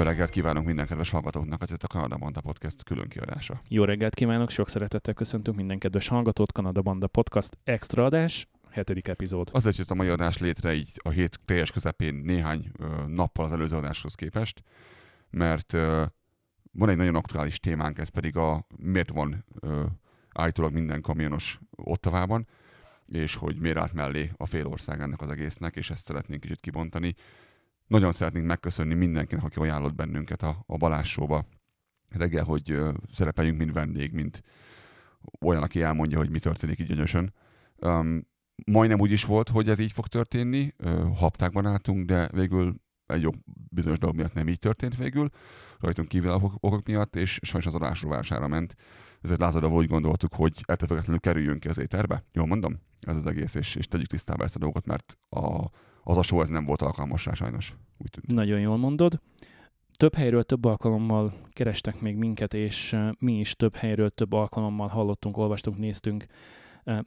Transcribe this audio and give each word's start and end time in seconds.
Jó 0.00 0.06
reggelt 0.06 0.30
kívánunk 0.30 0.66
minden 0.66 0.86
kedves 0.86 1.10
hallgatóknak, 1.10 1.62
ez 1.62 1.70
itt 1.70 1.82
a 1.82 1.86
Kanada 1.86 2.16
Banda 2.16 2.40
Podcast 2.40 2.84
külön 2.84 3.08
kiadása. 3.08 3.60
Jó 3.68 3.84
reggelt 3.84 4.14
kívánok, 4.14 4.50
sok 4.50 4.68
szeretettel 4.68 5.14
köszöntünk 5.14 5.56
minden 5.56 5.78
kedves 5.78 6.08
hallgatót, 6.08 6.52
Kanada 6.52 6.82
Banda 6.82 7.06
Podcast 7.06 7.58
extra 7.64 8.04
adás, 8.04 8.48
hetedik 8.70 9.08
epizód. 9.08 9.48
Azért 9.52 9.76
jött 9.76 9.90
a 9.90 9.94
mai 9.94 10.08
adás 10.08 10.38
létre 10.38 10.74
így 10.74 10.92
a 11.02 11.08
hét 11.08 11.38
teljes 11.44 11.72
közepén 11.72 12.14
néhány 12.14 12.70
ö, 12.78 12.86
nappal 13.06 13.44
az 13.44 13.52
előző 13.52 13.76
adáshoz 13.76 14.14
képest, 14.14 14.62
mert 15.30 15.72
ö, 15.72 16.04
van 16.72 16.88
egy 16.88 16.96
nagyon 16.96 17.16
aktuális 17.16 17.58
témánk, 17.58 17.98
ez 17.98 18.08
pedig 18.08 18.36
a 18.36 18.66
miért 18.76 19.10
van 19.10 19.44
ö, 19.60 19.84
állítólag 20.32 20.72
minden 20.72 21.00
kamionos 21.00 21.58
Ottavában, 21.70 22.46
és 23.06 23.34
hogy 23.34 23.56
miért 23.56 23.76
állt 23.76 23.92
mellé 23.92 24.30
a 24.36 24.46
fél 24.46 24.66
ország 24.66 25.00
ennek 25.00 25.20
az 25.20 25.30
egésznek, 25.30 25.76
és 25.76 25.90
ezt 25.90 26.06
szeretnénk 26.06 26.40
kicsit 26.40 26.60
kibontani. 26.60 27.14
Nagyon 27.90 28.12
szeretnénk 28.12 28.46
megköszönni 28.46 28.94
mindenkinek, 28.94 29.44
aki 29.44 29.58
ajánlott 29.58 29.94
bennünket 29.94 30.42
a, 30.42 30.62
a 30.66 30.76
Balázs 30.76 31.08
Show-ba 31.08 31.46
reggel, 32.08 32.44
hogy 32.44 32.78
szerepeljünk, 33.12 33.58
mint 33.58 33.72
vendég, 33.72 34.12
mint 34.12 34.42
olyan, 35.40 35.62
aki 35.62 35.82
elmondja, 35.82 36.18
hogy 36.18 36.30
mi 36.30 36.38
történik 36.38 36.78
így 36.78 36.86
gyönyösön. 36.86 37.34
Um, 37.76 38.26
majdnem 38.64 39.00
úgy 39.00 39.10
is 39.10 39.24
volt, 39.24 39.48
hogy 39.48 39.68
ez 39.68 39.78
így 39.78 39.92
fog 39.92 40.06
történni, 40.06 40.74
ö, 40.76 41.08
haptákban 41.14 41.66
álltunk, 41.66 42.06
de 42.06 42.28
végül 42.32 42.74
egy 43.06 43.22
jobb 43.22 43.36
bizonyos 43.70 43.98
dolog 43.98 44.16
miatt 44.16 44.34
nem 44.34 44.48
így 44.48 44.58
történt 44.58 44.96
végül, 44.96 45.30
rajtunk 45.78 46.08
kívül 46.08 46.32
okok, 46.32 46.54
okok 46.60 46.86
miatt, 46.86 47.16
és 47.16 47.38
sajnos 47.42 47.66
az 47.66 47.74
adás 47.74 48.02
rovására 48.02 48.48
ment. 48.48 48.74
Ezért 49.20 49.40
lázadva 49.40 49.68
úgy 49.68 49.88
gondoltuk, 49.88 50.34
hogy 50.34 50.62
ettől 50.64 50.88
függetlenül 50.88 51.20
kerüljünk 51.20 51.60
ki 51.60 51.68
az 51.68 51.78
éterbe. 51.78 52.24
Jól 52.32 52.46
mondom? 52.46 52.80
Ez 53.00 53.16
az 53.16 53.26
egész, 53.26 53.54
és, 53.54 53.74
és 53.74 53.86
tegyük 53.86 54.06
tisztába 54.06 54.44
ezt 54.44 54.56
a 54.56 54.58
dolgot, 54.58 54.86
mert 54.86 55.18
a, 55.28 55.70
az 56.10 56.16
a 56.16 56.22
show 56.22 56.40
ez 56.40 56.48
nem 56.48 56.64
volt 56.64 56.82
alkalmas 56.82 57.26
rá 57.26 57.32
sajnos. 57.32 57.74
Úgy 57.98 58.10
tűnt. 58.10 58.26
Nagyon 58.26 58.60
jól 58.60 58.76
mondod. 58.76 59.20
Több 59.92 60.14
helyről 60.14 60.42
több 60.42 60.64
alkalommal 60.64 61.34
kerestek 61.52 62.00
még 62.00 62.16
minket, 62.16 62.54
és 62.54 62.96
mi 63.18 63.38
is 63.38 63.56
több 63.56 63.74
helyről 63.76 64.10
több 64.10 64.32
alkalommal 64.32 64.88
hallottunk, 64.88 65.36
olvastunk, 65.36 65.78
néztünk 65.78 66.24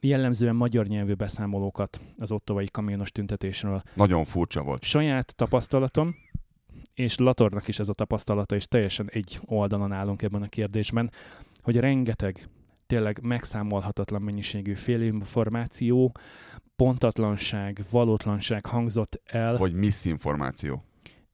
jellemzően 0.00 0.56
magyar 0.56 0.86
nyelvű 0.86 1.12
beszámolókat 1.14 2.00
az 2.18 2.32
ottavai 2.32 2.66
kamionos 2.66 3.12
tüntetésről. 3.12 3.82
Nagyon 3.94 4.24
furcsa 4.24 4.62
volt. 4.62 4.82
Saját 4.82 5.36
tapasztalatom, 5.36 6.14
és 6.94 7.18
Latornak 7.18 7.68
is 7.68 7.78
ez 7.78 7.88
a 7.88 7.94
tapasztalata, 7.94 8.54
és 8.54 8.66
teljesen 8.66 9.10
egy 9.12 9.40
oldalon 9.44 9.92
állunk 9.92 10.22
ebben 10.22 10.42
a 10.42 10.48
kérdésben, 10.48 11.10
hogy 11.62 11.76
rengeteg 11.76 12.48
tényleg 12.86 13.18
megszámolhatatlan 13.22 14.22
mennyiségű 14.22 14.74
félinformáció, 14.74 16.16
pontatlanság, 16.76 17.84
valótlanság 17.90 18.66
hangzott 18.66 19.20
el. 19.24 19.56
Vagy 19.56 19.72
misinformáció. 19.72 20.84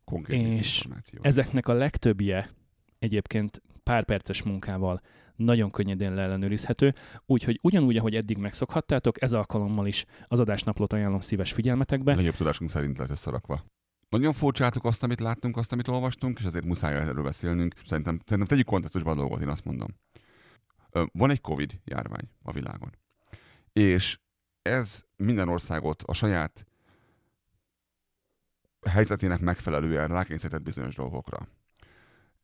Konkrét 0.04 0.46
És 0.46 0.54
misinformáció. 0.54 1.20
Ezeknek 1.22 1.68
a 1.68 1.72
legtöbbje 1.72 2.50
egyébként 2.98 3.62
pár 3.82 4.04
perces 4.04 4.42
munkával 4.42 5.00
nagyon 5.36 5.70
könnyedén 5.70 6.14
leellenőrizhető, 6.14 6.94
úgyhogy 7.26 7.58
ugyanúgy, 7.62 7.96
ahogy 7.96 8.14
eddig 8.14 8.36
megszokhattátok, 8.36 9.22
ez 9.22 9.32
alkalommal 9.32 9.86
is 9.86 10.04
az 10.26 10.40
adásnaplót 10.40 10.92
ajánlom 10.92 11.20
szíves 11.20 11.52
figyelmetekbe. 11.52 12.14
Legjobb 12.14 12.34
tudásunk 12.34 12.70
szerint 12.70 12.98
lett 12.98 13.10
összerakva. 13.10 13.64
Nagyon 14.08 14.32
furcsáltuk 14.32 14.84
azt, 14.84 15.02
amit 15.02 15.20
láttunk, 15.20 15.56
azt, 15.56 15.72
amit 15.72 15.88
olvastunk, 15.88 16.38
és 16.38 16.44
ezért 16.44 16.64
muszáj 16.64 16.94
erről 16.94 17.22
beszélnünk. 17.22 17.74
Szerintem, 17.86 18.20
szerintem 18.24 18.46
tegyük 18.46 18.66
kontextusba 18.66 19.10
a 19.10 19.14
dolgot, 19.14 19.40
én 19.40 19.48
azt 19.48 19.64
mondom. 19.64 19.88
Van 21.12 21.30
egy 21.30 21.40
Covid 21.40 21.80
járvány 21.84 22.30
a 22.42 22.52
világon. 22.52 22.96
És 23.72 24.18
ez 24.62 25.04
minden 25.16 25.48
országot 25.48 26.02
a 26.02 26.14
saját 26.14 26.66
helyzetének 28.88 29.40
megfelelően 29.40 30.08
rákényszerített 30.08 30.62
bizonyos 30.62 30.94
dolgokra. 30.94 31.48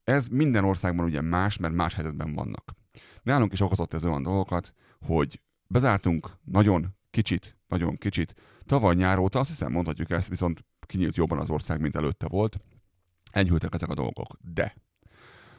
Ez 0.04 0.26
minden 0.26 0.64
országban 0.64 1.04
ugye 1.04 1.20
más, 1.20 1.56
mert 1.56 1.74
más 1.74 1.94
helyzetben 1.94 2.34
vannak. 2.34 2.72
Nálunk 3.22 3.52
is 3.52 3.60
okozott 3.60 3.94
ez 3.94 4.04
olyan 4.04 4.22
dolgokat, 4.22 4.72
hogy 5.06 5.40
bezártunk 5.66 6.30
nagyon 6.44 6.96
kicsit, 7.10 7.56
nagyon 7.66 7.94
kicsit. 7.94 8.34
Tavaly 8.66 8.94
nyár 8.94 9.18
óta, 9.18 9.38
azt 9.38 9.48
hiszem 9.48 9.72
mondhatjuk 9.72 10.10
ezt, 10.10 10.28
viszont 10.28 10.64
kinyílt 10.80 11.16
jobban 11.16 11.38
az 11.38 11.50
ország, 11.50 11.80
mint 11.80 11.96
előtte 11.96 12.28
volt. 12.28 12.58
Enyhültek 13.30 13.74
ezek 13.74 13.88
a 13.88 13.94
dolgok. 13.94 14.36
De 14.54 14.74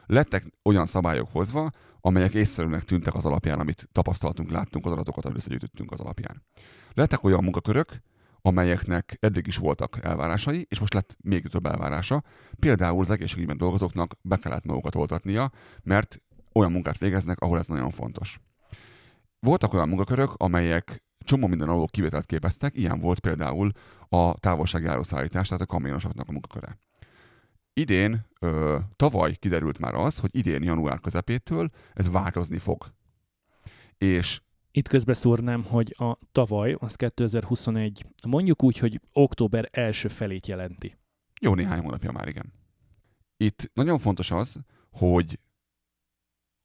lettek 0.06 0.44
olyan 0.62 0.86
szabályok 0.86 1.28
hozva, 1.32 1.70
amelyek 2.08 2.34
észszerűnek 2.34 2.82
tűntek 2.82 3.14
az 3.14 3.24
alapján, 3.24 3.60
amit 3.60 3.88
tapasztaltunk, 3.92 4.50
láttunk, 4.50 4.86
az 4.86 4.92
adatokat, 4.92 5.24
amit 5.24 5.36
összegyűjtöttünk 5.36 5.90
az 5.90 6.00
alapján. 6.00 6.42
Lettek 6.94 7.24
olyan 7.24 7.42
munkakörök, 7.42 8.02
amelyeknek 8.42 9.16
eddig 9.20 9.46
is 9.46 9.56
voltak 9.56 9.98
elvárásai, 10.02 10.66
és 10.68 10.78
most 10.78 10.94
lett 10.94 11.16
még 11.22 11.46
több 11.46 11.66
elvárása. 11.66 12.22
Például 12.58 13.00
az 13.00 13.10
egészségügyben 13.10 13.56
dolgozóknak 13.56 14.14
be 14.22 14.36
kellett 14.36 14.64
magukat 14.64 14.94
oltatnia, 14.94 15.50
mert 15.82 16.22
olyan 16.52 16.72
munkát 16.72 16.98
végeznek, 16.98 17.40
ahol 17.40 17.58
ez 17.58 17.66
nagyon 17.66 17.90
fontos. 17.90 18.40
Voltak 19.40 19.72
olyan 19.72 19.88
munkakörök, 19.88 20.32
amelyek 20.36 21.02
csomó 21.18 21.46
minden 21.46 21.68
alól 21.68 21.86
kivételt 21.86 22.26
képeztek, 22.26 22.76
ilyen 22.76 23.00
volt 23.00 23.20
például 23.20 23.70
a 24.08 24.38
távolsági 24.38 24.86
áruszállítás, 24.86 25.48
tehát 25.48 25.62
a 25.62 25.66
kamionosoknak 25.66 26.28
a 26.28 26.32
munkaköre. 26.32 26.78
Idén, 27.78 28.26
ö, 28.40 28.78
tavaly 28.96 29.34
kiderült 29.34 29.78
már 29.78 29.94
az, 29.94 30.18
hogy 30.18 30.36
idén 30.36 30.62
január 30.62 31.00
közepétől 31.00 31.70
ez 31.94 32.10
változni 32.10 32.58
fog. 32.58 32.92
És 33.98 34.40
Itt 34.70 34.88
közbeszúrnám, 34.88 35.64
hogy 35.64 35.94
a 35.98 36.16
tavaly, 36.32 36.76
az 36.78 36.96
2021, 36.96 38.06
mondjuk 38.26 38.62
úgy, 38.62 38.78
hogy 38.78 39.00
október 39.12 39.68
első 39.72 40.08
felét 40.08 40.46
jelenti. 40.46 40.96
Jó 41.40 41.54
néhány 41.54 41.80
hónapja 41.80 42.12
már, 42.12 42.28
igen. 42.28 42.52
Itt 43.36 43.70
nagyon 43.74 43.98
fontos 43.98 44.30
az, 44.30 44.60
hogy 44.90 45.38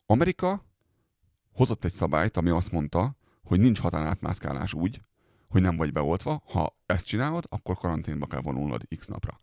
Amerika 0.05 0.65
hozott 1.53 1.83
egy 1.83 1.91
szabályt, 1.91 2.37
ami 2.37 2.49
azt 2.49 2.71
mondta, 2.71 3.15
hogy 3.43 3.59
nincs 3.59 3.79
határátmászkálás 3.79 4.73
úgy, 4.73 5.01
hogy 5.47 5.61
nem 5.61 5.75
vagy 5.75 5.91
beoltva. 5.91 6.41
Ha 6.45 6.77
ezt 6.85 7.05
csinálod, 7.07 7.45
akkor 7.49 7.75
karanténba 7.75 8.25
kell 8.25 8.41
vonulnod 8.41 8.87
x 8.97 9.07
napra. 9.07 9.41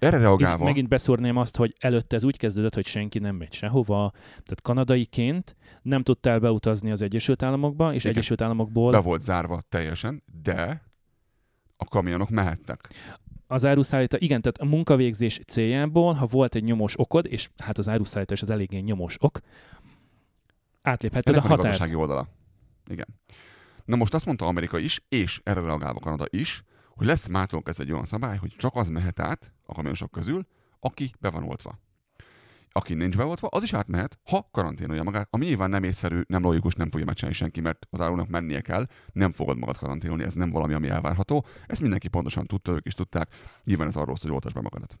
Erre 0.00 0.18
reagálva, 0.18 0.64
megint 0.64 0.88
beszúrném 0.88 1.36
azt, 1.36 1.56
hogy 1.56 1.74
előtte 1.78 2.16
ez 2.16 2.24
úgy 2.24 2.36
kezdődött, 2.36 2.74
hogy 2.74 2.86
senki 2.86 3.18
nem 3.18 3.36
megy 3.36 3.52
sehova. 3.52 4.10
Tehát 4.30 4.60
kanadaiként 4.62 5.56
nem 5.82 6.02
tudtál 6.02 6.38
beutazni 6.38 6.90
az 6.90 7.02
Egyesült 7.02 7.42
Államokba, 7.42 7.94
és 7.94 8.00
Igen. 8.04 8.16
Egyesült 8.16 8.40
Államokból 8.40 8.92
be 8.92 8.98
volt 9.00 9.22
zárva 9.22 9.62
teljesen, 9.68 10.22
de 10.42 10.82
a 11.76 11.84
kamionok 11.84 12.28
mehettek. 12.30 12.88
az 13.46 13.64
áruszállítás, 13.64 14.20
igen, 14.20 14.40
tehát 14.40 14.58
a 14.58 14.64
munkavégzés 14.64 15.40
céljából, 15.46 16.12
ha 16.14 16.26
volt 16.26 16.54
egy 16.54 16.64
nyomós 16.64 16.98
okod, 16.98 17.26
és 17.26 17.48
hát 17.56 17.78
az 17.78 17.88
áruszállítás 17.88 18.42
az 18.42 18.50
eléggé 18.50 18.78
nyomós 18.78 19.16
ok, 19.20 19.38
átléphetted 20.82 21.34
Ennek 21.34 21.44
a 21.44 21.48
határt. 21.48 21.68
gazdasági 21.68 21.94
oldala. 21.94 22.28
Igen. 22.90 23.06
Na 23.84 23.96
most 23.96 24.14
azt 24.14 24.26
mondta 24.26 24.46
Amerika 24.46 24.78
is, 24.78 25.00
és 25.08 25.40
erre 25.44 25.60
reagálva 25.60 26.00
Kanada 26.00 26.24
is, 26.30 26.62
hogy 26.88 27.06
lesz 27.06 27.26
mától 27.26 27.62
ez 27.64 27.80
egy 27.80 27.92
olyan 27.92 28.04
szabály, 28.04 28.36
hogy 28.36 28.54
csak 28.56 28.76
az 28.76 28.88
mehet 28.88 29.20
át 29.20 29.52
a 29.70 29.74
kamionosok 29.74 30.10
közül, 30.10 30.46
aki 30.80 31.14
be 31.18 31.30
van 31.30 31.42
oltva. 31.42 31.78
Aki 32.72 32.94
nincs 32.94 33.16
beoltva, 33.16 33.46
az 33.46 33.62
is 33.62 33.72
átmehet, 33.72 34.18
ha 34.24 34.48
karanténolja 34.52 35.02
magát, 35.02 35.28
ami 35.30 35.44
nyilván 35.44 35.70
nem 35.70 35.82
észszerű, 35.82 36.20
nem 36.26 36.42
logikus, 36.42 36.74
nem 36.74 36.90
fogja 36.90 37.06
megcsinálni 37.06 37.36
senki, 37.36 37.60
mert 37.60 37.86
az 37.90 38.00
árunak 38.00 38.28
mennie 38.28 38.60
kell, 38.60 38.86
nem 39.12 39.32
fogod 39.32 39.58
magad 39.58 39.76
karanténolni, 39.76 40.22
ez 40.22 40.34
nem 40.34 40.50
valami, 40.50 40.74
ami 40.74 40.88
elvárható. 40.88 41.46
Ezt 41.66 41.80
mindenki 41.80 42.08
pontosan 42.08 42.44
tudta, 42.44 42.72
ők 42.72 42.86
is 42.86 42.94
tudták, 42.94 43.34
nyilván 43.64 43.86
ez 43.86 43.96
arról 43.96 44.16
szól, 44.16 44.30
hogy 44.30 44.30
oltasd 44.30 44.54
be 44.54 44.60
magadat. 44.60 44.98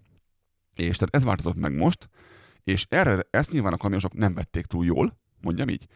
És 0.74 0.96
tehát 0.96 1.14
ez 1.14 1.24
változott 1.24 1.58
meg 1.58 1.74
most, 1.74 2.08
és 2.64 2.86
erre, 2.88 3.26
ezt 3.30 3.50
nyilván 3.50 3.72
a 3.72 3.76
kamionosok 3.76 4.12
nem 4.12 4.34
vették 4.34 4.66
túl 4.66 4.84
jól, 4.84 5.18
mondjam 5.40 5.68
így, 5.68 5.86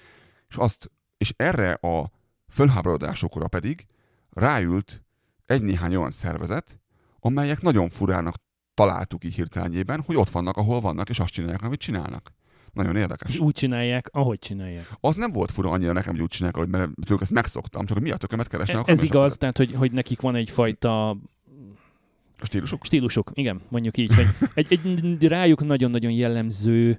és, 0.48 0.56
azt, 0.56 0.90
és 1.16 1.34
erre 1.36 1.72
a 1.72 2.10
fölháborodásokra 2.48 3.48
pedig 3.48 3.86
ráült 4.30 5.04
egy-néhány 5.46 5.94
olyan 5.94 6.10
szervezet, 6.10 6.80
amelyek 7.20 7.60
nagyon 7.60 7.88
furának 7.88 8.34
találtuk 8.74 9.24
így 9.24 9.34
hirtelenjében, 9.34 10.02
hogy 10.06 10.16
ott 10.16 10.30
vannak, 10.30 10.56
ahol 10.56 10.80
vannak, 10.80 11.08
és 11.08 11.18
azt 11.18 11.32
csinálják, 11.32 11.62
amit 11.62 11.80
csinálnak. 11.80 12.32
Nagyon 12.72 12.96
érdekes. 12.96 13.38
Úgy 13.38 13.54
csinálják, 13.54 14.08
ahogy 14.12 14.38
csinálják. 14.38 14.88
Az 15.00 15.16
nem 15.16 15.32
volt 15.32 15.50
fura 15.50 15.70
annyira 15.70 15.92
nekem, 15.92 16.12
hogy 16.12 16.22
úgy 16.22 16.28
csinálják, 16.28 16.60
hogy 16.62 16.70
mert 16.72 16.90
tőlük 17.06 17.22
ezt 17.22 17.30
megszoktam, 17.30 17.84
csak 17.86 17.96
hogy 17.96 18.06
mi 18.06 18.10
a 18.12 18.16
tökömet 18.16 18.48
keresnek 18.48 18.76
a 18.86 18.90
Ez 18.90 19.02
igaz, 19.02 19.22
között. 19.22 19.38
tehát 19.38 19.56
hogy, 19.56 19.72
hogy 19.74 19.92
nekik 19.92 20.20
van 20.20 20.34
egyfajta 20.34 21.10
A 21.10 22.44
stílusuk? 22.44 22.84
Stílusuk, 22.84 23.30
igen, 23.34 23.60
mondjuk 23.68 23.96
így. 23.96 24.14
Hogy 24.14 24.26
egy, 24.54 24.72
egy 24.72 25.26
rájuk 25.28 25.64
nagyon-nagyon 25.64 26.10
jellemző, 26.12 26.98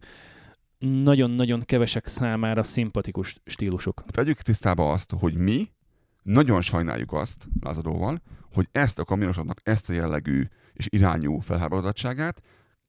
nagyon-nagyon 0.79 1.61
kevesek 1.65 2.07
számára 2.07 2.63
szimpatikus 2.63 3.37
stílusuk. 3.45 4.03
Tegyük 4.07 4.41
tisztába 4.41 4.91
azt, 4.91 5.13
hogy 5.19 5.35
mi 5.35 5.69
nagyon 6.23 6.61
sajnáljuk 6.61 7.13
azt 7.13 7.47
lázadóval, 7.61 8.21
hogy 8.53 8.67
ezt 8.71 8.99
a 8.99 9.03
kamionosoknak 9.03 9.59
ezt 9.63 9.89
a 9.89 9.93
jellegű 9.93 10.47
és 10.75 10.87
irányú 10.89 11.39
felháborodottságát 11.39 12.41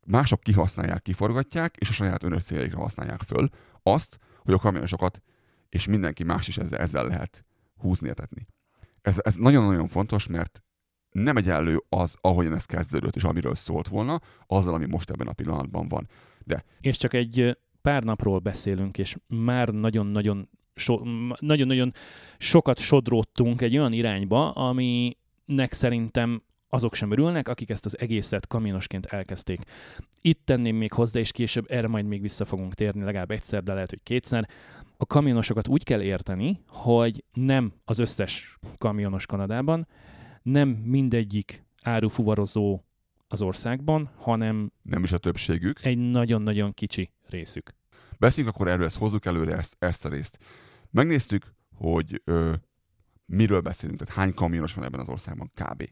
mások 0.06 0.40
kihasználják, 0.40 1.02
kiforgatják, 1.02 1.76
és 1.76 1.88
a 1.88 1.92
saját 1.92 2.22
önös 2.22 2.44
céljaikra 2.44 2.78
használják 2.78 3.20
föl 3.20 3.48
azt, 3.82 4.18
hogy 4.38 4.54
a 4.54 4.58
kamionosokat 4.58 5.22
és 5.68 5.86
mindenki 5.86 6.24
más 6.24 6.48
is 6.48 6.58
ezzel, 6.58 6.78
ezzel 6.78 7.06
lehet 7.06 7.44
húzni, 7.76 8.08
etetni. 8.08 8.46
Ez, 9.02 9.16
ez 9.22 9.34
nagyon-nagyon 9.34 9.88
fontos, 9.88 10.26
mert 10.26 10.62
nem 11.10 11.36
egyenlő 11.36 11.84
az, 11.88 12.16
ahogyan 12.20 12.54
ez 12.54 12.64
kezdődött, 12.64 13.16
és 13.16 13.24
amiről 13.24 13.54
szólt 13.54 13.88
volna, 13.88 14.20
azzal, 14.46 14.74
ami 14.74 14.86
most 14.86 15.10
ebben 15.10 15.26
a 15.26 15.32
pillanatban 15.32 15.88
van. 15.88 16.08
De 16.44 16.64
És 16.80 16.96
csak 16.96 17.14
egy 17.14 17.58
pár 17.82 18.02
napról 18.02 18.38
beszélünk, 18.38 18.98
és 18.98 19.16
már 19.26 19.68
nagyon-nagyon 19.68 20.48
so, 20.74 21.00
nagyon-nagyon 21.38 21.92
sokat 22.38 22.78
sodródtunk 22.78 23.60
egy 23.60 23.76
olyan 23.76 23.92
irányba, 23.92 24.50
aminek 24.52 25.72
szerintem 25.72 26.42
azok 26.68 26.94
sem 26.94 27.10
örülnek, 27.10 27.48
akik 27.48 27.70
ezt 27.70 27.84
az 27.84 27.98
egészet 27.98 28.46
kamionosként 28.46 29.06
elkezdték. 29.06 29.60
Itt 30.20 30.40
tenném 30.44 30.76
még 30.76 30.92
hozzá, 30.92 31.20
és 31.20 31.30
később 31.30 31.64
erre 31.68 31.88
majd 31.88 32.06
még 32.06 32.20
vissza 32.20 32.44
fogunk 32.44 32.74
térni, 32.74 33.04
legalább 33.04 33.30
egyszer, 33.30 33.62
de 33.62 33.72
lehet, 33.72 33.90
hogy 33.90 34.02
kétszer. 34.02 34.48
A 34.96 35.06
kamionosokat 35.06 35.68
úgy 35.68 35.84
kell 35.84 36.02
érteni, 36.02 36.62
hogy 36.66 37.24
nem 37.32 37.72
az 37.84 37.98
összes 37.98 38.58
kamionos 38.78 39.26
Kanadában, 39.26 39.88
nem 40.42 40.68
mindegyik 40.68 41.64
árufuvarozó 41.82 42.80
az 43.28 43.42
országban, 43.42 44.10
hanem 44.16 44.72
nem 44.82 45.02
is 45.02 45.12
a 45.12 45.18
többségük. 45.18 45.84
egy 45.84 45.98
nagyon-nagyon 45.98 46.72
kicsi 46.72 47.10
részük. 47.28 47.74
Beszéljünk 48.18 48.54
akkor 48.54 48.68
erről, 48.68 48.84
ezt 48.84 48.96
hozzuk 48.96 49.24
előre 49.24 49.56
ezt, 49.56 49.76
ezt 49.78 50.04
a 50.04 50.08
részt. 50.08 50.38
Megnéztük, 50.90 51.54
hogy 51.74 52.22
ö, 52.24 52.52
miről 53.26 53.60
beszélünk, 53.60 53.98
tehát 53.98 54.14
hány 54.14 54.34
kamionos 54.34 54.74
van 54.74 54.84
ebben 54.84 55.00
az 55.00 55.08
országban 55.08 55.50
kb. 55.54 55.88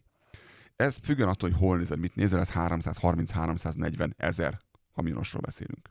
Ez 0.76 0.96
függően 1.02 1.28
attól, 1.28 1.50
hogy 1.50 1.58
hol 1.58 1.76
nézed, 1.76 1.98
mit 1.98 2.14
nézel, 2.14 2.40
ez 2.40 2.50
330-340 2.54 4.10
ezer 4.16 4.60
kamionosról 4.94 5.42
beszélünk. 5.42 5.90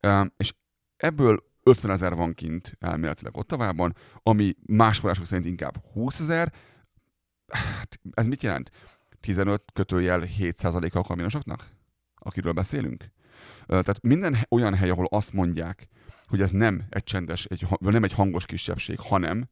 Ö, 0.00 0.24
és 0.36 0.54
ebből 0.96 1.44
50 1.62 1.90
ezer 1.90 2.14
van 2.14 2.34
kint 2.34 2.76
elméletileg 2.80 3.36
Ottavában, 3.36 3.96
ami 4.22 4.54
más 4.66 4.98
források 4.98 5.26
szerint 5.26 5.46
inkább 5.46 5.84
20 5.92 6.20
ezer. 6.20 6.52
Hát, 7.48 8.00
Ez 8.12 8.26
mit 8.26 8.42
jelent? 8.42 8.70
15 9.20 9.62
kötőjel 9.72 10.22
7% 10.38 11.48
a 11.48 11.56
akiről 12.14 12.52
beszélünk? 12.52 13.12
Tehát 13.66 14.02
minden 14.02 14.36
olyan 14.48 14.74
hely, 14.74 14.90
ahol 14.90 15.06
azt 15.10 15.32
mondják, 15.32 15.88
hogy 16.26 16.40
ez 16.40 16.50
nem 16.50 16.84
egy 16.88 17.04
csendes, 17.04 17.44
egy, 17.44 17.60
ha- 17.60 17.78
nem 17.80 18.04
egy 18.04 18.12
hangos 18.12 18.46
kisebbség, 18.46 19.00
hanem, 19.00 19.48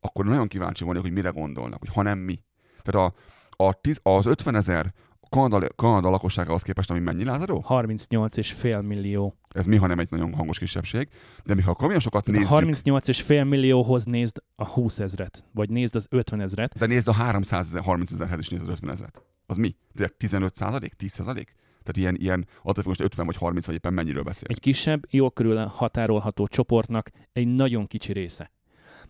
akkor 0.00 0.24
nagyon 0.24 0.48
kíváncsi 0.48 0.84
vagyok, 0.84 1.02
hogy 1.02 1.12
mire 1.12 1.28
gondolnak, 1.28 1.78
hogy 1.78 1.92
hanem 1.92 2.18
mi. 2.18 2.42
Tehát 2.82 3.10
a, 3.10 3.14
a 3.56 3.72
tiz, 3.72 4.00
az 4.02 4.26
50 4.26 4.54
ezer 4.54 4.94
Kanada, 5.28 5.66
Kanada 5.76 6.10
lakosságához 6.10 6.62
képest, 6.62 6.90
ami 6.90 7.00
mennyi 7.00 7.24
lázadó? 7.24 7.64
38,5 7.68 8.82
millió. 8.82 9.36
Ez 9.48 9.66
mi, 9.66 9.76
ha 9.76 9.86
nem 9.86 9.98
egy 9.98 10.10
nagyon 10.10 10.34
hangos 10.34 10.58
kisebbség. 10.58 11.08
De 11.44 11.54
mi, 11.54 11.62
ha 11.62 11.70
a 11.70 11.74
kamionosokat 11.74 12.24
Tehát 12.24 12.40
nézzük, 12.40 12.88
a 12.88 13.00
38,5 13.00 13.48
millióhoz 13.48 14.04
nézd 14.04 14.42
a 14.56 14.68
20 14.68 14.98
ezret, 14.98 15.44
vagy 15.54 15.70
nézd 15.70 15.96
az 15.96 16.06
50 16.10 16.40
ezret. 16.40 16.78
de 16.78 16.86
nézd 16.86 17.08
a 17.08 17.12
330 17.12 18.12
ezerhez 18.12 18.38
is 18.38 18.48
nézd 18.48 18.62
az 18.62 18.68
50 18.68 18.90
ezeret. 18.90 19.22
Az 19.46 19.56
mi? 19.56 19.76
Tényleg 19.94 20.16
15 20.16 20.54
százalék? 20.54 20.94
10 20.94 21.12
százalék? 21.12 21.54
Tehát 21.82 21.96
ilyen, 21.96 22.16
ilyen 22.16 22.46
attól 22.62 22.84
most 22.86 23.00
50 23.00 23.26
vagy 23.26 23.36
30 23.36 23.66
vagy 23.66 23.74
éppen 23.74 23.92
mennyiről 23.92 24.22
beszél. 24.22 24.48
Egy 24.48 24.60
kisebb, 24.60 25.06
jó 25.10 25.30
körül 25.30 25.66
határolható 25.66 26.46
csoportnak 26.46 27.10
egy 27.32 27.46
nagyon 27.46 27.86
kicsi 27.86 28.12
része. 28.12 28.52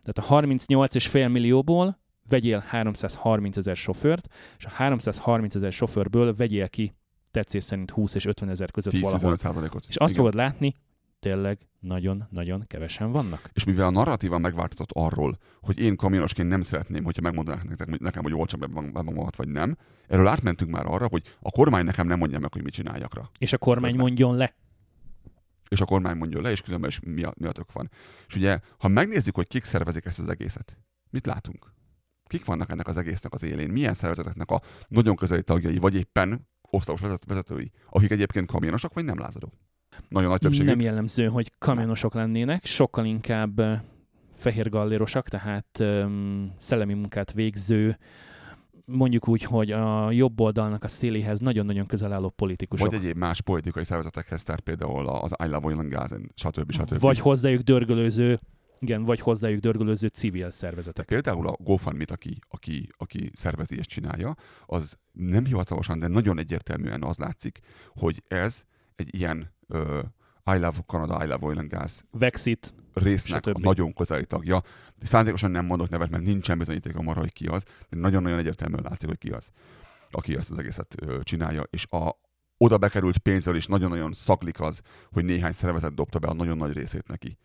Tehát 0.03 0.31
a 0.31 0.41
38,5 0.41 1.33
millióból 1.33 1.99
vegyél 2.29 2.59
330 2.59 3.57
ezer 3.57 3.77
sofőrt, 3.77 4.35
és 4.59 4.65
a 4.65 4.71
330 4.71 5.55
ezer 5.55 5.73
sofőrből 5.73 6.35
vegyél 6.35 6.69
ki 6.69 6.95
tetszés 7.31 7.65
szerint 7.65 7.91
20 7.91 8.15
és 8.15 8.25
50 8.25 8.49
ezer 8.49 8.71
között 8.71 8.99
valahol. 8.99 9.35
10-15 9.35 9.39
százalékot. 9.39 9.85
És 9.89 9.97
azt 9.97 10.13
Igen. 10.13 10.25
fogod 10.25 10.35
látni, 10.35 10.75
tényleg 11.19 11.59
nagyon-nagyon 11.81 12.65
kevesen 12.67 13.13
vannak. 13.13 13.51
És 13.53 13.65
mivel 13.65 13.87
a 13.87 13.91
narratíva 13.91 14.39
megváltozott 14.39 14.91
arról, 14.93 15.39
hogy 15.61 15.79
én 15.79 15.97
kamionosként 15.97 16.49
nem 16.49 16.63
szeretném, 16.63 17.05
hogyha 17.05 17.23
megmondanák 17.23 17.65
nektek, 17.65 17.99
nekem, 17.99 18.23
hogy 18.23 18.35
olcsam 18.35 18.61
be 18.61 18.67
magamat, 18.67 19.37
vagy 19.37 19.49
nem, 19.49 19.77
erről 20.09 20.27
átmentünk 20.27 20.71
már 20.71 20.87
arra, 20.87 21.07
hogy 21.09 21.23
a 21.41 21.51
kormány 21.51 21.85
nekem 21.85 22.07
nem 22.07 22.19
mondja 22.19 22.39
meg, 22.39 22.53
hogy 22.53 22.63
mit 22.63 22.73
csináljak 22.73 23.15
rá. 23.15 23.23
És 23.39 23.53
a 23.53 23.59
kormány 23.59 23.91
Közben. 23.91 24.07
mondjon 24.07 24.37
le. 24.37 24.55
És 25.69 25.81
a 25.81 25.85
kormány 25.85 26.17
mondja 26.17 26.41
le, 26.41 26.51
és 26.51 26.61
különben 26.61 26.91
is 26.91 27.01
mi 27.01 27.23
a, 27.23 27.33
mi 27.37 27.47
a 27.47 27.53
tök 27.53 27.73
van. 27.73 27.91
És 28.27 28.37
ugye, 28.37 28.59
ha 28.79 28.89
megnézzük, 28.89 29.35
hogy 29.35 29.49
kik 29.49 29.65
szervezik 29.65 30.05
ezt 30.05 30.19
az 30.19 30.29
egészet, 30.29 30.77
mit 31.11 31.27
látunk? 31.27 31.73
Kik 32.27 32.45
vannak 32.45 32.71
ennek 32.71 32.89
az 32.89 32.97
egésznek 32.97 33.33
az 33.33 33.43
élén? 33.43 33.71
Milyen 33.71 33.95
szervezeteknek 33.95 34.51
a 34.51 34.61
nagyon 34.89 35.17
közeli 35.17 35.43
tagjai, 35.43 35.79
vagy 35.79 35.95
éppen 35.95 36.49
vezet- 37.01 37.25
vezetői, 37.27 37.71
akik 37.91 38.11
egyébként 38.11 38.51
kamionosok, 38.51 38.95
vagy 38.95 39.05
nem 39.05 39.19
lázadó? 39.19 39.53
Nagyon 40.09 40.29
nagy 40.29 40.39
többségük. 40.39 40.67
Nem 40.67 40.81
jellemző, 40.81 41.27
hogy 41.27 41.53
kamionosok 41.59 42.15
lennének, 42.15 42.65
sokkal 42.65 43.05
inkább 43.05 43.61
fehér 44.33 44.69
gallérosak, 44.69 45.29
tehát 45.29 45.79
öm, 45.81 46.53
szellemi 46.59 46.95
munkát 46.95 47.33
végző, 47.33 47.99
mondjuk 48.85 49.29
úgy, 49.29 49.43
hogy 49.43 49.71
a 49.71 50.11
jobb 50.11 50.41
oldalnak 50.41 50.85
a 50.85 50.89
széléhez 50.89 51.39
nagyon-nagyon 51.39 51.87
közel 51.87 52.13
álló 52.13 52.29
politikusok. 52.29 52.91
Vagy 52.91 53.01
egyéb 53.01 53.17
más 53.17 53.41
politikai 53.41 53.85
szervezetekhez, 53.85 54.43
tehát 54.43 54.61
például 54.61 55.07
az 55.09 55.35
I 55.45 55.47
Love 55.47 55.67
Oil 55.67 55.79
and 55.79 55.93
Gas, 55.93 56.11
stb. 56.35 56.71
stb. 56.73 57.01
vagy 57.01 57.19
hozzájuk 57.19 57.63
dörgölőző, 57.63 58.41
igen, 58.79 59.03
vagy 59.03 59.21
hozzájuk 59.21 59.61
dörgölőző 59.61 60.07
civil 60.07 60.51
szervezetek. 60.51 61.07
Például 61.07 61.49
a 61.49 61.57
GoFundMe-t, 61.59 62.11
aki, 62.11 62.39
aki, 62.49 62.89
aki 62.97 63.31
szervezi 63.35 63.77
és 63.77 63.87
csinálja, 63.87 64.37
az 64.67 64.97
nem 65.13 65.45
hivatalosan, 65.45 65.99
de 65.99 66.07
nagyon 66.07 66.39
egyértelműen 66.39 67.03
az 67.03 67.17
látszik, 67.17 67.59
hogy 67.95 68.23
ez 68.29 68.63
egy 68.97 69.15
ilyen 69.15 69.55
ö, 69.69 69.99
I 70.45 70.59
Love 70.59 70.79
Canada, 70.87 71.25
I 71.25 71.27
Love 71.27 71.47
Oil 71.47 71.59
and 71.59 71.71
Gas 71.71 72.01
Vexit, 72.11 72.75
résznek 72.93 73.47
a 73.47 73.59
nagyon 73.59 73.93
közeli 73.93 74.27
tagja. 74.27 74.63
Szándékosan 75.03 75.51
nem 75.51 75.67
mondok 75.67 75.89
nevet, 75.89 76.11
mert 76.11 76.25
nincsen 76.25 76.59
bizonyítékom 76.59 77.09
arra, 77.09 77.21
hogy 77.21 77.33
ki 77.33 77.47
az, 77.47 77.63
de 77.89 77.97
nagyon-nagyon 77.97 78.39
egyértelműen 78.39 78.83
látszik, 78.83 79.09
hogy 79.09 79.19
ki 79.19 79.31
az, 79.31 79.51
aki 80.11 80.37
ezt 80.37 80.51
az 80.51 80.59
egészet 80.59 80.95
ö, 81.03 81.19
csinálja, 81.23 81.63
és 81.71 81.87
a 81.91 82.25
oda 82.59 82.79
bekerült 82.79 83.19
pénzzel 83.19 83.55
is 83.55 83.67
nagyon-nagyon 83.67 84.13
szaklik 84.13 84.61
az, 84.61 84.81
hogy 85.13 85.25
néhány 85.25 85.53
szervezet 85.53 85.95
dobta 85.95 86.19
be 86.19 86.29
a 86.29 86.35
nagyon 86.35 86.57
nagy 86.57 86.73
részét 86.73 87.09
neki. 87.09 87.39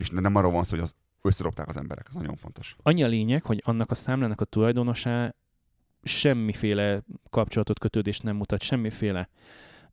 És 0.00 0.10
nem 0.10 0.34
arról 0.34 0.50
van 0.50 0.64
szó, 0.64 0.70
hogy 0.70 0.84
az 0.84 0.94
összedobták 1.22 1.68
az 1.68 1.76
emberek, 1.76 2.06
ez 2.08 2.14
nagyon 2.14 2.36
fontos. 2.36 2.76
Annyi 2.82 3.02
a 3.02 3.06
lényeg, 3.06 3.42
hogy 3.42 3.62
annak 3.64 3.90
a 3.90 3.94
számlának 3.94 4.40
a 4.40 4.44
tulajdonosa 4.44 5.34
semmiféle 6.02 7.02
kapcsolatot, 7.30 7.78
kötődést 7.78 8.22
nem 8.22 8.36
mutat, 8.36 8.62
semmiféle 8.62 9.28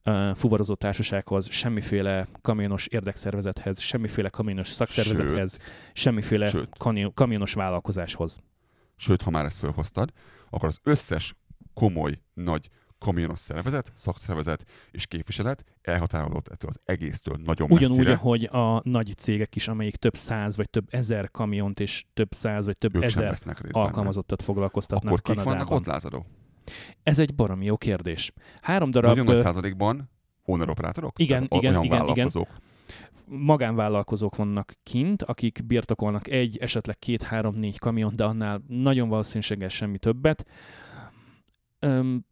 uh, 0.05 0.35
fuvarozó 0.35 0.73
társasághoz, 0.73 1.51
semmiféle 1.51 2.27
kamionos 2.41 2.87
érdekszervezethez, 2.87 3.79
semmiféle 3.79 4.29
kamionos 4.29 4.67
szakszervezethez, 4.67 5.57
semmiféle 5.93 6.49
Sőt. 6.49 6.69
kani- 6.77 7.11
kamionos 7.13 7.53
vállalkozáshoz. 7.53 8.39
Sőt, 8.95 9.21
ha 9.21 9.29
már 9.29 9.45
ezt 9.45 9.57
felhoztad, 9.57 10.11
akkor 10.49 10.67
az 10.67 10.79
összes 10.83 11.35
komoly, 11.73 12.21
nagy 12.33 12.69
kamionos 12.99 13.39
szervezet, 13.39 13.91
szakszervezet 13.95 14.65
és 14.91 15.05
képviselet 15.05 15.63
elhatárolódott 15.81 16.47
ettől 16.47 16.69
az 16.69 16.79
egésztől 16.85 17.37
nagyon 17.43 17.71
Ugyanúgy, 17.71 17.97
messzire. 17.97 18.13
ahogy 18.15 18.43
a 18.43 18.81
nagy 18.83 19.13
cégek 19.17 19.55
is, 19.55 19.67
amelyik 19.67 19.95
több 19.95 20.15
száz 20.15 20.55
vagy 20.57 20.69
több 20.69 20.85
ezer 20.89 21.31
kamiont 21.31 21.79
és 21.79 22.05
több 22.13 22.31
száz 22.33 22.65
vagy 22.65 22.77
több 22.77 22.95
ők 22.95 23.03
ezer 23.03 23.37
alkalmazottat 23.71 24.41
foglalkoztatnak 24.41 25.07
Akkor 25.07 25.21
kik 25.21 25.33
Kanadában. 25.35 25.65
vannak 25.65 25.79
ott, 25.79 25.85
lázadó? 25.85 26.25
Ez 27.03 27.19
egy 27.19 27.35
baromi 27.35 27.65
jó 27.65 27.77
kérdés. 27.77 28.31
Három 28.61 28.91
darab 28.91 29.09
Nagyon 29.09 29.25
nagy 29.25 29.43
százalékban 29.43 30.09
owner 30.45 30.69
operátorok? 30.69 31.19
Igen, 31.19 31.47
Tehát 31.47 31.63
igen, 31.63 31.83
igen, 31.83 31.83
igen. 31.83 31.97
vállalkozók. 32.07 32.47
magánvállalkozók 33.25 34.35
vannak 34.35 34.73
kint, 34.83 35.23
akik 35.23 35.59
birtokolnak 35.65 36.27
egy, 36.29 36.57
esetleg 36.57 36.99
két, 36.99 37.21
három, 37.21 37.55
négy 37.55 37.79
kamiont, 37.79 38.15
de 38.15 38.23
annál 38.23 38.61
nagyon 38.67 39.09
valószínűséggel 39.09 39.69
semmi 39.69 39.97
többet. 39.97 40.45
Öm, 41.79 42.25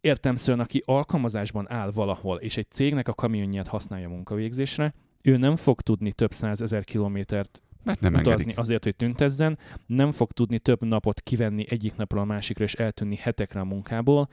értemszerűen, 0.00 0.60
aki 0.60 0.82
alkalmazásban 0.86 1.70
áll 1.70 1.90
valahol, 1.90 2.36
és 2.36 2.56
egy 2.56 2.70
cégnek 2.70 3.08
a 3.08 3.14
kamionját 3.14 3.68
használja 3.68 4.08
munkavégzésre, 4.08 4.94
ő 5.22 5.36
nem 5.36 5.56
fog 5.56 5.80
tudni 5.80 6.12
több 6.12 6.32
százezer 6.32 6.84
kilométert 6.84 7.62
Mert 7.82 8.00
nem 8.00 8.14
utazni 8.14 8.32
engedik. 8.32 8.58
azért, 8.58 8.84
hogy 8.84 8.96
tüntezzen, 8.96 9.58
nem 9.86 10.10
fog 10.10 10.32
tudni 10.32 10.58
több 10.58 10.84
napot 10.84 11.20
kivenni 11.20 11.64
egyik 11.68 11.96
napról 11.96 12.20
a 12.20 12.24
másikra, 12.24 12.64
és 12.64 12.74
eltűnni 12.74 13.16
hetekre 13.16 13.60
a 13.60 13.64
munkából. 13.64 14.28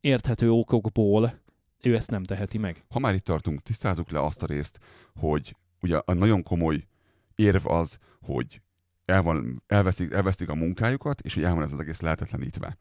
Érthető 0.00 0.50
okokból 0.50 1.44
ő 1.82 1.94
ezt 1.94 2.10
nem 2.10 2.22
teheti 2.22 2.58
meg. 2.58 2.84
Ha 2.88 2.98
már 2.98 3.14
itt 3.14 3.24
tartunk, 3.24 3.60
tisztázzuk 3.60 4.10
le 4.10 4.24
azt 4.24 4.42
a 4.42 4.46
részt, 4.46 4.78
hogy 5.14 5.56
ugye 5.80 6.00
a 6.04 6.12
nagyon 6.12 6.42
komoly 6.42 6.86
érv 7.34 7.66
az, 7.66 7.98
hogy 8.20 8.60
el 9.04 9.22
van, 9.22 9.62
elveszik, 9.66 10.12
elvesztik 10.12 10.48
a 10.48 10.54
munkájukat, 10.54 11.20
és 11.20 11.34
hogy 11.34 11.42
el 11.42 11.54
van 11.54 11.62
ez 11.62 11.72
az 11.72 11.80
egész 11.80 12.00
lehetetlenítve. 12.00 12.78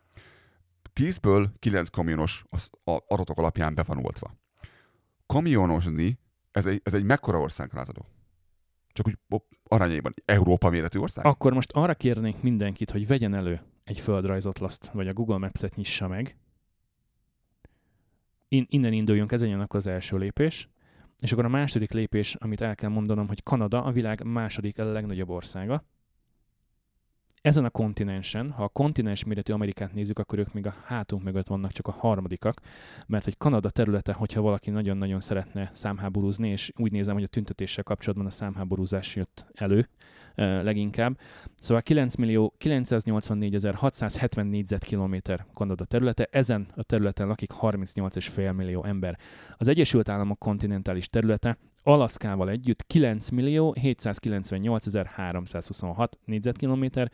10-ből 0.95 1.47
9 1.59 1.89
kamionos 1.89 2.43
az 2.49 2.69
adatok 3.07 3.37
alapján 3.37 3.75
be 3.75 3.83
van 3.83 3.97
oltva. 3.97 4.35
Kamionozni, 5.25 6.19
ez 6.51 6.65
egy, 6.65 6.81
ez 6.83 6.93
egy 6.93 7.03
mekkora 7.03 7.39
ország, 7.39 7.73
lázadó? 7.73 8.05
Csak 8.87 9.07
úgy 9.07 9.17
op, 9.29 9.45
arányaiban 9.63 10.13
Európa 10.25 10.69
méretű 10.69 10.99
ország? 10.99 11.25
Akkor 11.25 11.53
most 11.53 11.71
arra 11.71 11.93
kérnék 11.93 12.41
mindenkit, 12.41 12.91
hogy 12.91 13.07
vegyen 13.07 13.33
elő 13.33 13.61
egy 13.83 13.99
földrajzatlaszt, 13.99 14.89
vagy 14.93 15.07
a 15.07 15.13
Google 15.13 15.37
Maps-et 15.37 15.75
nyissa 15.75 16.07
meg. 16.07 16.37
In- 18.47 18.67
innen 18.69 18.93
induljunk, 18.93 19.31
ez 19.31 19.41
legyen 19.41 19.59
akkor 19.59 19.79
az 19.79 19.87
első 19.87 20.17
lépés. 20.17 20.69
És 21.19 21.31
akkor 21.31 21.45
a 21.45 21.49
második 21.49 21.91
lépés, 21.91 22.35
amit 22.35 22.61
el 22.61 22.75
kell 22.75 22.89
mondanom, 22.89 23.27
hogy 23.27 23.43
Kanada 23.43 23.83
a 23.83 23.91
világ 23.91 24.23
második 24.23 24.77
legnagyobb 24.77 25.29
országa. 25.29 25.83
Ezen 27.45 27.65
a 27.65 27.69
kontinensen, 27.69 28.51
ha 28.51 28.63
a 28.63 28.67
kontinens 28.67 29.23
méretű 29.23 29.53
Amerikát 29.53 29.93
nézzük, 29.93 30.19
akkor 30.19 30.39
ők 30.39 30.53
még 30.53 30.65
a 30.65 30.75
hátunk 30.85 31.23
mögött 31.23 31.47
vannak 31.47 31.71
csak 31.71 31.87
a 31.87 31.91
harmadikak, 31.91 32.61
mert 33.07 33.23
hogy 33.23 33.37
Kanada 33.37 33.69
területe, 33.69 34.13
hogyha 34.13 34.41
valaki 34.41 34.69
nagyon-nagyon 34.69 35.19
szeretne 35.19 35.69
számháborúzni, 35.73 36.49
és 36.49 36.71
úgy 36.77 36.91
nézem, 36.91 37.13
hogy 37.13 37.23
a 37.23 37.27
tüntetéssel 37.27 37.83
kapcsolatban 37.83 38.27
a 38.27 38.29
számháborúzás 38.29 39.15
jött 39.15 39.45
elő 39.53 39.87
eh, 40.35 40.63
leginkább. 40.63 41.17
Szóval 41.55 41.81
9 41.83 42.15
millió 42.15 42.53
984.670 42.59 44.49
négyzetkilométer 44.49 45.45
Kanada 45.53 45.85
területe, 45.85 46.27
ezen 46.31 46.67
a 46.75 46.83
területen 46.83 47.27
lakik 47.27 47.51
38,5 47.61 48.55
millió 48.55 48.83
ember. 48.83 49.17
Az 49.57 49.67
Egyesült 49.67 50.09
Államok 50.09 50.39
kontinentális 50.39 51.09
területe 51.09 51.57
Alaszkával 51.87 52.49
együtt 52.49 52.87
9 52.87 53.29
millió 53.29 53.75
798.326 53.81 56.07
négyzetkilométer, 56.25 57.11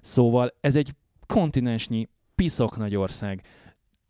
szóval 0.00 0.54
ez 0.60 0.76
egy 0.76 0.94
kontinensnyi 1.26 2.08
piszok 2.34 2.76
nagy 2.76 2.96
ország. 2.96 3.42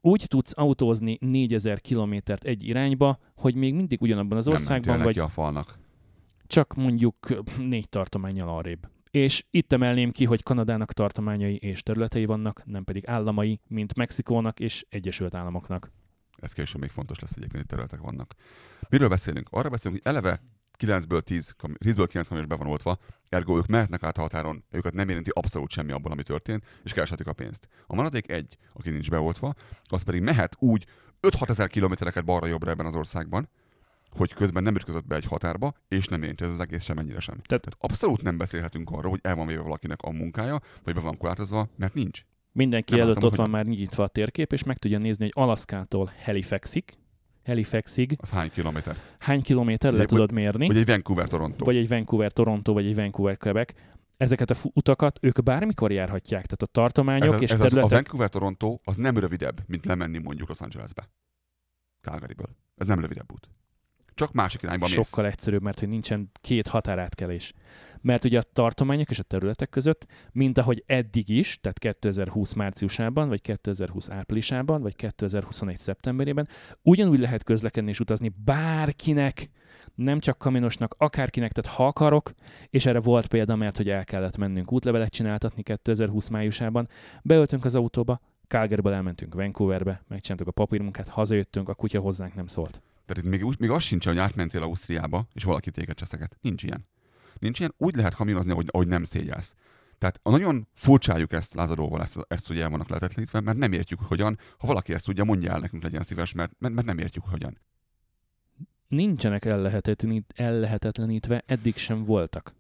Úgy 0.01 0.25
tudsz 0.27 0.53
autózni 0.57 1.19
4000 1.21 1.81
kilométert 1.81 2.45
egy 2.45 2.65
irányba, 2.65 3.19
hogy 3.37 3.55
még 3.55 3.75
mindig 3.75 4.03
ugyanabban 4.03 4.39
az 4.39 4.45
Nem 4.45 4.55
országban 4.55 4.99
mentél 4.99 5.05
vagy, 5.05 5.19
a 5.19 5.29
falnak. 5.29 5.79
csak 6.47 6.75
mondjuk 6.75 7.17
négy 7.59 7.89
tartományjal 7.89 8.49
arrébb. 8.49 8.89
És 9.11 9.45
itt 9.51 9.73
emelném 9.73 10.11
ki, 10.11 10.25
hogy 10.25 10.43
Kanadának 10.43 10.93
tartományai 10.93 11.57
és 11.57 11.83
területei 11.83 12.25
vannak, 12.25 12.63
nem 12.65 12.85
pedig 12.85 13.09
államai, 13.09 13.61
mint 13.69 13.95
Mexikónak 13.95 14.61
és 14.61 14.85
Egyesült 14.89 15.35
Államoknak. 15.35 15.91
Ez 16.37 16.53
később 16.53 16.81
még 16.81 16.91
fontos 16.91 17.19
lesz 17.19 17.31
egyébként, 17.31 17.57
hogy 17.57 17.67
területek 17.67 18.01
vannak. 18.01 18.35
Miről 18.89 19.09
beszélünk? 19.09 19.49
Arra 19.51 19.69
beszélünk, 19.69 20.03
hogy 20.03 20.15
eleve 20.15 20.41
9-ből 20.79 21.21
10, 21.21 21.55
kam- 21.57 21.77
10-ből 21.85 22.07
9 22.09 22.29
kamions 22.29 22.49
be 22.49 22.55
van 22.55 22.67
oltva, 22.67 22.99
ergo 23.29 23.57
ők 23.57 23.67
mehetnek 23.67 24.03
át 24.03 24.19
a 24.19 24.21
határon, 24.21 24.65
őket 24.71 24.95
nem 24.95 25.09
érinti 25.09 25.31
abszolút 25.35 25.71
semmi 25.71 25.93
abból, 25.93 26.13
ami 26.13 26.23
történt, 26.23 26.65
és 26.85 26.93
kereshetik 26.93 27.27
a 27.27 27.33
pénzt. 27.33 27.69
A 27.87 27.95
maradék 27.95 28.31
egy, 28.31 28.57
aki 28.73 28.91
nincs 28.91 29.11
beoltva, 29.11 29.55
az 29.85 30.03
pedig 30.03 30.23
mehet 30.23 30.57
úgy 30.59 30.87
5-6 31.21 31.49
ezer 31.49 31.69
kilométereket 31.69 32.25
balra-jobbra 32.25 32.71
ebben 32.71 32.87
az 32.87 32.95
országban, 32.95 33.49
hogy 34.11 34.35
közben 34.35 34.63
nem 34.63 34.75
ütközött 34.75 35.07
be 35.07 35.17
egy 35.17 35.25
határba, 35.25 35.73
és 35.89 36.07
nem 36.07 36.23
érinti 36.23 36.45
ez 36.45 36.51
az 36.51 36.61
egész 36.61 36.83
semennyire 36.83 37.21
sem. 37.21 37.35
Tehát, 37.35 37.65
Tehát 37.65 37.77
abszolút 37.79 38.23
nem 38.23 38.37
beszélhetünk 38.37 38.91
arról, 38.91 39.11
hogy 39.11 39.21
el 39.23 39.35
van 39.35 39.47
véve 39.47 39.63
valakinek 39.63 40.03
a 40.03 40.11
munkája, 40.11 40.61
vagy 40.85 40.95
be 40.95 41.01
van 41.01 41.17
korlátozva, 41.17 41.69
mert 41.77 41.95
nincs. 41.95 42.25
Mindenki 42.57 42.93
Nem 42.95 43.03
előtt 43.03 43.15
látom, 43.15 43.31
ott 43.31 43.37
van 43.37 43.51
már 43.51 43.65
nyitva 43.67 44.03
a 44.03 44.09
térkép, 44.09 44.53
és 44.53 44.63
meg 44.63 44.79
tudja 44.79 44.99
nézni, 44.99 45.25
hogy 45.25 45.43
Alaszkától 45.45 46.13
Halifaxig, 46.25 46.85
Halifaxig 47.45 48.17
Az 48.21 48.31
hány 48.31 48.51
kilométer? 48.51 48.97
hány 49.19 49.43
kilométer 49.43 49.93
le 49.93 50.05
tudod 50.05 50.33
mérni, 50.33 50.67
Vagy 50.67 50.77
egy 50.77 50.87
Vancouver-Toronto. 50.87 51.65
vagy 51.65 51.77
egy 51.77 51.89
Vancouver-Toronto, 51.89 52.73
vagy 52.73 52.87
egy 52.87 52.95
Vancouver-Quebec. 52.95 53.73
Ezeket 54.17 54.51
a 54.51 54.55
utakat 54.63 55.19
ők 55.23 55.43
bármikor 55.43 55.93
járhatják, 55.93 56.47
tehát 56.47 56.63
a 56.63 56.67
tartományok 56.67 57.35
ez, 57.35 57.43
és 57.43 57.51
ez 57.51 57.61
az, 57.61 57.67
a 57.67 57.69
területek 57.69 57.93
Vancouver-Toronto 57.93 58.77
az 58.85 58.97
nem 58.97 59.19
rövidebb, 59.19 59.61
mint 59.67 59.85
lemenni 59.85 60.19
mondjuk 60.19 60.49
Los 60.49 60.61
Angelesbe. 60.61 61.09
Calgaryből. 62.01 62.49
Ez 62.77 62.87
nem 62.87 63.01
rövidebb 63.01 63.33
út. 63.33 63.49
Csak 64.17 64.33
másik 64.33 64.63
irányba 64.63 64.87
mész. 64.87 64.95
sokkal 64.95 65.27
egyszerűbb, 65.27 65.63
mert 65.63 65.79
hogy 65.79 65.89
nincsen 65.89 66.31
két 66.41 66.67
határátkelés. 66.67 67.53
Mert 68.01 68.25
ugye 68.25 68.39
a 68.39 68.43
tartományok 68.53 69.11
és 69.11 69.19
a 69.19 69.23
területek 69.23 69.69
között, 69.69 70.07
mint 70.33 70.59
ahogy 70.59 70.83
eddig 70.87 71.29
is, 71.29 71.59
tehát 71.61 71.79
2020 71.79 72.53
márciusában, 72.53 73.29
vagy 73.29 73.41
2020 73.41 74.11
áprilisában, 74.11 74.83
vagy 74.83 74.97
2021 74.97 75.79
szeptemberében, 75.79 76.49
ugyanúgy 76.83 77.19
lehet 77.19 77.43
közlekedni 77.43 77.91
és 77.91 78.01
utazni 78.01 78.33
bárkinek, 78.45 79.51
nem 79.95 80.21
csak 80.21 80.39
kamionosnak, 80.39 80.95
akárkinek, 80.99 81.53
tehát 81.53 81.77
ha 81.77 81.87
akarok, 81.87 82.33
és 82.71 82.87
erre 82.87 83.01
volt 83.01 83.27
példa, 83.27 83.57
mert 83.57 83.77
hogy 83.77 83.89
el 83.89 84.05
kellett 84.05 84.37
mennünk 84.37 84.73
útlevelet 84.73 85.11
csináltatni 85.11 85.63
2020 85.63 86.29
májusában, 86.29 86.89
beöltünk 87.23 87.65
az 87.65 87.75
autóba, 87.75 88.21
Calgaryből 88.49 88.93
elmentünk 88.93 89.35
Vancouverbe, 89.35 90.03
megcsináltuk 90.09 90.49
a 90.49 90.51
papírmunkát, 90.51 91.09
hazajöttünk, 91.09 91.69
a 91.69 91.75
kutya 91.75 92.01
hozzánk 92.01 92.35
nem 92.35 92.47
szólt. 92.47 92.81
Tehát 93.07 93.25
itt 93.25 93.31
még, 93.31 93.57
még 93.59 93.71
az 93.71 93.83
sincs, 93.83 94.07
hogy 94.07 94.19
átmentél 94.19 94.63
Ausztriába, 94.63 95.27
és 95.33 95.45
valaki 95.45 95.71
téged 95.71 95.97
cseszeget. 95.97 96.37
Nincs 96.41 96.63
ilyen. 96.63 96.87
Nincs 97.39 97.59
ilyen. 97.59 97.75
Úgy 97.77 97.95
lehet 97.95 98.15
kamionozni, 98.15 98.53
hogy, 98.53 98.69
ahogy 98.71 98.89
nem 98.89 99.05
szégyelsz. 99.05 99.55
Tehát 99.99 100.21
a 100.23 100.31
nagyon 100.31 100.69
furcsáljuk 100.75 101.33
ezt 101.33 101.55
lázadóval, 101.55 102.03
ezt, 102.03 102.19
ezt 102.29 102.47
hogy 102.47 102.61
el 102.61 102.71
vannak 102.71 102.89
lehetetlenítve, 102.89 103.41
mert 103.41 103.59
nem 103.59 103.73
értjük, 103.73 104.01
hogyan. 104.01 104.39
Ha 104.59 104.67
valaki 104.67 104.93
ezt 104.93 105.05
tudja, 105.05 105.25
mondja 105.25 105.53
el 105.53 105.61
nekünk, 105.61 105.83
legyen 105.83 106.03
szíves, 106.03 106.33
mert, 106.33 106.53
mert, 106.59 106.75
mert 106.75 106.87
nem 106.87 106.99
értjük, 106.99 107.25
hogyan. 107.25 107.59
nincsenek 108.89 109.45
ellehetetlenít, 109.45 110.33
ellehetetlenítve, 110.37 111.43
eddig 111.47 111.77
sem 111.77 112.05
voltak. 112.05 112.55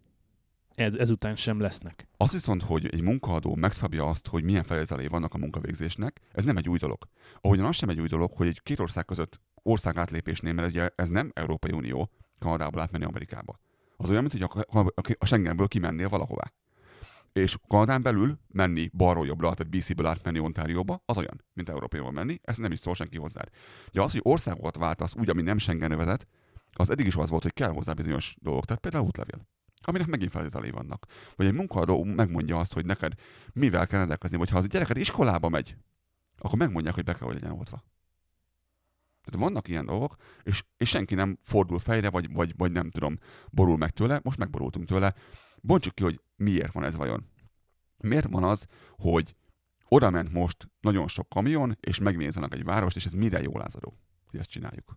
Ez, 0.75 0.95
ezután 0.95 1.37
sem 1.37 1.61
lesznek. 1.61 2.09
Az 2.17 2.33
viszont, 2.33 2.62
hogy 2.62 2.87
egy 2.87 3.00
munkaadó 3.00 3.55
megszabja 3.55 4.07
azt, 4.07 4.26
hogy 4.26 4.45
milyen 4.45 4.65
feltételei 4.65 5.07
vannak 5.07 5.35
a 5.35 5.38
munkavégzésnek, 5.38 6.21
ez 6.33 6.45
nem 6.45 6.57
egy 6.57 6.69
új 6.69 6.79
dolog. 6.79 7.09
Ahogyan 7.41 7.65
az 7.65 7.76
sem 7.76 7.88
egy 7.88 8.00
új 8.00 8.09
dolog, 8.09 8.33
hogy 8.33 8.47
egy 8.47 8.62
két 8.62 8.81
ország 8.81 9.05
között 9.05 9.41
ország 9.66 9.96
átlépésnél, 9.96 10.52
mert 10.52 10.68
ugye 10.68 10.88
ez 10.94 11.08
nem 11.08 11.30
Európai 11.35 11.73
Unió, 11.73 12.11
Kanadából 12.38 12.80
átmenni 12.80 13.04
Amerikába. 13.04 13.58
Az 13.96 14.11
olyan, 14.11 14.20
mint 14.20 14.32
hogy 14.32 14.66
a, 14.73 14.87
a, 15.18 15.26
Schengenből 15.26 15.68
kimennél 15.68 16.08
valahová. 16.08 16.52
És 17.32 17.56
Kanadán 17.68 18.02
belül 18.02 18.38
menni 18.49 18.90
balról 18.92 19.26
jobbra, 19.26 19.54
tehát 19.54 19.73
BC-ből 19.73 20.06
átmenni 20.06 20.38
Ontárióba, 20.38 21.02
az 21.04 21.16
olyan, 21.16 21.44
mint 21.52 21.68
Európából 21.68 22.12
menni, 22.12 22.40
ez 22.42 22.56
nem 22.56 22.73
is 22.73 22.78
szól 22.78 22.94
senki 22.94 23.18
hozzá. 23.18 23.40
De 23.92 24.02
az, 24.02 24.12
hogy 24.12 24.20
országokat 24.25 24.76
váltasz 24.76 25.14
úgy, 25.14 25.30
ami 25.30 25.42
nem 25.42 25.58
Schengen 25.58 25.90
övezet, 25.90 26.26
az 26.73 26.90
eddig 26.90 27.06
is 27.06 27.14
az 27.14 27.30
volt, 27.30 27.42
hogy 27.42 27.52
kell 27.52 27.73
hozzá 27.73 27.92
bizonyos 27.92 28.37
dolgok, 28.40 28.64
tehát 28.64 28.82
például 28.82 29.06
útlevél 29.06 29.46
aminek 29.88 30.06
megint 30.06 30.30
feltételei 30.30 30.70
vannak. 30.70 31.06
Vagy 31.37 31.46
egy 31.46 31.52
munkaadó 31.52 32.04
megmondja 32.04 32.58
azt, 32.58 32.73
hogy 32.73 32.87
neked 32.87 33.12
mivel 33.52 33.87
kell 33.87 33.99
rendelkezni, 33.99 34.37
vagy 34.37 34.50
ha 34.50 34.58
az 34.58 34.66
gyereked 34.66 34.96
iskolába 34.96 35.49
megy, 35.49 35.76
akkor 36.38 36.58
megmondják, 36.58 36.94
hogy 36.94 37.04
be 37.04 37.14
kell, 37.14 37.26
hogy 37.26 37.35
legyen 37.35 37.58
oltva. 37.58 37.85
Tehát 39.26 39.49
vannak 39.49 39.68
ilyen 39.68 39.87
dolgok, 39.87 40.16
és, 40.42 40.62
és 40.76 40.88
senki 40.88 41.14
nem 41.14 41.38
fordul 41.42 41.78
fejre, 41.78 42.11
vagy, 42.11 42.33
vagy, 42.33 42.54
vagy 42.56 42.73
nem 42.73 42.90
tudom, 42.90 43.18
borul 43.50 43.76
meg 43.76 43.90
tőle, 43.90 44.21
most 44.23 44.38
megborultunk 44.38 44.87
tőle. 44.87 45.14
Bontsuk 45.61 45.95
ki, 45.95 46.02
hogy 46.02 46.21
miért 46.37 46.73
van 46.73 46.85
ez 46.85 46.97
vajon. 46.97 47.26
Miért 47.97 48.26
van 48.30 48.45
az, 48.45 48.66
hogy 48.90 49.35
oda 49.88 50.11
ment 50.11 50.33
most 50.33 50.68
nagyon 50.80 51.09
sok 51.09 51.28
kamion, 51.28 51.76
és 51.80 51.99
megvénítanak 51.99 52.54
egy 52.54 52.64
várost, 52.64 52.97
és 52.97 53.04
ez 53.04 53.12
mire 53.12 53.40
jól 53.42 53.59
lázadó, 53.59 53.99
hogy 54.30 54.40
ezt 54.40 54.50
csináljuk. 54.50 54.97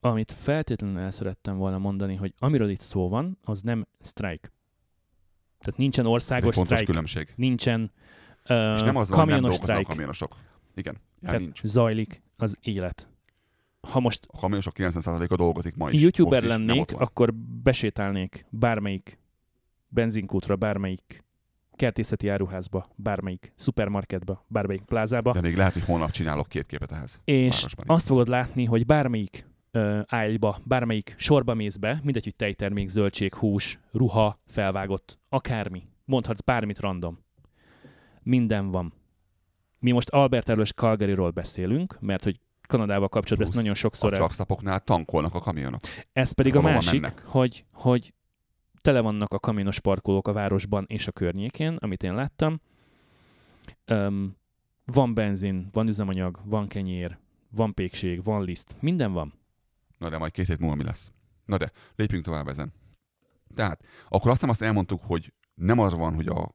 Amit 0.00 0.32
feltétlenül 0.32 0.98
el 0.98 1.10
szerettem 1.10 1.56
volna 1.56 1.78
mondani, 1.78 2.14
hogy 2.14 2.34
amiről 2.38 2.68
itt 2.68 2.80
szó 2.80 3.08
van, 3.08 3.38
az 3.42 3.60
nem 3.60 3.86
sztrájk. 4.00 4.52
Tehát 5.58 5.78
nincsen 5.78 6.06
országos 6.06 6.56
sztrájk, 6.56 6.84
különbség. 6.84 7.32
nincsen 7.36 7.92
uh, 8.48 8.74
És 8.74 8.82
nem 8.82 8.96
az 8.96 9.08
van, 9.08 9.18
nem 9.18 9.26
kamionos 9.26 9.52
a 9.52 9.56
sztrájk. 9.56 9.86
kamionosok. 9.86 10.36
Igen, 10.74 10.96
Tehát 11.20 11.40
nincs. 11.40 11.62
zajlik 11.62 12.22
az 12.36 12.58
élet. 12.60 13.08
Ha 13.90 14.00
most 14.00 14.26
A 14.32 14.38
kamionosok 14.38 14.72
90%-a 14.76 15.36
dolgozik 15.36 15.76
ma 15.76 15.90
is. 15.90 16.00
YouTuber 16.02 16.42
is, 16.42 16.48
lennék, 16.48 16.92
akkor 16.92 17.34
besétálnék 17.62 18.46
bármelyik 18.50 19.18
benzinkútra, 19.88 20.56
bármelyik 20.56 21.24
kertészeti 21.76 22.28
áruházba, 22.28 22.88
bármelyik 22.94 23.52
szupermarketba, 23.54 24.44
bármelyik 24.48 24.82
plázába, 24.82 25.32
De 25.32 25.40
még 25.40 25.56
lehet, 25.56 25.72
hogy 25.72 25.84
holnap 25.84 26.10
csinálok 26.10 26.48
két 26.48 26.66
képet 26.66 26.92
ehhez. 26.92 27.20
és 27.24 27.66
azt 27.86 28.06
fogod 28.06 28.28
látni, 28.28 28.64
hogy 28.64 28.86
bármelyik 28.86 29.46
ö, 29.70 30.00
ágyba, 30.06 30.58
bármelyik 30.64 31.14
sorba 31.16 31.54
mész 31.54 31.76
be, 31.76 32.00
mindegy, 32.02 32.24
hogy 32.24 32.36
tejtermék, 32.36 32.88
zöldség, 32.88 33.34
hús, 33.34 33.78
ruha, 33.92 34.38
felvágott, 34.46 35.18
akármi. 35.28 35.82
Mondhatsz 36.04 36.40
bármit 36.40 36.80
random. 36.80 37.18
Minden 38.22 38.70
van. 38.70 38.92
Mi 39.78 39.90
most 39.90 40.08
Albert 40.08 40.48
és 40.48 40.72
Calgaryról 40.72 41.30
beszélünk, 41.30 41.96
mert 42.00 42.24
hogy 42.24 42.40
Kanadával 42.66 43.08
kapcsolatban 43.08 43.48
ezt 43.48 43.56
nagyon 43.56 43.72
A 43.72 43.74
sokszor 43.74 44.12
el... 44.12 44.18
truckstopoknál 44.18 44.80
tankolnak 44.80 45.34
a 45.34 45.38
kamionok. 45.38 45.80
Ez 46.12 46.32
pedig 46.32 46.56
a 46.56 46.60
másik, 46.60 47.00
mennek. 47.00 47.22
hogy, 47.26 47.64
hogy 47.72 48.14
tele 48.80 49.00
vannak 49.00 49.32
a 49.32 49.38
kamionos 49.38 49.80
parkolók 49.80 50.28
a 50.28 50.32
városban 50.32 50.84
és 50.88 51.06
a 51.06 51.12
környékén, 51.12 51.76
amit 51.80 52.02
én 52.02 52.14
láttam. 52.14 52.60
Öm, 53.84 54.36
van 54.84 55.14
benzin, 55.14 55.68
van 55.72 55.88
üzemanyag, 55.88 56.40
van 56.44 56.68
kenyér, 56.68 57.18
van 57.50 57.74
pékség, 57.74 58.24
van 58.24 58.42
liszt, 58.44 58.74
minden 58.80 59.12
van. 59.12 59.32
Na 59.98 60.08
de 60.08 60.18
majd 60.18 60.32
két 60.32 60.46
hét 60.46 60.58
múlva 60.58 60.74
mi 60.74 60.84
lesz. 60.84 61.12
Na 61.44 61.56
de, 61.56 61.72
lépjünk 61.96 62.24
tovább 62.24 62.48
ezen. 62.48 62.72
Tehát, 63.54 63.84
akkor 64.08 64.30
azt 64.30 64.40
nem 64.40 64.50
azt 64.50 64.62
elmondtuk, 64.62 65.00
hogy 65.02 65.32
nem 65.54 65.78
az 65.78 65.94
van, 65.94 66.14
hogy 66.14 66.26
a 66.26 66.32
a, 66.36 66.54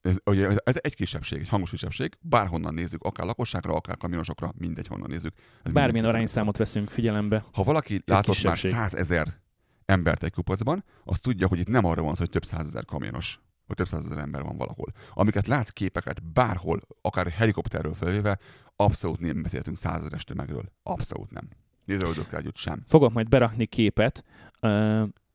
ez, 0.00 0.16
ugye 0.24 0.48
ez, 0.48 0.56
ez 0.64 0.76
egy 0.80 0.94
kisebbség, 0.94 1.40
egy 1.40 1.48
hangos 1.48 1.70
kisebbség, 1.70 2.18
bárhonnan 2.20 2.74
nézzük, 2.74 3.02
akár 3.02 3.26
lakosságra, 3.26 3.74
akár 3.74 3.96
kamionosokra, 3.96 4.52
mindegy 4.56 4.86
honnan 4.86 5.10
nézzük. 5.10 5.34
Ez 5.62 5.72
Bármilyen 5.72 6.06
arányszámot 6.06 6.56
veszünk 6.56 6.90
figyelembe. 6.90 7.44
Ha 7.52 7.62
valaki 7.62 8.00
látott 8.04 8.42
már 8.42 8.58
százezer 8.58 9.40
embert 9.84 10.22
egy 10.22 10.32
kupacban, 10.32 10.84
az 11.04 11.20
tudja, 11.20 11.48
hogy 11.48 11.58
itt 11.58 11.68
nem 11.68 11.84
arra 11.84 12.02
van 12.02 12.14
szó, 12.14 12.20
hogy 12.20 12.30
több 12.30 12.44
százezer 12.44 12.84
kamionos, 12.84 13.40
vagy 13.66 13.76
több 13.76 13.88
százezer 13.88 14.18
ember 14.18 14.42
van 14.42 14.56
valahol. 14.56 14.92
Amiket 15.12 15.46
látsz 15.46 15.70
képeket 15.70 16.22
bárhol, 16.32 16.80
akár 17.00 17.28
helikopterről 17.28 17.94
felvéve, 17.94 18.38
abszolút 18.76 19.20
nem 19.20 19.42
beszéltünk 19.42 19.76
százezeres 19.76 20.24
tömegről. 20.24 20.72
Abszolút 20.82 21.30
nem. 21.30 21.48
Nézőöldökkel 21.84 22.38
együtt 22.38 22.56
sem. 22.56 22.82
Fogok 22.86 23.12
majd 23.12 23.28
berakni 23.28 23.66
képet. 23.66 24.24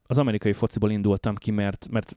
Az 0.07 0.17
amerikai 0.17 0.53
fociból 0.53 0.91
indultam 0.91 1.35
ki, 1.35 1.51
mert, 1.51 1.88
mert 1.91 2.15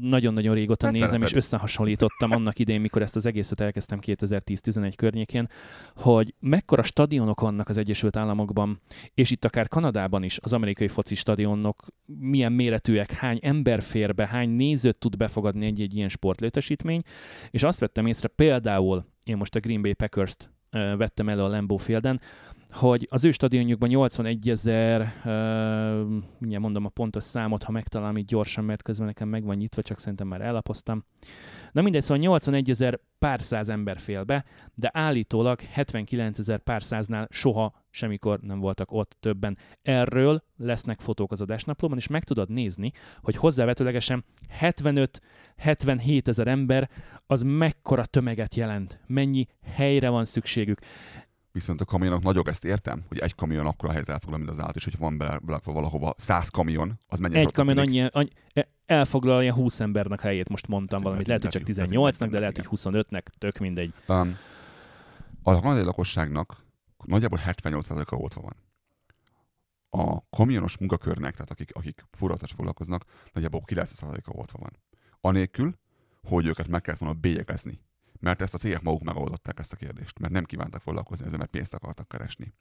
nagyon-nagyon 0.00 0.54
régóta 0.54 0.86
Hát 0.86 0.94
nézem, 0.94 1.08
és 1.08 1.12
szereted. 1.12 1.36
összehasonlítottam 1.36 2.30
annak 2.30 2.58
idején, 2.58 2.80
mikor 2.80 3.02
ezt 3.02 3.16
az 3.16 3.26
egészet 3.26 3.60
elkezdtem 3.60 3.98
2010-11 4.02 4.92
környékén, 4.96 5.48
hogy 5.96 6.34
mekkora 6.40 6.82
stadionok 6.82 7.40
vannak 7.40 7.68
az 7.68 7.76
Egyesült 7.76 8.16
Államokban, 8.16 8.80
és 9.14 9.30
itt 9.30 9.44
akár 9.44 9.68
Kanadában 9.68 10.22
is 10.22 10.38
az 10.42 10.52
amerikai 10.52 10.88
foci 10.88 11.14
stadionok 11.14 11.86
milyen 12.04 12.52
méretűek, 12.52 13.12
hány 13.12 13.38
ember 13.42 13.82
fér 13.82 14.14
be, 14.14 14.26
hány 14.26 14.48
nézőt 14.48 14.98
tud 14.98 15.16
befogadni 15.16 15.66
egy-egy 15.66 15.94
ilyen 15.94 16.08
sportlétesítmény, 16.08 17.02
és 17.50 17.62
azt 17.62 17.80
vettem 17.80 18.06
észre 18.06 18.28
például, 18.28 19.04
én 19.24 19.36
most 19.36 19.54
a 19.54 19.60
Green 19.60 19.82
Bay 19.82 19.92
Packers-t 19.92 20.50
vettem 20.70 21.28
elő 21.28 21.42
a 21.42 21.48
Lambeau 21.48 21.78
Fielden, 21.78 22.20
hogy 22.72 23.06
az 23.10 23.24
ő 23.24 23.30
stadionjukban 23.30 23.88
81 23.88 24.48
ezer, 24.48 25.00
uh, 25.24 26.58
mondom 26.58 26.84
a 26.84 26.88
pontos 26.88 27.24
számot, 27.24 27.62
ha 27.62 27.72
megtalálom 27.72 28.16
így 28.16 28.24
gyorsan, 28.24 28.64
mert 28.64 28.82
közben 28.82 29.06
nekem 29.06 29.28
meg 29.28 29.44
van 29.44 29.56
nyitva, 29.56 29.82
csak 29.82 29.98
szerintem 29.98 30.26
már 30.26 30.40
ellapoztam. 30.40 31.04
Na 31.72 31.82
mindegy, 31.82 32.02
szóval 32.02 32.22
81 32.22 32.70
ezer 32.70 33.00
pár 33.18 33.40
száz 33.40 33.68
ember 33.68 33.98
fél 33.98 34.24
be, 34.24 34.44
de 34.74 34.90
állítólag 34.92 35.60
79 35.60 36.38
ezer 36.38 36.58
pár 36.58 36.82
száznál 36.82 37.28
soha 37.30 37.84
semmikor 37.90 38.40
nem 38.40 38.58
voltak 38.58 38.92
ott 38.92 39.16
többen. 39.20 39.58
Erről 39.82 40.42
lesznek 40.56 41.00
fotók 41.00 41.32
az 41.32 41.40
adásnaplóban, 41.40 41.98
és 41.98 42.06
meg 42.06 42.24
tudod 42.24 42.50
nézni, 42.50 42.92
hogy 43.20 43.36
hozzávetőlegesen 43.36 44.24
75-77 44.60 46.26
ezer 46.26 46.46
ember 46.46 46.90
az 47.26 47.42
mekkora 47.42 48.04
tömeget 48.04 48.54
jelent, 48.54 49.00
mennyi 49.06 49.46
helyre 49.62 50.08
van 50.08 50.24
szükségük. 50.24 50.78
Viszont 51.52 51.80
a 51.80 51.84
kamionok 51.84 52.22
nagyok, 52.22 52.48
ezt 52.48 52.64
értem, 52.64 53.04
hogy 53.08 53.18
egy 53.18 53.34
kamion 53.34 53.66
akkor 53.66 53.88
a 53.88 53.92
helyet 53.92 54.08
elfoglal, 54.08 54.38
mint 54.38 54.50
az 54.50 54.58
állat, 54.58 54.76
és 54.76 54.84
hogyha 54.84 54.98
van 54.98 55.18
belakva 55.18 55.72
valahova 55.72 56.14
100 56.16 56.48
kamion, 56.48 56.98
az 57.06 57.18
mennyi 57.18 57.36
Egy 57.36 57.52
kamion 57.52 57.78
annyi, 57.78 58.00
annyi, 58.10 58.28
elfoglalja 58.86 59.54
20 59.54 59.80
embernek 59.80 60.20
helyét, 60.20 60.48
most 60.48 60.66
mondtam 60.66 60.96
Hát, 60.96 61.04
valamit. 61.06 61.26
lehet, 61.26 61.42
hogy 61.42 61.50
csak 61.52 61.68
lehet, 61.68 61.90
hogy- 61.90 61.98
18-nak, 61.98 62.30
de 62.30 62.38
lehet, 62.38 62.56
hogy 62.56 62.66
25-nek, 62.70 63.22
tök 63.38 63.58
mindegy. 63.58 63.92
Um, 64.08 64.36
a 65.42 65.60
kanadai 65.60 65.84
lakosságnak 65.84 66.56
nagyjából 67.04 67.40
78%-a 67.46 68.14
oltva 68.14 68.40
van. 68.40 68.56
A 69.90 70.24
kamionos 70.30 70.78
munkakörnek, 70.78 71.32
tehát 71.32 71.50
akik, 71.50 71.74
akik 71.74 72.04
forratással 72.10 72.56
foglalkoznak, 72.56 73.04
nagyjából 73.32 73.62
90%-a 73.66 74.30
oltva 74.30 74.58
van. 74.58 74.72
Anélkül, 75.20 75.74
hogy 76.22 76.46
őket 76.46 76.68
meg 76.68 76.80
kellett 76.80 77.00
volna 77.00 77.14
bélyegezni. 77.20 77.80
Mert 78.22 78.40
ezt 78.42 78.54
a 78.54 78.58
cégek 78.58 78.82
maguk 78.82 79.02
megoldották 79.02 79.58
ezt 79.58 79.72
a 79.72 79.76
kérdést, 79.76 80.18
mert 80.18 80.32
nem 80.32 80.44
kívántak 80.44 80.80
foglalkozni 80.80 81.24
ezzel, 81.26 81.38
mert 81.38 81.50
pénzt 81.50 81.74
akartak 81.74 82.08
keresni. 82.08 82.54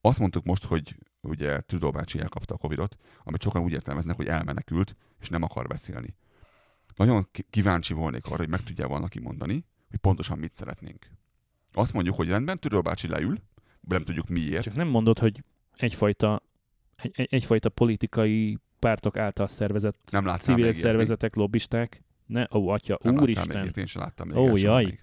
Azt 0.00 0.18
mondtuk 0.18 0.44
most, 0.44 0.64
hogy 0.64 0.96
ugye 1.20 1.60
Trudeau 1.60 1.90
bácsi 1.90 2.20
elkapta 2.20 2.54
a 2.54 2.58
Covidot, 2.58 2.96
amit 3.22 3.42
sokan 3.42 3.62
úgy 3.62 3.72
értelmeznek, 3.72 4.16
hogy 4.16 4.26
elmenekült, 4.26 4.96
és 5.20 5.28
nem 5.28 5.42
akar 5.42 5.66
beszélni. 5.66 6.16
Nagyon 6.96 7.28
kíváncsi 7.50 7.94
volnék 7.94 8.26
arra, 8.26 8.36
hogy 8.36 8.48
meg 8.48 8.60
tudja 8.62 8.88
valaki 8.88 9.20
mondani, 9.20 9.64
hogy 9.90 9.98
pontosan 9.98 10.38
mit 10.38 10.54
szeretnénk. 10.54 11.06
Azt 11.72 11.92
mondjuk, 11.92 12.16
hogy 12.16 12.28
rendben, 12.28 12.58
Trudeau 12.60 12.82
bácsi 12.82 13.08
leül, 13.08 13.38
nem 13.80 14.02
tudjuk 14.02 14.28
miért, 14.28 14.62
Csak 14.62 14.74
nem 14.74 14.88
mondod, 14.88 15.18
hogy 15.18 15.44
egyfajta, 15.76 16.42
egy, 16.96 17.12
egy- 17.14 17.28
egyfajta 17.30 17.68
politikai 17.68 18.58
pártok 18.78 19.16
által 19.16 19.46
szervezett 19.46 20.10
nem 20.10 20.26
civil 20.36 20.54
még 20.54 20.64
ilyet 20.64 20.74
szervezetek, 20.86 21.34
lobbisták. 21.34 22.02
Ne, 22.28 22.44
ó, 22.54 22.68
atya, 22.68 22.98
még. 23.02 23.12
Nem 23.12 23.14
láttam 23.14 23.14
még 23.14 23.22
úristen. 23.22 23.62
ilyet, 23.62 23.76
én 23.76 23.86
sem 23.86 24.02
láttam 24.02 24.28
még 24.28 24.36
Ó, 24.36 24.46
ilyet 24.46 24.60
jaj. 24.60 24.84
Még. 24.84 25.02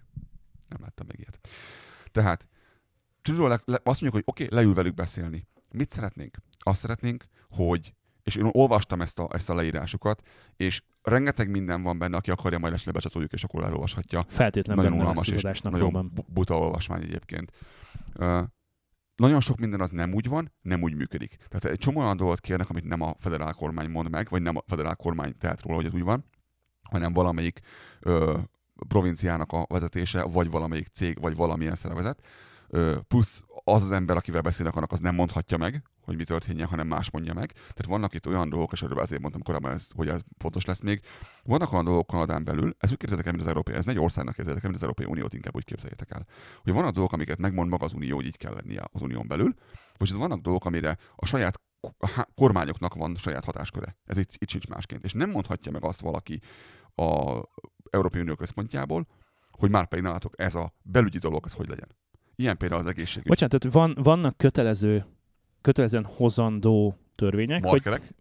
Nem 0.70 0.82
láttam 0.82 1.08
még 1.10 1.20
ilyet. 1.20 1.50
Tehát 2.12 2.48
Trudeau 3.22 3.48
le, 3.48 3.60
le, 3.66 3.80
azt 3.84 4.02
mondjuk, 4.02 4.14
hogy 4.14 4.24
oké, 4.26 4.44
okay, 4.44 4.58
leül 4.58 4.74
velük 4.74 4.94
beszélni. 4.94 5.48
Mit 5.72 5.90
szeretnénk? 5.90 6.38
Azt 6.60 6.80
szeretnénk, 6.80 7.26
hogy 7.50 7.94
és 8.24 8.36
én 8.36 8.50
olvastam 8.52 9.02
ezt 9.02 9.20
a, 9.20 9.28
ezt 9.32 9.50
a 9.50 9.56
leírásukat, 9.56 10.22
és 10.58 10.82
rengeteg 11.02 11.50
minden 11.50 11.82
van 11.84 11.98
benne, 11.98 12.18
aki 12.18 12.32
akarja, 12.32 12.58
majd 12.58 12.74
esetleg 12.74 12.96
becsatoljuk, 12.96 13.34
és 13.34 13.44
akkor 13.44 13.64
elolvashatja. 13.64 14.26
Feltétlenül 14.28 14.84
nagyon 14.84 15.00
unalmas 15.00 15.28
lesz 15.28 15.44
és 15.44 15.62
nagyon 15.62 16.12
bu- 16.14 16.34
buta 16.34 16.60
olvasmány 16.60 17.02
egyébként. 17.02 17.52
Uh, 18.16 18.44
nagyon 19.16 19.42
sok 19.42 19.58
minden 19.58 19.82
az 19.82 19.90
nem 19.90 20.14
úgy 20.14 20.28
van, 20.28 20.52
nem 20.62 20.82
úgy 20.82 20.96
működik. 20.96 21.36
Tehát 21.48 21.66
egy 21.66 21.78
csomó 21.78 22.00
olyan 22.00 22.18
dolgot 22.18 22.40
kérnek, 22.40 22.70
amit 22.70 22.84
nem 22.84 23.02
a 23.02 23.16
federál 23.20 23.54
kormány 23.54 23.90
mond 23.90 24.10
meg, 24.10 24.28
vagy 24.30 24.42
nem 24.42 24.56
a 24.56 24.64
federál 24.68 24.96
kormány 24.96 25.38
tehet 25.38 25.62
róla, 25.62 25.76
hogy 25.76 25.86
ez 25.86 25.94
úgy 25.94 26.04
van, 26.04 26.26
hanem 26.96 27.14
valamelyik 27.14 27.60
ö, 28.00 28.38
provinciának 28.88 29.52
a 29.52 29.66
vezetése, 29.70 30.24
vagy 30.24 30.50
valamelyik 30.50 30.88
cég, 30.88 31.22
vagy 31.22 31.36
valamilyen 31.36 31.76
szervezet. 31.76 32.26
Ö, 32.70 32.98
plusz 33.08 33.44
az 33.64 33.84
az 33.84 33.92
ember, 33.92 34.18
akivel 34.18 34.42
beszélnek, 34.42 34.76
annak 34.76 34.92
az 34.92 35.00
nem 35.00 35.16
mondhatja 35.16 35.58
meg, 35.58 35.84
hogy 36.02 36.16
mi 36.16 36.24
történjen, 36.24 36.68
hanem 36.68 36.88
más 36.88 37.12
mondja 37.12 37.34
meg. 37.34 37.52
Tehát 37.52 37.86
vannak 37.86 38.14
itt 38.14 38.28
olyan 38.28 38.50
dolgok, 38.50 38.72
és 38.72 38.82
erről 38.82 39.00
azért 39.00 39.22
mondtam 39.22 39.42
korábban, 39.44 39.72
ez, 39.72 39.88
hogy 39.96 40.08
ez 40.08 40.22
fontos 40.38 40.66
lesz 40.66 40.80
még. 40.80 41.02
Vannak 41.44 41.72
olyan 41.72 41.86
dolgok 41.86 42.08
Kanadán 42.08 42.44
belül, 42.44 42.76
ez 42.78 42.92
úgy 42.92 42.98
képzeljétek 42.98 43.26
el, 43.26 43.32
mint 43.32 43.44
az 43.44 43.48
Európai, 43.48 43.76
ez 43.76 43.88
egy 43.88 44.00
országnak 44.00 44.36
képzeljétek 44.36 44.64
el, 44.64 44.70
mint 44.70 44.84
az 44.84 44.88
Európai 44.90 45.14
Uniót 45.14 45.34
inkább 45.34 45.56
úgy 45.56 45.66
képzeljétek 45.66 46.12
el. 46.12 46.26
Hogy 46.64 46.74
vannak 46.74 46.94
dolgok, 46.94 47.14
amiket 47.14 47.38
megmond 47.38 47.70
maga 47.70 47.86
az 47.86 47.94
Unió, 47.94 48.16
hogy 48.16 48.26
így 48.26 48.38
kell 48.38 48.54
lennie 48.54 48.84
az 48.92 49.02
Unión 49.02 49.28
belül, 49.28 49.54
és 49.98 50.12
vannak 50.12 50.40
dolgok, 50.40 50.66
amire 50.66 50.98
a 51.16 51.26
saját 51.26 51.60
kormányoknak 52.36 52.94
van 52.94 53.16
saját 53.16 53.46
hatásköre. 53.46 53.98
Ez 54.06 54.18
itt, 54.18 54.32
itt 54.38 54.50
sincs 54.50 54.68
másként. 54.68 55.04
És 55.04 55.14
nem 55.14 55.30
mondhatja 55.30 55.72
meg 55.72 55.84
azt 55.84 56.02
valaki 56.02 56.42
a 56.96 57.42
Európai 57.90 58.22
Unió 58.22 58.36
központjából, 58.36 59.08
hogy 59.52 59.70
már 59.70 59.88
pedig 59.88 60.04
nálatok 60.04 60.34
ez 60.38 60.56
a 60.56 60.74
belügyi 60.82 61.18
dolog, 61.18 61.44
ez 61.46 61.54
hogy 61.54 61.68
legyen. 61.68 61.88
Ilyen 62.36 62.58
például 62.58 62.82
az 62.82 62.88
egészségügy. 62.88 63.28
Bocsánat, 63.28 63.60
tehát 63.60 63.76
van, 63.76 64.04
vannak 64.04 64.38
kötelező, 64.38 65.06
kötelezően 65.62 66.06
hozandó 66.06 66.98
törvények, 67.16 67.64
hogy 67.64 67.72
Markerek. 67.72 68.14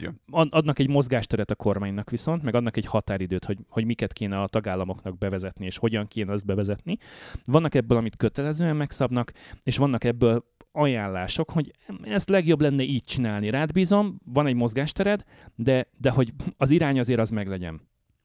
Jön. 0.00 0.20
ad- 0.30 0.54
adnak 0.54 0.78
egy 0.78 0.88
mozgásteret 0.88 1.50
a 1.50 1.54
kormánynak 1.54 2.10
viszont, 2.10 2.42
meg 2.42 2.54
adnak 2.54 2.76
egy 2.76 2.84
határidőt, 2.84 3.44
hogy, 3.44 3.58
hogy 3.68 3.84
miket 3.84 4.12
kéne 4.12 4.40
a 4.40 4.48
tagállamoknak 4.48 5.18
bevezetni, 5.18 5.64
és 5.64 5.78
hogyan 5.78 6.06
kéne 6.06 6.32
azt 6.32 6.46
bevezetni. 6.46 6.98
Vannak 7.44 7.74
ebből, 7.74 7.98
amit 7.98 8.16
kötelezően 8.16 8.76
megszabnak, 8.76 9.32
és 9.62 9.76
vannak 9.76 10.04
ebből 10.04 10.44
ajánlások, 10.72 11.50
hogy 11.50 11.72
ezt 12.02 12.28
legjobb 12.28 12.60
lenne 12.60 12.82
így 12.82 13.04
csinálni. 13.04 13.50
Rád 13.50 13.72
bízom, 13.72 14.18
van 14.24 14.46
egy 14.46 14.54
mozgástered, 14.54 15.24
de, 15.54 15.86
de 15.96 16.10
hogy 16.10 16.32
az 16.56 16.70
irány 16.70 16.98
azért 16.98 17.20
az 17.20 17.30
meglegyen. 17.30 17.80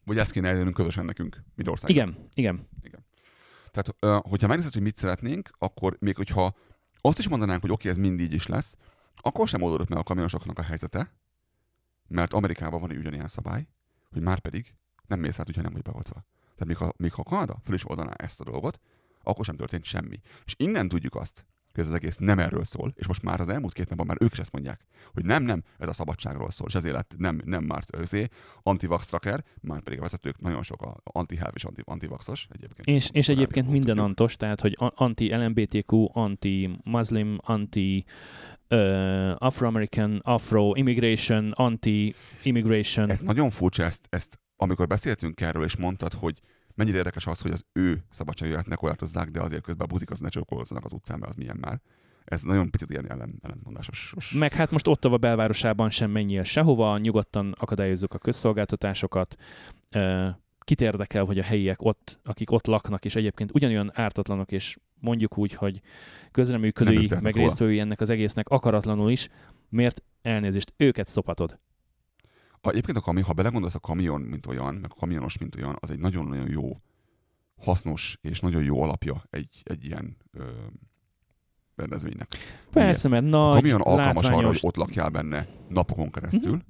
Vagy 0.06 0.18
ezt 0.18 0.32
kéne 0.32 0.48
elérnünk 0.50 0.76
közösen 0.76 1.06
nekünk, 1.06 1.44
mint 1.56 1.70
országnak. 1.70 2.08
Igen, 2.34 2.68
igen. 2.84 3.06
Tehát, 3.72 3.96
hogyha 4.28 4.48
megnézed, 4.48 4.74
hogy 4.74 4.82
mit 4.82 4.98
szeretnénk, 4.98 5.50
akkor 5.58 5.98
még 6.00 6.16
hogyha 6.16 6.56
azt 7.02 7.20
is 7.20 7.28
mondanánk, 7.28 7.62
hogy 7.62 7.72
oké, 7.72 7.90
ez 7.90 7.98
mind 7.98 8.20
így 8.20 8.34
is 8.34 8.48
lesz, 8.48 8.78
akkor 9.16 9.48
sem 9.48 9.62
oldódott 9.62 9.90
meg 9.90 9.98
a 9.98 10.04
kamionosoknak 10.04 10.60
a 10.60 10.64
helyzete, 10.64 11.14
mert 12.08 12.34
Amerikában 12.34 12.80
van 12.80 12.92
egy 12.92 12.98
ugyanilyen 12.98 13.28
szabály, 13.28 13.68
hogy 14.12 14.22
már 14.22 14.40
pedig 14.40 14.76
nem 15.08 15.20
mész 15.20 15.40
át, 15.40 15.46
hogyha 15.46 15.62
nem 15.62 15.74
vagy 15.74 15.82
beoltva. 15.82 16.26
Tehát 16.42 16.66
még 16.66 16.78
ha, 16.78 16.94
még 16.98 17.14
ha 17.14 17.24
Kanada 17.24 17.60
föl 17.64 17.76
is 17.76 17.90
oldaná 17.90 18.12
ezt 18.12 18.42
a 18.42 18.44
dolgot, 18.44 18.80
akkor 19.24 19.46
sem 19.46 19.56
történt 19.56 19.84
semmi. 19.84 20.22
És 20.46 20.56
innen 20.58 20.88
tudjuk 20.88 21.16
azt, 21.16 21.46
hogy 21.74 21.84
ez 21.84 21.90
az 21.90 21.96
egész 21.96 22.16
nem 22.16 22.40
erről 22.40 22.64
szól, 22.64 22.94
és 22.96 23.08
most 23.08 23.24
már 23.24 23.40
az 23.40 23.50
elmúlt 23.50 23.74
két 23.74 23.90
napban 23.90 24.06
már 24.06 24.18
ők 24.20 24.32
is 24.32 24.40
ezt 24.40 24.52
mondják, 24.52 24.86
hogy 25.14 25.26
nem, 25.26 25.44
nem, 25.44 25.64
ez 25.78 25.88
a 25.88 25.94
szabadságról 25.94 26.52
szól, 26.52 26.68
és 26.68 26.76
ezért 26.76 26.94
lett 26.94 27.14
nem, 27.18 27.42
nem 27.46 27.64
már 27.64 27.84
őzé, 27.98 28.28
antivax 28.64 29.08
tracker, 29.08 29.44
már 29.62 29.82
pedig 29.82 30.00
a 30.00 30.02
vezetők 30.02 30.42
nagyon 30.42 30.64
sok 30.64 30.82
a 30.82 30.98
anti-health 31.04 31.56
és 31.56 31.64
anti- 31.64 31.82
antivaxos 31.86 32.48
egyébként. 32.52 32.88
És, 32.88 33.10
és 33.12 33.30
egyébként 33.30 33.68
minden 33.68 33.86
tudjuk. 33.86 34.06
antos, 34.06 34.36
tehát 34.36 34.62
hogy 34.62 34.78
anti-LMBTQ, 34.78 36.10
anti-Muslim, 36.12 37.38
anti 37.42 38.06
uh, 38.70 39.36
Afro-American, 39.38 40.20
Afro-immigration, 40.24 41.52
anti-immigration. 41.52 43.10
Ez 43.10 43.20
nagyon 43.20 43.50
furcsa, 43.50 43.84
ezt, 43.84 44.08
ezt 44.10 44.40
amikor 44.56 44.88
beszéltünk 44.88 45.42
erről, 45.42 45.64
és 45.64 45.76
mondtad, 45.76 46.14
hogy 46.14 46.40
mennyire 46.76 46.98
érdekes 46.98 47.28
az, 47.28 47.42
hogy 47.42 47.52
az 47.52 47.66
ő 47.74 48.04
szabadságját 48.10 48.68
ne 48.68 48.76
korlátozzák, 48.76 49.30
de 49.30 49.42
azért 49.42 49.64
közben 49.64 49.88
a 49.88 49.92
buzik 49.92 50.12
az 50.12 50.20
ne 50.20 50.30
csókolozzanak 50.30 50.86
az 50.86 50.94
utcán, 50.94 51.20
mert 51.20 51.32
az 51.32 51.38
milyen 51.38 51.58
már. 51.62 51.82
Ez 52.26 52.42
nagyon 52.42 52.70
picit 52.70 52.90
ilyen 52.90 53.12
ellen, 53.12 53.40
ellentmondásos. 53.42 54.14
Meg 54.38 54.54
hát 54.54 54.72
most 54.72 54.88
Ottawa 54.88 55.18
belvárosában 55.18 55.90
sem 55.90 56.12
menjél 56.12 56.44
sehova, 56.44 56.98
nyugodtan 56.98 57.56
akadályozzuk 57.60 58.14
a 58.14 58.18
közszolgáltatásokat. 58.18 59.36
Kit 60.60 60.82
érdekel, 60.82 61.24
hogy 61.24 61.40
a 61.40 61.44
helyiek 61.44 61.82
ott, 61.82 62.20
akik 62.24 62.52
ott 62.52 62.66
laknak, 62.66 63.06
és 63.06 63.16
egyébként 63.16 63.52
ugyanolyan 63.54 63.92
ártatlanok, 63.94 64.52
és 64.52 64.78
mondjuk 65.00 65.38
úgy, 65.38 65.54
hogy 65.54 65.82
közreműködői, 66.32 67.10
meg 67.22 67.36
résztvevői 67.36 67.80
ennek 67.80 68.02
az 68.02 68.10
egésznek 68.10 68.50
akaratlanul 68.50 69.12
is, 69.12 69.30
miért 69.70 70.04
elnézést, 70.22 70.74
őket 70.78 71.08
szopatod. 71.08 71.60
A, 72.66 72.70
egyébként 72.70 72.98
a 72.98 73.02
kamion, 73.02 73.26
ha 73.26 73.34
belegondolsz, 73.34 73.76
a 73.76 73.80
kamion, 73.80 74.22
mint 74.22 74.46
olyan, 74.46 74.76
meg 74.76 74.92
a 74.96 75.00
kamionos, 75.00 75.38
mint 75.38 75.56
olyan, 75.56 75.78
az 75.80 75.90
egy 75.92 76.00
nagyon-nagyon 76.00 76.50
jó, 76.50 76.82
hasznos 77.56 78.18
és 78.22 78.40
nagyon 78.40 78.64
jó 78.64 78.82
alapja 78.82 79.24
egy, 79.30 79.62
egy 79.64 79.86
ilyen 79.86 80.18
ö, 80.32 80.44
rendezvénynek. 81.76 82.28
Persze, 82.72 83.08
mert 83.08 83.24
A 83.24 83.28
nagy, 83.28 83.56
kamion 83.56 83.82
alkalmas 83.82 84.24
arra, 84.24 84.34
látványos, 84.34 84.60
hogy 84.60 84.70
ott 84.70 84.76
lakjál 84.76 85.10
benne 85.10 85.48
napokon 85.70 86.12
keresztül, 86.12 86.62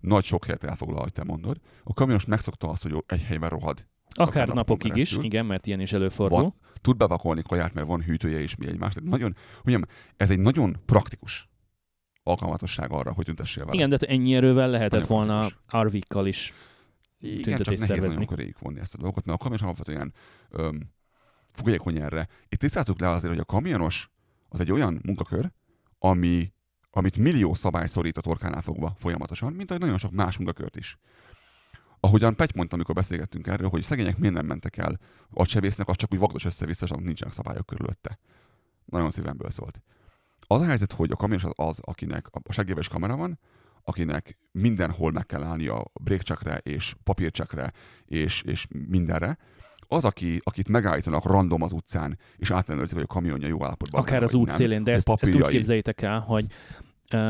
nagy 0.00 0.24
sok 0.24 0.44
helyet 0.44 0.64
elfoglal, 0.64 0.98
ahogy 0.98 1.12
te 1.12 1.24
mondod. 1.24 1.60
A 1.84 1.92
kamionos 1.94 2.24
megszokta 2.24 2.68
azt, 2.68 2.82
hogy 2.82 3.04
egy 3.06 3.22
helyben 3.22 3.48
rohad. 3.48 3.86
akár 4.08 4.48
napokon 4.48 4.54
napokig 4.56 4.96
is, 4.96 5.16
igen, 5.16 5.46
mert 5.46 5.66
ilyen 5.66 5.80
is 5.80 5.92
előfordul. 5.92 6.40
Van, 6.40 6.54
tud 6.80 6.96
bepakolni 6.96 7.42
kaját, 7.42 7.74
mert 7.74 7.86
van 7.86 8.02
hűtője 8.02 8.40
és 8.40 8.56
mi 8.56 8.66
egymás. 8.66 8.94
Tehát 8.94 9.10
nagyon, 9.10 9.36
mondjam, 9.62 9.88
ez 10.16 10.30
egy 10.30 10.38
nagyon 10.38 10.76
praktikus 10.86 11.48
alkalmatosság 12.24 12.92
arra, 12.92 13.12
hogy 13.12 13.24
tüntessél 13.24 13.64
vele. 13.64 13.76
Igen, 13.76 13.88
de 13.88 13.96
ennyi 13.96 14.34
erővel 14.34 14.68
lehetett 14.68 15.08
Nagyon 15.08 15.26
volna. 15.26 15.48
RV-kkal 15.82 16.26
is. 16.26 16.52
Igen, 17.20 17.56
csak 17.56 17.64
nehéz 17.64 17.84
szervezni. 17.84 18.14
nagyon 18.14 18.26
köréig 18.26 18.56
vonni 18.60 18.80
ezt 18.80 18.94
a 18.94 18.98
dolgot, 18.98 19.24
mert 19.24 19.38
a 19.38 19.42
kamionos 19.42 19.62
alapvetően 19.62 20.12
öm, 20.50 20.90
fogékony 21.52 22.00
erre. 22.00 22.28
Itt 22.48 22.58
tisztázzuk 22.58 23.00
le 23.00 23.08
azért, 23.08 23.32
hogy 23.32 23.42
a 23.42 23.44
kamionos 23.44 24.10
az 24.48 24.60
egy 24.60 24.72
olyan 24.72 25.00
munkakör, 25.04 25.50
ami, 25.98 26.52
amit 26.90 27.16
millió 27.16 27.54
szabály 27.54 27.86
szorít 27.86 28.16
a 28.16 28.20
torkánál 28.20 28.62
fogva 28.62 28.94
folyamatosan, 28.98 29.52
mint 29.52 29.70
ahogy 29.70 29.82
nagyon 29.82 29.98
sok 29.98 30.12
más 30.12 30.36
munkakört 30.36 30.76
is. 30.76 30.98
Ahogyan 32.00 32.34
Pegy 32.34 32.54
mondta, 32.54 32.74
amikor 32.74 32.94
beszélgettünk 32.94 33.46
erről, 33.46 33.68
hogy 33.68 33.82
szegények 33.82 34.18
miért 34.18 34.34
nem 34.34 34.46
mentek 34.46 34.76
el 34.76 34.98
agysebésznek, 35.30 35.88
az 35.88 35.96
csak 35.96 36.12
úgy 36.12 36.18
vagdos 36.18 36.44
össze-vissza, 36.44 36.96
nincsenek 36.96 37.34
szabályok 37.34 37.66
körülötte. 37.66 38.18
Nagyon 38.84 39.10
szívemből 39.10 39.50
szólt. 39.50 39.82
Az 40.46 40.60
a 40.60 40.64
helyzet, 40.64 40.92
hogy 40.92 41.10
a 41.10 41.16
kamionos 41.16 41.44
az 41.44 41.52
az, 41.54 41.80
akinek 41.82 42.26
a 42.32 42.52
seggében 42.52 42.80
is 42.80 42.88
kamera 42.88 43.16
van, 43.16 43.38
akinek 43.84 44.38
mindenhol 44.52 45.12
meg 45.12 45.26
kell 45.26 45.42
állni 45.42 45.66
a 45.66 45.84
brékcsekre 46.00 46.56
és 46.56 46.94
papírcsekre 47.04 47.72
és, 48.06 48.42
és 48.42 48.66
mindenre, 48.88 49.38
az, 49.88 50.04
aki, 50.04 50.40
akit 50.44 50.68
megállítanak 50.68 51.24
random 51.24 51.62
az 51.62 51.72
utcán, 51.72 52.18
és 52.36 52.50
átlenőrzik, 52.50 52.94
hogy 52.94 53.06
a 53.08 53.12
kamionja 53.12 53.46
jó 53.46 53.64
állapotban 53.64 54.00
Akár 54.00 54.22
az 54.22 54.34
út 54.34 54.50
szélén, 54.50 54.84
de 54.84 54.92
ezt, 54.92 55.08
ezt 55.08 55.22
úgy 55.22 55.30
papírjai- 55.30 55.52
képzeljétek 55.56 56.02
el, 56.02 56.20
hogy 56.20 56.46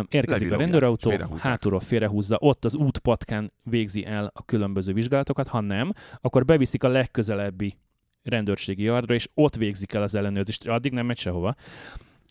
érkezik 0.09 0.53
a 0.53 0.57
rendőrautó, 0.57 1.09
félrehúzzák. 1.09 1.43
hátulról 1.43 1.81
félrehúzza, 1.81 2.37
ott 2.41 2.65
az 2.65 2.75
útpatkán 2.75 3.53
végzi 3.63 4.05
el 4.05 4.31
a 4.35 4.45
különböző 4.45 4.93
vizsgálatokat, 4.93 5.49
ha 5.49 5.61
nem, 5.61 5.93
akkor 6.21 6.45
beviszik 6.45 6.85
a 6.85 6.89
legközelebbi 6.89 7.79
rendőrségi 8.23 8.83
yardra, 8.83 9.15
és 9.15 9.29
ott 9.35 9.57
végzik 9.57 9.93
el 9.93 10.03
az 10.03 10.15
ellenőrzést, 10.15 10.69
addig 10.69 10.93
nem 10.93 11.07
megy 11.07 11.19
sehova. 11.19 11.55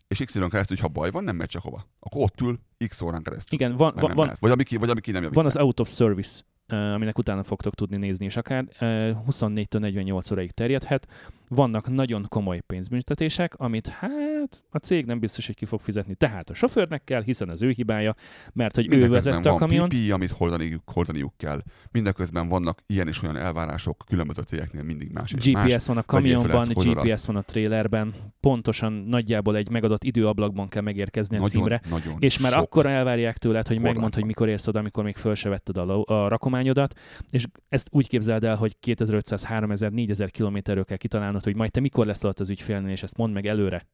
És 0.08 0.22
x 0.26 0.36
időn 0.36 0.50
keresztül, 0.50 0.78
ha 0.82 0.88
baj 0.88 1.12
van, 1.12 1.24
nem 1.24 1.36
megy 1.36 1.52
sehova. 1.52 1.88
Akkor 2.00 2.22
ott 2.22 2.42
ül 2.42 2.60
x 2.88 3.02
órán 3.02 3.24
keresztül. 3.24 3.60
Igen, 3.60 3.76
van, 3.76 3.94
van, 3.96 4.12
van. 4.16 4.38
Vagy 4.40 4.52
ami 4.52 4.64
ki, 4.64 4.78
vagy 4.78 4.90
ami 4.90 5.02
ki 5.02 5.12
nem 5.12 5.22
javítja. 5.22 5.42
van 5.44 5.52
az 5.52 5.58
out 5.58 5.80
of 5.80 5.90
service, 5.96 6.42
aminek 6.68 7.18
utána 7.18 7.44
fogtok 7.44 7.76
tudni 7.76 7.98
nézni, 7.98 8.26
és 8.26 8.38
akár 8.38 8.66
ö, 8.80 9.12
24-től 9.30 9.80
48 9.80 10.32
óráig 10.32 10.52
terjedhet. 10.52 11.08
Vannak 11.48 11.90
nagyon 11.90 12.26
komoly 12.30 12.60
pénzbüntetések, 12.60 13.56
amit 13.56 13.88
hát 13.88 14.33
a 14.70 14.78
cég 14.78 15.06
nem 15.06 15.20
biztos, 15.20 15.46
hogy 15.46 15.56
ki 15.56 15.66
fog 15.66 15.80
fizetni. 15.80 16.16
Tehát 16.16 16.50
a 16.50 16.54
sofőrnek 16.54 17.04
kell, 17.04 17.24
hiszen 17.24 17.50
az 17.50 17.62
ő 17.62 17.70
hibája, 17.70 18.16
mert 18.54 18.76
hogy 18.76 18.94
ő 18.94 19.10
vezette 19.10 19.50
a 19.50 19.52
van 19.52 19.58
kamiont. 19.58 19.94
PPI, 19.94 20.12
amit 20.12 20.32
hordaniuk, 20.32 20.82
hordaniuk 20.86 21.34
kell. 21.38 21.62
Mindeközben 21.92 22.48
vannak 22.48 22.82
ilyen 22.86 23.08
és 23.08 23.22
olyan 23.22 23.38
elvárások 23.38 24.04
különböző 24.08 24.42
cégeknél 24.42 24.84
mindig 24.84 25.12
más 25.12 25.34
és 25.34 25.52
GPS 25.52 25.72
más. 25.72 25.86
van 25.86 25.98
a 25.98 26.04
kamionban, 26.04 26.70
ezt, 26.70 26.94
GPS 26.94 27.26
van 27.26 27.36
a 27.36 27.42
trailerben, 27.42 28.14
pontosan 28.40 28.94
nagyjából 28.94 29.56
egy 29.56 29.70
megadott 29.70 30.04
időablakban 30.04 30.68
kell 30.68 30.82
megérkezni 30.82 31.36
a 31.36 31.40
nagyon, 31.40 31.56
címre, 31.56 31.82
nagyon 31.90 32.16
és 32.20 32.40
már 32.40 32.58
akkor 32.58 32.86
elvárják 32.86 33.38
tőled, 33.38 33.68
hogy 33.68 33.76
korlát 33.76 33.94
megmondd, 33.94 34.14
hogy 34.16 34.26
mikor 34.26 34.50
érsz 34.50 34.68
oda, 34.68 34.80
amikor 34.80 35.04
még 35.04 35.16
föl 35.16 35.36
se 35.36 35.50
vetted 35.50 35.78
a, 35.78 35.84
lo- 35.84 36.10
a 36.10 36.28
rakományodat, 36.28 37.00
és 37.30 37.46
ezt 37.70 37.88
úgy 37.92 38.08
képzeld 38.08 38.44
el, 38.44 38.56
hogy 38.56 38.80
2500, 38.80 39.44
3000, 39.44 39.92
4000 39.92 40.32
kilométerről 40.32 40.86
kell 40.86 40.98
kitalálnod, 40.98 41.44
hogy 41.44 41.56
majd 41.56 41.72
te 41.72 41.80
mikor 41.80 42.06
lesz 42.06 42.24
alatt 42.24 42.40
az 42.40 42.50
ügyfélnél, 42.50 42.92
és 42.92 43.04
ezt 43.04 43.18
mondd 43.18 43.34
meg 43.34 43.46
előre. 43.46 43.88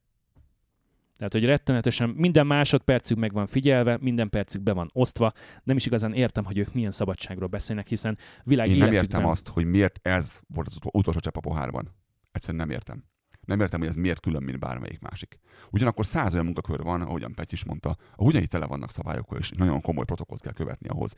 Tehát, 1.20 1.34
hogy 1.34 1.44
rettenetesen 1.44 2.08
minden 2.08 2.46
másodpercük 2.46 3.18
meg 3.18 3.32
van 3.32 3.46
figyelve, 3.46 3.98
minden 4.00 4.28
percük 4.28 4.62
be 4.62 4.72
van 4.72 4.90
osztva. 4.92 5.32
Nem 5.62 5.76
is 5.76 5.86
igazán 5.86 6.12
értem, 6.12 6.44
hogy 6.44 6.58
ők 6.58 6.74
milyen 6.74 6.90
szabadságról 6.90 7.48
beszélnek, 7.48 7.86
hiszen 7.86 8.18
világ 8.44 8.68
Én 8.68 8.76
nem 8.76 8.86
életükben... 8.86 9.18
értem 9.18 9.30
azt, 9.30 9.48
hogy 9.48 9.64
miért 9.64 9.98
ez 10.02 10.40
volt 10.46 10.66
az 10.66 10.76
utol- 10.76 10.94
utolsó 10.94 11.18
csepp 11.18 11.36
a 11.36 11.40
pohárban. 11.40 11.94
Egyszerűen 12.32 12.66
nem 12.66 12.74
értem. 12.76 13.04
Nem 13.40 13.60
értem, 13.60 13.80
hogy 13.80 13.88
ez 13.88 13.94
miért 13.94 14.20
külön, 14.20 14.42
mint 14.42 14.58
bármelyik 14.58 15.00
másik. 15.00 15.38
Ugyanakkor 15.70 16.06
száz 16.06 16.32
olyan 16.32 16.44
munkakör 16.44 16.82
van, 16.82 17.00
ahogyan 17.00 17.34
Pety 17.34 17.52
is 17.52 17.64
mondta, 17.64 17.96
ahol 18.12 18.26
ugyanígy 18.26 18.48
tele 18.48 18.66
vannak 18.66 18.90
szabályokkal, 18.90 19.38
és 19.38 19.50
nagyon 19.50 19.80
komoly 19.80 20.04
protokollt 20.04 20.40
kell 20.42 20.52
követni 20.52 20.88
ahhoz. 20.88 21.14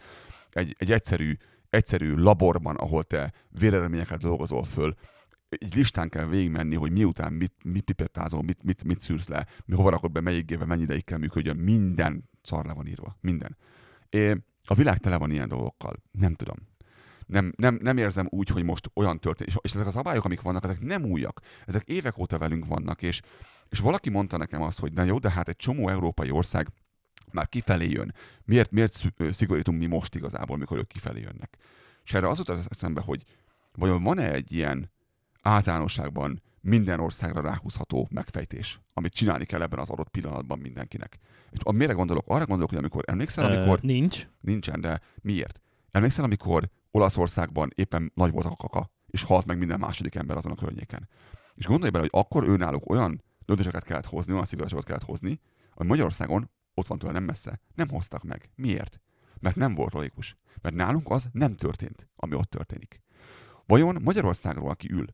Egy, 0.50 0.76
egy 0.78 0.92
egyszerű, 0.92 1.36
egyszerű 1.70 2.14
laborban, 2.14 2.76
ahol 2.76 3.02
te 3.02 3.32
véreleményeket 3.48 4.20
dolgozol 4.20 4.64
föl, 4.64 4.94
egy 5.58 5.74
listán 5.74 6.08
kell 6.08 6.26
végigmenni, 6.26 6.74
hogy 6.74 6.92
miután 6.92 7.32
mit, 7.32 7.54
mit 7.64 7.84
pipettázol, 7.84 8.42
mit, 8.42 8.62
mit, 8.62 8.84
mit 8.84 9.00
szűrsz 9.00 9.28
le, 9.28 9.46
mi 9.64 9.74
hova 9.74 9.90
rakod 9.90 10.12
be, 10.12 10.20
melyik 10.20 10.46
géve, 10.46 10.64
mennyi 10.64 10.82
ideig 10.82 11.04
kell 11.04 11.18
működjön, 11.18 11.56
minden 11.56 12.30
szar 12.42 12.66
le 12.66 12.72
van 12.72 12.86
írva. 12.86 13.16
Minden. 13.20 13.56
É, 14.08 14.36
a 14.64 14.74
világ 14.74 14.98
tele 14.98 15.16
van 15.18 15.30
ilyen 15.30 15.48
dolgokkal. 15.48 16.02
Nem 16.10 16.34
tudom 16.34 16.56
nem, 17.32 17.52
nem, 17.56 17.78
nem 17.82 17.96
érzem 17.96 18.26
úgy, 18.30 18.48
hogy 18.48 18.62
most 18.62 18.90
olyan 18.94 19.20
történik. 19.20 19.54
És, 19.54 19.58
és 19.62 19.74
ezek 19.74 19.86
a 19.86 19.90
szabályok, 19.90 20.24
amik 20.24 20.40
vannak, 20.40 20.64
ezek 20.64 20.80
nem 20.80 21.04
újak. 21.04 21.40
Ezek 21.66 21.86
évek 21.86 22.18
óta 22.18 22.38
velünk 22.38 22.66
vannak, 22.66 23.02
és, 23.02 23.20
és 23.68 23.78
valaki 23.78 24.10
mondta 24.10 24.36
nekem 24.36 24.62
azt, 24.62 24.80
hogy 24.80 24.92
na 24.92 25.02
jó, 25.02 25.18
de 25.18 25.30
hát 25.30 25.48
egy 25.48 25.56
csomó 25.56 25.88
európai 25.88 26.30
ország 26.30 26.68
már 27.32 27.48
kifelé 27.48 27.88
jön. 27.88 28.14
Miért, 28.44 28.70
miért 28.70 29.02
szigorítunk 29.30 29.78
mi 29.78 29.86
most 29.86 30.14
igazából, 30.14 30.56
mikor 30.56 30.78
ők 30.78 30.88
kifelé 30.88 31.20
jönnek? 31.20 31.56
És 32.04 32.12
erre 32.12 32.28
az 32.28 32.38
jutott 32.38 32.66
eszembe, 32.68 33.00
hogy 33.00 33.24
vajon 33.72 34.02
van-e 34.02 34.32
egy 34.32 34.52
ilyen 34.52 34.90
általánosságban 35.42 36.42
minden 36.60 37.00
országra 37.00 37.40
ráhúzható 37.40 38.08
megfejtés, 38.10 38.80
amit 38.94 39.12
csinálni 39.12 39.44
kell 39.44 39.62
ebben 39.62 39.78
az 39.78 39.90
adott 39.90 40.08
pillanatban 40.08 40.58
mindenkinek. 40.58 41.18
És 41.50 41.60
mire 41.64 41.92
gondolok? 41.92 42.24
Arra 42.26 42.46
gondolok, 42.46 42.68
hogy 42.68 42.78
amikor 42.78 43.04
emlékszel, 43.06 43.44
amikor 43.44 43.78
Ö, 43.82 43.86
nincs. 43.86 44.28
Nincsen, 44.40 44.80
de 44.80 45.00
miért? 45.22 45.60
Emlékszel, 45.90 46.24
amikor 46.24 46.68
Olaszországban 46.90 47.70
éppen 47.74 48.12
nagy 48.14 48.32
volt 48.32 48.46
a 48.46 48.56
kaka, 48.56 48.90
és 49.06 49.22
halt 49.22 49.46
meg 49.46 49.58
minden 49.58 49.78
második 49.78 50.14
ember 50.14 50.36
azon 50.36 50.52
a 50.52 50.54
környéken. 50.54 51.08
És 51.54 51.66
gondolj 51.66 51.90
bele, 51.90 52.08
hogy 52.10 52.20
akkor 52.20 52.48
ő 52.48 52.56
náluk 52.56 52.90
olyan 52.90 53.22
döntéseket 53.44 53.84
kellett 53.84 54.06
hozni, 54.06 54.32
olyan 54.32 54.44
szigorúságokat 54.44 54.88
kellett 54.88 55.08
hozni, 55.08 55.40
ami 55.74 55.88
Magyarországon, 55.88 56.50
ott 56.74 56.86
van 56.86 56.98
tőle 56.98 57.12
nem 57.12 57.24
messze, 57.24 57.60
nem 57.74 57.88
hoztak 57.88 58.22
meg. 58.22 58.50
Miért? 58.54 59.00
Mert 59.40 59.56
nem 59.56 59.74
volt 59.74 59.92
logikus. 59.92 60.36
Mert 60.60 60.74
nálunk 60.74 61.10
az 61.10 61.28
nem 61.32 61.56
történt, 61.56 62.08
ami 62.16 62.34
ott 62.34 62.50
történik. 62.50 63.02
Vajon 63.66 63.96
Magyarországról, 64.02 64.70
aki 64.70 64.90
ül, 64.90 65.06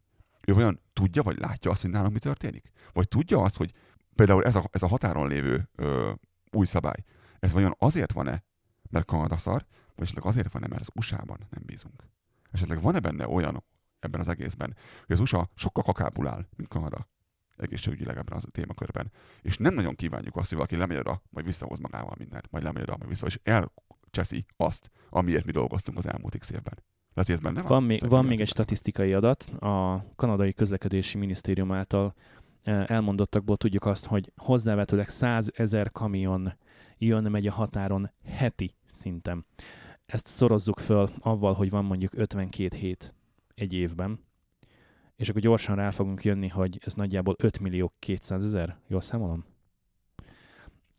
ő 0.49 0.55
vajon 0.55 0.81
tudja, 0.93 1.23
vagy 1.23 1.39
látja 1.39 1.71
azt, 1.71 1.83
hogy 1.83 1.91
nálunk 1.91 2.13
mi 2.13 2.19
történik? 2.19 2.71
Vagy 2.93 3.09
tudja 3.09 3.43
azt, 3.43 3.57
hogy 3.57 3.73
például 4.15 4.45
ez 4.45 4.55
a, 4.55 4.65
ez 4.71 4.83
a 4.83 4.87
határon 4.87 5.29
lévő 5.29 5.69
ö, 5.75 6.13
új 6.51 6.67
szabály, 6.67 7.05
ez 7.39 7.53
vajon 7.53 7.75
azért 7.79 8.13
van-e, 8.13 8.45
mert 8.91 9.05
Kanada 9.05 9.37
szar, 9.37 9.67
vagy 9.95 10.05
esetleg 10.05 10.25
azért 10.25 10.53
van-e, 10.53 10.67
mert 10.67 10.81
az 10.81 10.91
USA-ban 10.95 11.47
nem 11.51 11.63
bízunk? 11.67 12.05
Esetleg 12.51 12.83
van-e 12.83 13.01
benne 13.01 13.29
olyan 13.29 13.65
ebben 13.99 14.21
az 14.21 14.29
egészben, 14.29 14.77
hogy 15.07 15.17
az 15.17 15.21
USA 15.21 15.51
sokkal 15.55 15.83
kakábbul 15.83 16.29
áll, 16.29 16.47
mint 16.57 16.69
Kanada 16.69 17.09
egészségügyileg 17.57 18.17
ebben 18.17 18.37
az 18.37 18.47
témakörben. 18.51 19.13
És 19.43 19.57
nem 19.57 19.75
nagyon 19.75 19.95
kívánjuk 19.95 20.37
azt, 20.37 20.49
hogy 20.49 20.57
valaki 20.57 20.77
lemegy 20.77 20.99
oda, 20.99 21.23
majd 21.31 21.47
visszahoz 21.47 21.79
magával 21.79 22.15
mindent, 22.19 22.51
majd 22.51 22.65
lemegy 22.65 22.83
oda, 22.83 22.97
majd 22.97 23.09
vissza, 23.09 23.27
és 23.27 23.41
elcseszi 23.43 24.45
azt, 24.57 24.91
amiért 25.09 25.45
mi 25.45 25.53
dolgoztunk 25.53 25.99
az 25.99 26.07
elmúlt 26.07 26.39
x 26.39 26.51
évben. 26.51 26.83
Lehet, 27.19 27.27
hogy 27.27 27.49
ez 27.51 27.53
benne 27.53 27.69
van? 27.69 27.79
Van 27.79 27.83
még, 27.83 28.09
van 28.09 28.25
még 28.25 28.41
egy 28.41 28.49
statisztikai 28.49 29.13
adat. 29.13 29.43
A 29.45 30.05
kanadai 30.17 30.53
közlekedési 30.53 31.19
minisztérium 31.19 31.73
által 31.73 32.15
eh, 32.63 32.85
elmondottakból 32.87 33.57
tudjuk 33.57 33.85
azt, 33.85 34.07
hogy 34.07 34.33
hozzávetőleg 34.37 35.09
100 35.09 35.53
ezer 35.55 35.93
kamion 35.93 36.53
jön-megy 36.99 37.47
a 37.47 37.53
határon 37.53 38.11
heti 38.25 38.75
szinten. 38.91 39.47
Ezt 40.07 40.27
szorozzuk 40.27 40.79
föl 40.79 41.11
avval, 41.21 41.55
hogy 41.55 41.71
van 41.71 41.85
mondjuk 41.85 42.13
52 42.15 42.77
hét 42.77 43.15
egy 43.55 43.73
évben, 43.73 44.21
és 45.17 45.29
akkor 45.29 45.41
gyorsan 45.41 45.77
rá 45.77 45.91
fogunk 45.91 46.23
jönni, 46.23 46.49
hogy 46.49 46.79
ez 46.85 46.95
nagyjából 46.95 47.35
5 47.39 47.59
millió 47.59 47.93
200 47.99 48.45
ezer, 48.45 48.77
jól 48.87 49.01
számolom? 49.01 49.45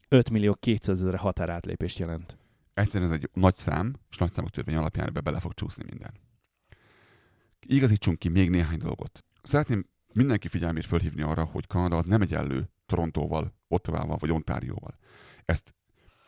5 0.07 0.29
millió 0.29 0.53
200 0.53 1.03
ezer 1.03 1.15
határátlépést 1.15 1.99
jelent. 1.99 2.37
Egyszerűen 2.79 3.11
ez 3.11 3.17
egy 3.17 3.29
nagy 3.33 3.55
szám, 3.55 3.95
és 4.09 4.17
nagy 4.17 4.33
számok 4.33 4.49
törvény 4.49 4.75
alapján 4.75 5.07
ebbe 5.07 5.19
bele 5.19 5.39
fog 5.39 5.53
csúszni 5.53 5.83
minden. 5.89 6.11
Igazítsunk 7.65 8.19
ki 8.19 8.29
még 8.29 8.49
néhány 8.49 8.77
dolgot. 8.77 9.23
Szeretném 9.41 9.85
mindenki 10.13 10.47
figyelmét 10.47 10.85
fölhívni 10.85 11.21
arra, 11.21 11.43
hogy 11.43 11.67
Kanada 11.67 11.97
az 11.97 12.05
nem 12.05 12.21
egyenlő 12.21 12.69
Torontóval, 12.85 13.53
Ottavával 13.67 14.17
vagy 14.17 14.31
Ontárióval. 14.31 14.97
Ezt 15.45 15.75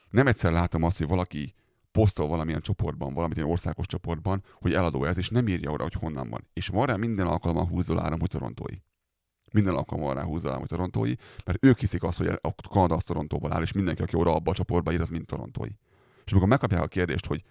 nem 0.09 0.27
egyszer 0.27 0.51
látom 0.51 0.83
azt, 0.83 0.97
hogy 0.97 1.07
valaki 1.07 1.53
posztol 1.91 2.27
valamilyen 2.27 2.61
csoportban, 2.61 3.13
valamit 3.13 3.37
ilyen 3.37 3.49
országos 3.49 3.85
csoportban, 3.85 4.43
hogy 4.53 4.73
eladó 4.73 5.03
ez, 5.03 5.17
és 5.17 5.29
nem 5.29 5.47
írja 5.47 5.71
oda, 5.71 5.83
hogy 5.83 5.93
honnan 5.93 6.29
van. 6.29 6.47
És 6.53 6.67
van 6.67 6.85
rá 6.85 6.95
minden 6.95 7.27
alkalommal 7.27 7.67
20 7.67 7.85
dollárom, 7.85 8.19
hogy 8.19 8.29
torontói. 8.29 8.75
Minden 9.51 9.75
alkalommal 9.75 10.13
rá 10.13 10.23
20 10.23 10.41
dollárom, 10.41 10.67
hogy 10.67 10.77
torontói, 10.77 11.13
mert 11.45 11.65
ők 11.65 11.79
hiszik 11.79 12.03
azt, 12.03 12.17
hogy 12.17 12.27
a 12.27 12.53
Kanada 12.69 12.95
az 12.95 13.03
Torontóból 13.03 13.53
áll, 13.53 13.61
és 13.61 13.71
mindenki, 13.71 14.01
aki 14.01 14.15
oda 14.15 14.35
abba 14.35 14.51
a 14.51 14.53
csoportba 14.53 14.91
ír, 14.91 15.01
az 15.01 15.09
mind 15.09 15.25
torontói. 15.25 15.69
És 16.25 16.31
amikor 16.31 16.49
megkapják 16.49 16.81
a 16.81 16.87
kérdést, 16.87 17.25
hogy 17.25 17.43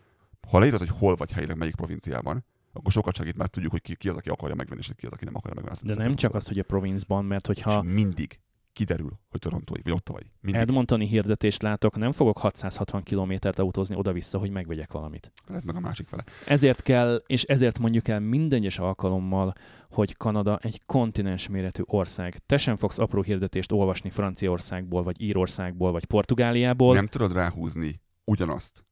Ha 0.48 0.58
leírod, 0.58 0.78
hogy 0.78 0.88
hol 0.88 1.16
vagy 1.16 1.32
helyileg, 1.32 1.56
melyik 1.56 1.74
provinciában, 1.74 2.44
akkor 2.72 2.92
sokat 2.92 3.14
segít, 3.14 3.36
mert 3.36 3.50
tudjuk, 3.50 3.72
hogy 3.72 3.82
ki, 3.82 3.96
ki 3.96 4.08
az, 4.08 4.16
aki 4.16 4.28
akarja 4.28 4.54
megvenni, 4.54 4.80
és 4.80 4.92
ki 4.96 5.06
az, 5.06 5.12
aki 5.12 5.24
nem 5.24 5.36
akarja 5.36 5.62
megvenni. 5.62 5.94
De 5.94 6.02
nem 6.02 6.14
csak 6.14 6.34
az, 6.34 6.46
hogy 6.48 6.58
a 6.58 6.62
provincban, 6.62 7.24
mert 7.24 7.46
hogyha 7.46 7.82
És 7.84 7.92
mindig 7.92 8.40
kiderül, 8.72 9.18
hogy 9.28 9.40
torontói, 9.40 9.80
vagy 9.82 9.92
ottavai. 9.92 10.32
Mindig. 10.40 10.62
Edmontoni 10.62 11.06
hirdetést 11.06 11.62
látok, 11.62 11.96
nem 11.96 12.12
fogok 12.12 12.38
660 12.38 13.02
kilométert 13.02 13.58
autózni 13.58 13.96
oda-vissza, 13.96 14.38
hogy 14.38 14.50
megvegyek 14.50 14.92
valamit. 14.92 15.32
Ez 15.48 15.64
meg 15.64 15.76
a 15.76 15.80
másik 15.80 16.08
fele. 16.08 16.24
Ezért 16.46 16.82
kell, 16.82 17.22
és 17.26 17.42
ezért 17.42 17.78
mondjuk 17.78 18.08
el 18.08 18.20
minden 18.20 18.58
egyes 18.58 18.78
alkalommal, 18.78 19.52
hogy 19.90 20.16
Kanada 20.16 20.58
egy 20.62 20.80
kontinens 20.86 21.48
méretű 21.48 21.82
ország. 21.86 22.38
Te 22.46 22.56
sem 22.56 22.76
fogsz 22.76 22.98
apró 22.98 23.22
hirdetést 23.22 23.72
olvasni 23.72 24.10
Franciaországból, 24.10 25.02
vagy 25.02 25.20
Írországból, 25.20 25.92
vagy 25.92 26.04
Portugáliából. 26.04 26.94
Nem 26.94 27.06
tudod 27.06 27.32
ráhúzni 27.32 28.00
ugyanazt 28.30 28.84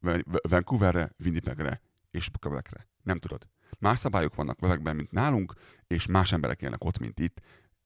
Van- 0.00 0.24
Vancouverre, 0.48 1.12
Winnipegre 1.24 1.80
és 2.10 2.30
Quebecre. 2.40 2.88
Nem 3.02 3.18
tudod. 3.18 3.48
Más 3.78 3.98
szabályok 3.98 4.34
vannak 4.34 4.56
Quebecben, 4.56 4.96
mint 4.96 5.12
nálunk, 5.12 5.54
és 5.86 6.06
más 6.06 6.32
emberek 6.32 6.62
élnek 6.62 6.84
ott, 6.84 6.98
mint 6.98 7.18
itt. 7.20 7.40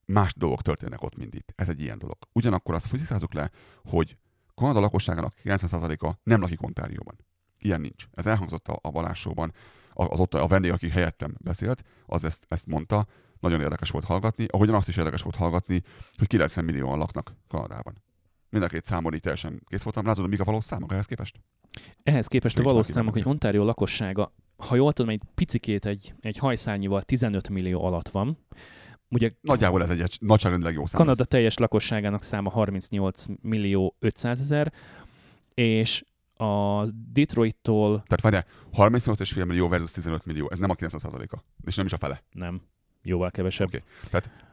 Más 0.04 0.34
dolgok 0.34 0.62
történnek 0.62 1.02
ott, 1.02 1.16
mint 1.16 1.34
itt. 1.34 1.52
Ez 1.54 1.68
egy 1.68 1.80
ilyen 1.80 1.98
dolog. 1.98 2.16
Ugyanakkor 2.32 2.74
azt 2.74 2.86
fusziszázzuk 2.86 3.32
le, 3.32 3.50
hogy 3.84 4.16
Kanada 4.54 4.80
lakosságának 4.80 5.34
90%-a 5.44 6.18
nem 6.22 6.40
lakik 6.40 6.62
Ontárióban. 6.62 7.16
Ilyen 7.58 7.80
nincs. 7.80 8.06
Ez 8.12 8.26
elhangzott 8.26 8.68
a, 8.68 8.78
a 8.82 8.90
valásóban. 8.90 9.52
Az 9.92 10.18
ott 10.18 10.34
a 10.34 10.46
vendég, 10.46 10.70
aki 10.70 10.88
helyettem 10.88 11.34
beszélt, 11.40 11.84
az 12.06 12.24
ezt, 12.24 12.46
ezt 12.48 12.66
mondta. 12.66 13.06
Nagyon 13.40 13.60
érdekes 13.60 13.90
volt 13.90 14.04
hallgatni. 14.04 14.46
Ahogyan 14.50 14.74
azt 14.74 14.88
is 14.88 14.96
érdekes 14.96 15.22
volt 15.22 15.36
hallgatni, 15.36 15.82
hogy 16.16 16.26
90 16.26 16.64
millióan 16.64 16.98
laknak 16.98 17.36
Kanadában. 17.48 18.02
Mind 18.56 18.68
a 18.68 18.74
két 18.74 18.84
számon 18.84 19.14
így 19.14 19.20
teljesen 19.20 19.62
kész 19.68 19.82
voltam. 19.82 20.06
Látod, 20.06 20.28
mik 20.28 20.40
a 20.40 20.44
valós 20.44 20.64
számok 20.64 20.92
ehhez 20.92 21.06
képest? 21.06 21.40
Ehhez 22.02 22.26
képest 22.26 22.58
a 22.58 22.62
valós 22.62 22.86
számok, 22.86 23.12
hogy. 23.12 23.22
Ontario 23.26 23.64
lakossága, 23.64 24.32
ha 24.56 24.74
jól 24.74 24.92
tudom, 24.92 25.10
egy 25.10 25.22
picikét 25.34 25.86
egy, 25.86 26.14
egy 26.20 26.38
hajszárnyival 26.38 27.02
15 27.02 27.48
millió 27.48 27.84
alatt 27.84 28.08
van. 28.08 28.38
Ugye 29.08 29.30
Nagyjából 29.40 29.82
ez 29.82 29.90
egy, 29.90 30.00
egy 30.00 30.16
nagyságrendileg 30.20 30.74
jó 30.74 30.86
szám. 30.86 31.00
Kanada 31.00 31.24
teljes 31.24 31.56
lakosságának 31.56 32.22
száma 32.22 32.50
38 32.50 33.24
millió 33.40 33.96
500 33.98 34.40
ezer, 34.40 34.72
és 35.54 36.04
a 36.34 36.84
Detroittól 37.12 38.02
Tehát 38.06 38.20
várjál, 38.20 38.46
38,5 38.72 39.46
millió 39.46 39.68
versus 39.68 39.90
15 39.90 40.24
millió, 40.24 40.48
ez 40.50 40.58
nem 40.58 40.70
a 40.70 40.74
90%-a, 40.74 41.38
és 41.64 41.76
nem 41.76 41.86
is 41.86 41.92
a 41.92 41.96
fele. 41.96 42.22
nem, 42.32 42.60
jóval 43.02 43.30
kevesebb. 43.30 43.66
Oké. 43.66 43.82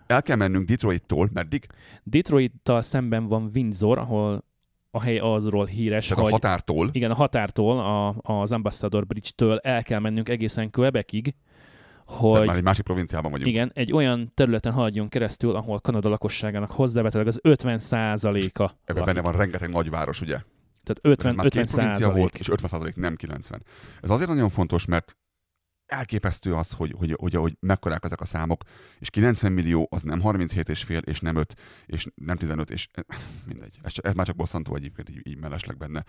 El 0.08 0.22
kell 0.22 0.36
mennünk 0.36 0.68
Detroittól, 0.68 1.30
meddig? 1.34 1.68
Detroittal 2.04 2.82
szemben 2.82 3.28
van 3.28 3.52
Windsor, 3.54 3.98
ahol 3.98 4.44
a 4.92 5.02
hely 5.02 5.18
azról 5.18 5.66
híres, 5.66 6.08
Tehát 6.08 6.20
a 6.20 6.24
hogy 6.24 6.32
határtól, 6.32 6.90
igen, 6.92 7.12
a 7.12 7.16
határtól, 7.16 7.80
a, 7.80 8.16
az 8.22 8.52
Ambassador 8.52 9.06
Bridge-től 9.06 9.58
el 9.58 9.84
kell 9.84 10.00
mennünk 10.00 10.30
egészen 10.30 10.72
Quebecig, 10.72 11.36
tehát 12.06 12.22
hogy 12.22 12.48
már 12.48 12.56
egy 12.56 12.64
másik 12.64 12.84
provinciában 12.84 13.32
vagyunk. 13.32 13.50
igen, 13.50 13.72
egy 13.74 13.94
olyan 13.94 14.32
területen 14.34 14.74
haladjon 14.74 15.10
keresztül, 15.10 15.56
ahol 15.56 15.80
Kanada 15.80 16.10
lakosságának 16.10 16.72
hozzávetőleg 16.72 17.28
az 17.28 17.40
50 17.42 17.80
a 18.54 18.72
Ebben 18.86 19.06
benne 19.06 19.22
van 19.22 19.36
rengeteg 19.36 19.70
nagyváros, 19.70 20.22
ugye? 20.22 20.38
Tehát 20.84 21.00
Ez 21.02 21.12
50, 21.12 21.36
már 21.36 21.46
50 21.46 21.64
két 21.66 21.74
provincia 21.74 22.02
százalék. 22.02 22.18
volt, 22.18 22.36
és 22.36 22.50
50 22.50 22.70
százalék, 22.70 22.96
nem 22.96 23.16
90. 23.16 23.64
Ez 24.02 24.10
azért 24.10 24.30
nagyon 24.30 24.50
fontos, 24.50 24.86
mert 24.86 25.18
elképesztő 25.94 26.54
az, 26.56 26.72
hogy, 26.72 26.94
hogy, 26.98 27.16
hogy, 27.20 27.34
hogy 27.34 27.58
mekkorák 27.60 28.04
ezek 28.04 28.22
a 28.22 28.26
számok, 28.26 28.64
és 29.00 29.10
90 29.10 29.52
millió 29.52 29.88
az 29.92 30.02
nem 30.04 30.22
37 30.22 30.70
és 30.70 30.84
fél, 30.84 30.98
és 30.98 31.20
nem 31.20 31.36
5, 31.36 31.56
és 31.86 32.08
nem 32.16 32.38
15, 32.38 32.70
és 32.70 32.88
mindegy. 33.46 33.80
Ez, 33.84 33.92
csak, 33.92 34.06
ez 34.06 34.14
már 34.14 34.26
csak 34.26 34.36
bosszantó 34.36 34.76
egyébként, 34.76 35.10
így, 35.10 35.28
így 35.28 35.38
mellesleg 35.38 35.78
benne. 35.78 36.04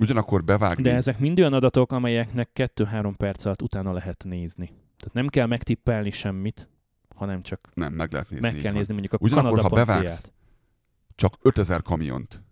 Ugyanakkor 0.00 0.44
bevágni... 0.44 0.82
De 0.82 0.94
ezek 0.94 1.18
mind 1.18 1.38
olyan 1.38 1.52
adatok, 1.52 1.92
amelyeknek 1.92 2.50
2-3 2.54 3.14
perc 3.16 3.44
alatt 3.44 3.62
utána 3.62 3.92
lehet 3.92 4.24
nézni. 4.24 4.66
Tehát 4.96 5.14
nem 5.14 5.28
kell 5.28 5.46
megtippelni 5.46 6.10
semmit, 6.10 6.68
hanem 7.14 7.42
csak 7.42 7.68
Nem, 7.74 7.92
meg 7.92 8.12
lehet 8.12 8.30
nézni. 8.30 8.46
meg 8.46 8.54
kell 8.54 8.64
van. 8.70 8.72
nézni 8.76 8.92
mondjuk 8.92 9.12
a 9.12 9.18
Ugyanakkor, 9.20 9.50
Kanada 9.50 9.68
ha 9.68 9.84
bevágsz 9.84 10.02
panciát. 10.10 10.32
csak 11.14 11.34
5000 11.42 11.82
kamiont 11.82 12.42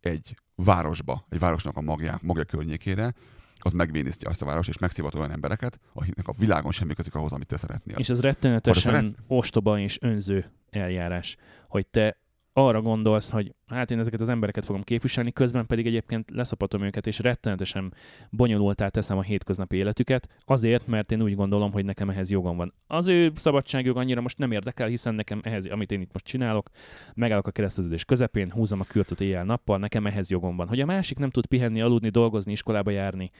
egy 0.00 0.36
városba, 0.54 1.26
egy 1.28 1.38
városnak 1.38 1.76
a 1.76 1.80
magja, 1.80 2.18
magja 2.22 2.44
környékére, 2.44 3.14
az 3.58 3.72
megvénisztja 3.72 4.30
azt 4.30 4.42
a 4.42 4.44
város, 4.44 4.68
és 4.68 4.78
megszivat 4.78 5.14
olyan 5.14 5.30
embereket, 5.30 5.80
akiknek 5.92 6.28
a 6.28 6.34
világon 6.38 6.72
semmi 6.72 6.94
közük 6.94 7.14
ahhoz, 7.14 7.32
amit 7.32 7.46
te 7.46 7.56
szeretnél. 7.56 7.96
És 7.98 8.08
ez 8.08 8.20
rettenetesen 8.20 8.94
szeret- 8.94 9.14
ostoba 9.26 9.78
és 9.78 9.98
önző 10.00 10.50
eljárás, 10.70 11.36
hogy 11.68 11.86
te 11.86 12.16
arra 12.58 12.82
gondolsz, 12.82 13.30
hogy 13.30 13.54
hát 13.66 13.90
én 13.90 13.98
ezeket 13.98 14.20
az 14.20 14.28
embereket 14.28 14.64
fogom 14.64 14.82
képviselni, 14.82 15.32
közben 15.32 15.66
pedig 15.66 15.86
egyébként 15.86 16.30
leszapatom 16.30 16.82
őket, 16.82 17.06
és 17.06 17.18
rettenetesen 17.18 17.94
bonyolultá 18.30 18.88
teszem 18.88 19.18
a 19.18 19.22
hétköznapi 19.22 19.76
életüket, 19.76 20.28
azért, 20.44 20.86
mert 20.86 21.12
én 21.12 21.22
úgy 21.22 21.34
gondolom, 21.34 21.72
hogy 21.72 21.84
nekem 21.84 22.10
ehhez 22.10 22.30
jogom 22.30 22.56
van. 22.56 22.74
Az 22.86 23.08
ő 23.08 23.32
szabadságjog 23.34 23.96
annyira 23.96 24.20
most 24.20 24.38
nem 24.38 24.52
érdekel, 24.52 24.88
hiszen 24.88 25.14
nekem 25.14 25.40
ehhez, 25.42 25.66
amit 25.66 25.92
én 25.92 26.00
itt 26.00 26.12
most 26.12 26.24
csinálok, 26.24 26.70
megállok 27.14 27.46
a 27.46 27.50
kereszteződés 27.50 28.04
közepén, 28.04 28.50
húzom 28.50 28.80
a 28.80 28.84
kürtöt 28.84 29.20
éjjel-nappal, 29.20 29.78
nekem 29.78 30.06
ehhez 30.06 30.30
jogom 30.30 30.56
van. 30.56 30.68
Hogy 30.68 30.80
a 30.80 30.86
másik 30.86 31.18
nem 31.18 31.30
tud 31.30 31.46
pihenni, 31.46 31.80
aludni, 31.80 32.08
dolgozni, 32.08 32.52
iskolába 32.52 32.90
járni, 32.90 33.30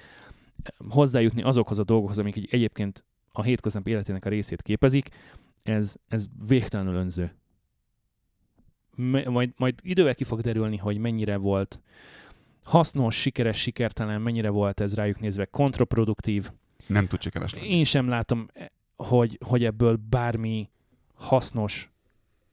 hozzájutni 0.89 1.43
azokhoz 1.43 1.79
a 1.79 1.85
dolgokhoz, 1.85 2.19
amik 2.19 2.53
egyébként 2.53 3.05
a 3.33 3.43
hétköznapi 3.43 3.91
életének 3.91 4.25
a 4.25 4.29
részét 4.29 4.63
képezik, 4.63 5.09
ez, 5.63 5.97
ez 6.09 6.27
végtelenül 6.47 6.95
önző. 6.95 7.33
Majd, 9.25 9.53
majd 9.57 9.75
idővel 9.83 10.15
ki 10.15 10.25
fog 10.25 10.41
derülni, 10.41 10.77
hogy 10.77 10.99
mennyire 10.99 11.37
volt 11.37 11.81
hasznos, 12.65 13.21
sikeres, 13.21 13.61
sikertelen, 13.61 14.21
mennyire 14.21 14.49
volt 14.49 14.81
ez 14.81 14.95
rájuk 14.95 15.21
nézve 15.21 15.45
kontraproduktív. 15.45 16.51
Nem 16.87 17.07
tud 17.07 17.23
sikeres 17.23 17.55
lenni. 17.55 17.69
Én 17.69 17.85
sem 17.85 18.09
látom, 18.09 18.49
eh, 18.53 18.67
hogy, 18.97 19.39
hogy 19.45 19.65
ebből 19.65 19.99
bármi 20.09 20.71
hasznos 21.15 21.91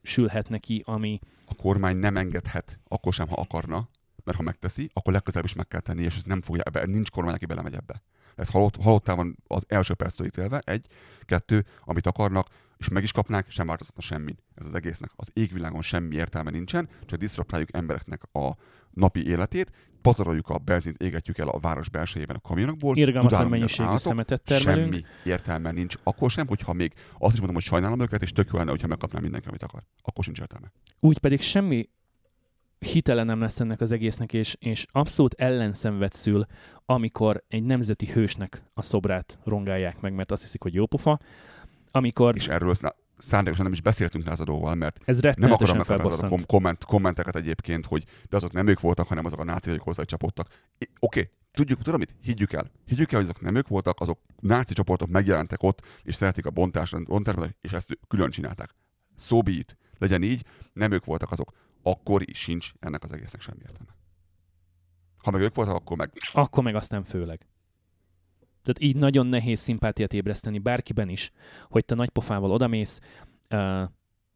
sülhetne 0.01 0.58
ki, 0.58 0.84
ami 0.86 1.19
A 1.45 1.56
kormány 1.56 1.97
nem 1.97 2.17
engedhet, 2.17 2.79
akkor 2.88 3.13
sem, 3.13 3.27
ha 3.27 3.36
akarna, 3.36 3.89
mert 4.23 4.38
ha 4.38 4.43
megteszi, 4.43 4.89
akkor 4.93 5.13
legközelebb 5.13 5.45
is 5.45 5.53
meg 5.53 5.67
kell 5.67 5.79
tenni, 5.79 6.01
és 6.01 6.15
ez 6.15 6.23
nem 6.23 6.41
fogja 6.41 6.62
ebbe, 6.65 6.86
nincs 6.86 7.10
kormány, 7.10 7.34
aki 7.34 7.45
belemegy 7.45 7.73
ebbe. 7.73 8.01
Ez 8.36 8.50
halott, 8.50 8.76
halottá 8.76 9.13
van 9.13 9.38
az 9.48 9.63
első 9.67 9.93
perctől 9.93 10.28
ítélve, 10.28 10.62
egy, 10.65 10.86
kettő, 11.22 11.65
amit 11.84 12.08
akarnak, 12.08 12.48
és 12.78 12.89
meg 12.89 13.04
is 13.04 13.12
kapnák, 13.12 13.50
sem 13.50 13.67
változtatna 13.67 14.02
semmi. 14.02 14.36
Ez 14.56 14.65
az 14.65 14.76
egésznek 14.76 15.10
az 15.15 15.30
égvilágon 15.34 15.82
semmi 15.82 16.15
értelme 16.15 16.50
nincsen, 16.50 16.89
csak 17.06 17.19
diszraptáljuk 17.19 17.74
embereknek 17.74 18.24
a 18.32 18.56
napi 18.89 19.28
életét, 19.28 19.72
pazaroljuk 20.02 20.50
a 20.50 20.58
benzint, 20.58 21.02
égetjük 21.02 21.38
el 21.38 21.48
a 21.48 21.60
város 21.60 21.89
belsejében 21.89 22.36
a 22.36 22.48
kamionokból, 22.48 22.98
irgalmatlan 22.98 23.50
mennyiségű 23.50 23.96
szemetet 23.96 24.41
termelünk. 24.43 24.93
Semmi 24.93 25.06
értelme 25.24 25.72
nincs. 25.72 25.96
Akkor 26.04 26.32
sem, 26.32 26.48
hogyha 26.48 26.74
még 26.74 26.93
azt 27.17 27.34
is 27.34 27.38
mondom, 27.38 27.56
hogy 27.56 27.63
sajnálom 27.63 28.00
őket, 28.00 28.22
és 28.22 28.32
tök 28.32 28.50
jó 28.52 28.58
lenne, 28.58 28.69
hogyha 28.69 28.88
megkapnám 28.88 29.22
mindenki, 29.22 29.48
amit 29.48 29.63
akar. 29.63 29.84
Akkor 30.02 30.24
sincs 30.24 30.39
értelme. 30.39 30.72
úgy 31.00 31.17
pedig 31.17 31.41
semmi 31.41 31.89
hitele 32.84 33.24
nem 33.24 33.39
lesz 33.39 33.60
ennek 33.60 33.82
az 33.82 33.91
egésznek, 33.91 34.34
és, 34.34 34.56
és 34.60 34.86
abszolút 34.91 35.34
ellenszenvet 35.34 36.13
szül, 36.13 36.46
amikor 36.86 37.43
egy 37.48 37.63
nemzeti 37.63 38.06
hősnek 38.06 38.63
a 38.74 38.82
szobrát 38.82 39.39
rongálják 39.43 40.02
meg, 40.02 40.13
mert 40.13 40.32
azt 40.32 40.41
hiszik, 40.41 40.62
hogy 40.62 40.74
jó 40.74 40.86
pofa, 40.86 41.19
amikor 41.91 42.36
És 42.36 42.48
erről 42.48 42.76
szá- 42.76 42.96
szándékosan 43.17 43.63
nem 43.63 43.74
is 43.74 43.82
beszéltünk 43.82 44.26
lázadóval, 44.26 44.76
mert 44.76 45.00
ez 45.06 45.19
nem 45.38 45.52
akarom 45.52 45.78
meghatározni 45.78 46.26
a 46.26 46.30
kom- 46.30 46.46
komment, 46.46 46.86
kommenteket 46.86 47.36
egyébként, 47.36 47.86
hogy 47.86 48.04
de 48.30 48.36
azok 48.36 48.52
nem 48.52 48.67
ők 48.67 48.80
voltak, 48.80 49.08
hanem 49.08 49.26
azok 49.26 49.39
a 49.39 49.43
náci, 49.43 49.69
akik 49.69 49.82
hozzá 49.82 50.04
csapottak. 50.04 50.48
Oké, 50.78 50.89
okay. 51.00 51.30
tudjuk, 51.52 51.82
tudom 51.82 52.00
mit? 52.00 52.15
Higgyük 52.22 52.54
el. 52.54 52.72
Higgyük 52.86 53.12
el, 53.12 53.19
hogy 53.19 53.30
azok 53.30 53.41
nem 53.41 53.56
ők 53.56 53.67
voltak, 53.67 54.00
azok 54.00 54.19
náci 54.39 54.74
csoportok 54.74 55.10
megjelentek 55.10 55.63
ott, 55.63 55.82
és 56.04 56.15
szeretik 56.15 56.46
a 56.46 56.50
bontást, 56.50 57.06
bontást 57.06 57.56
és 57.62 57.72
ezt 57.72 58.00
külön 58.08 58.30
csinálták. 58.30 58.76
Szóbít, 59.15 59.78
legyen 59.98 60.24
így, 60.24 60.46
nem 60.74 60.91
ők 60.91 61.06
voltak 61.06 61.32
azok. 61.32 61.52
Akkor 61.84 62.30
is 62.30 62.38
sincs 62.38 62.72
ennek 62.80 63.04
az 63.04 63.12
egésznek 63.12 63.41
semmi 63.41 63.60
értelme. 63.62 63.91
Ha 65.17 65.32
meg 65.32 65.41
ők 65.41 65.56
voltak, 65.56 65.76
akkor 65.76 65.98
meg 65.98 66.12
Akkor 66.34 66.63
meg 66.63 66.76
aztán 66.76 67.04
főleg. 67.04 67.48
Tehát 68.63 68.80
így 68.80 68.96
nagyon 68.96 69.28
nehéz 69.28 69.60
szimpátiát 69.60 70.13
ébreszteni 70.13 70.60
bárkiben 70.60 71.10
is, 71.10 71.32
hogy 71.69 71.86
te 71.86 71.96
nagy 71.96 72.10
pofával 72.10 72.52
odamész, 72.52 73.00
uh, 73.50 73.84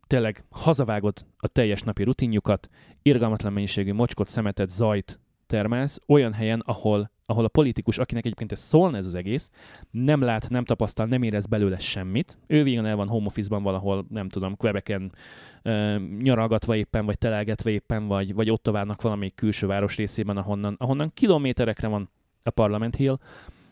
tényleg 0.08 0.44
hazavágod 0.50 1.26
a 1.38 1.48
teljes 1.48 1.82
napi 1.82 2.04
rutinjukat, 2.04 2.70
irgalmatlan 3.02 3.54
mennyiségű 3.54 3.94
mocskot, 3.94 4.28
szemetet, 4.28 4.70
zajt 4.70 5.20
termelsz 5.46 6.00
olyan 6.08 6.34
helyen, 6.34 6.60
ahol, 6.60 7.12
ahol 7.30 7.46
a 7.46 7.48
politikus, 7.48 7.98
akinek 7.98 8.26
egyébként 8.26 8.52
ez 8.52 8.60
szólna 8.60 8.98
ez 8.98 9.06
az 9.06 9.16
egész, 9.16 9.50
nem 9.92 10.22
lát, 10.22 10.50
nem 10.50 10.66
tapasztal, 10.66 11.06
nem 11.06 11.24
érez 11.24 11.46
belőle 11.46 11.80
semmit. 11.80 12.38
Ő 12.48 12.64
végén 12.64 12.86
el 12.86 12.96
van 12.96 13.08
home 13.08 13.26
office-ban 13.26 13.64
valahol, 13.64 14.06
nem 14.10 14.30
tudom, 14.30 14.56
Quebecen 14.56 15.12
uh, 15.64 15.98
nyaralgatva 16.20 16.76
éppen, 16.76 17.06
vagy 17.06 17.18
telelgetve 17.18 17.70
éppen, 17.70 18.08
vagy, 18.08 18.34
vagy 18.34 18.50
ott 18.50 18.68
várnak 18.68 19.02
valamelyik 19.02 19.36
külső 19.36 19.68
város 19.68 19.96
részében, 19.96 20.38
ahonnan, 20.38 20.76
ahonnan 20.80 21.12
kilométerekre 21.14 21.88
van 21.88 22.10
a 22.44 22.50
Parliament 22.50 22.96
Hill, 22.96 23.18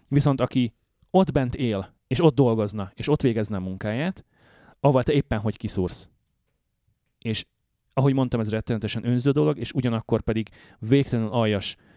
viszont 0.07 0.41
aki 0.41 0.73
ott 1.09 1.31
bent 1.31 1.55
él, 1.55 1.93
és 2.07 2.23
ott 2.23 2.35
dolgozna, 2.35 2.91
és 2.95 3.07
ott 3.07 3.21
végezne 3.21 3.57
a 3.57 3.59
munkáját, 3.59 4.25
avval 4.79 5.03
te 5.03 5.13
éppen 5.13 5.39
hogy 5.39 5.57
kiszúrsz. 5.57 6.09
És 7.19 7.45
ahogy 7.93 8.13
mondtam, 8.13 8.39
ez 8.39 8.49
rettenetesen 8.49 9.07
önző 9.07 9.31
dolog, 9.31 9.57
és 9.57 9.71
ugyanakkor 9.71 10.21
pedig 10.21 10.49
végtelenül 10.79 11.31
aljas 11.31 11.75
ö, 11.75 11.93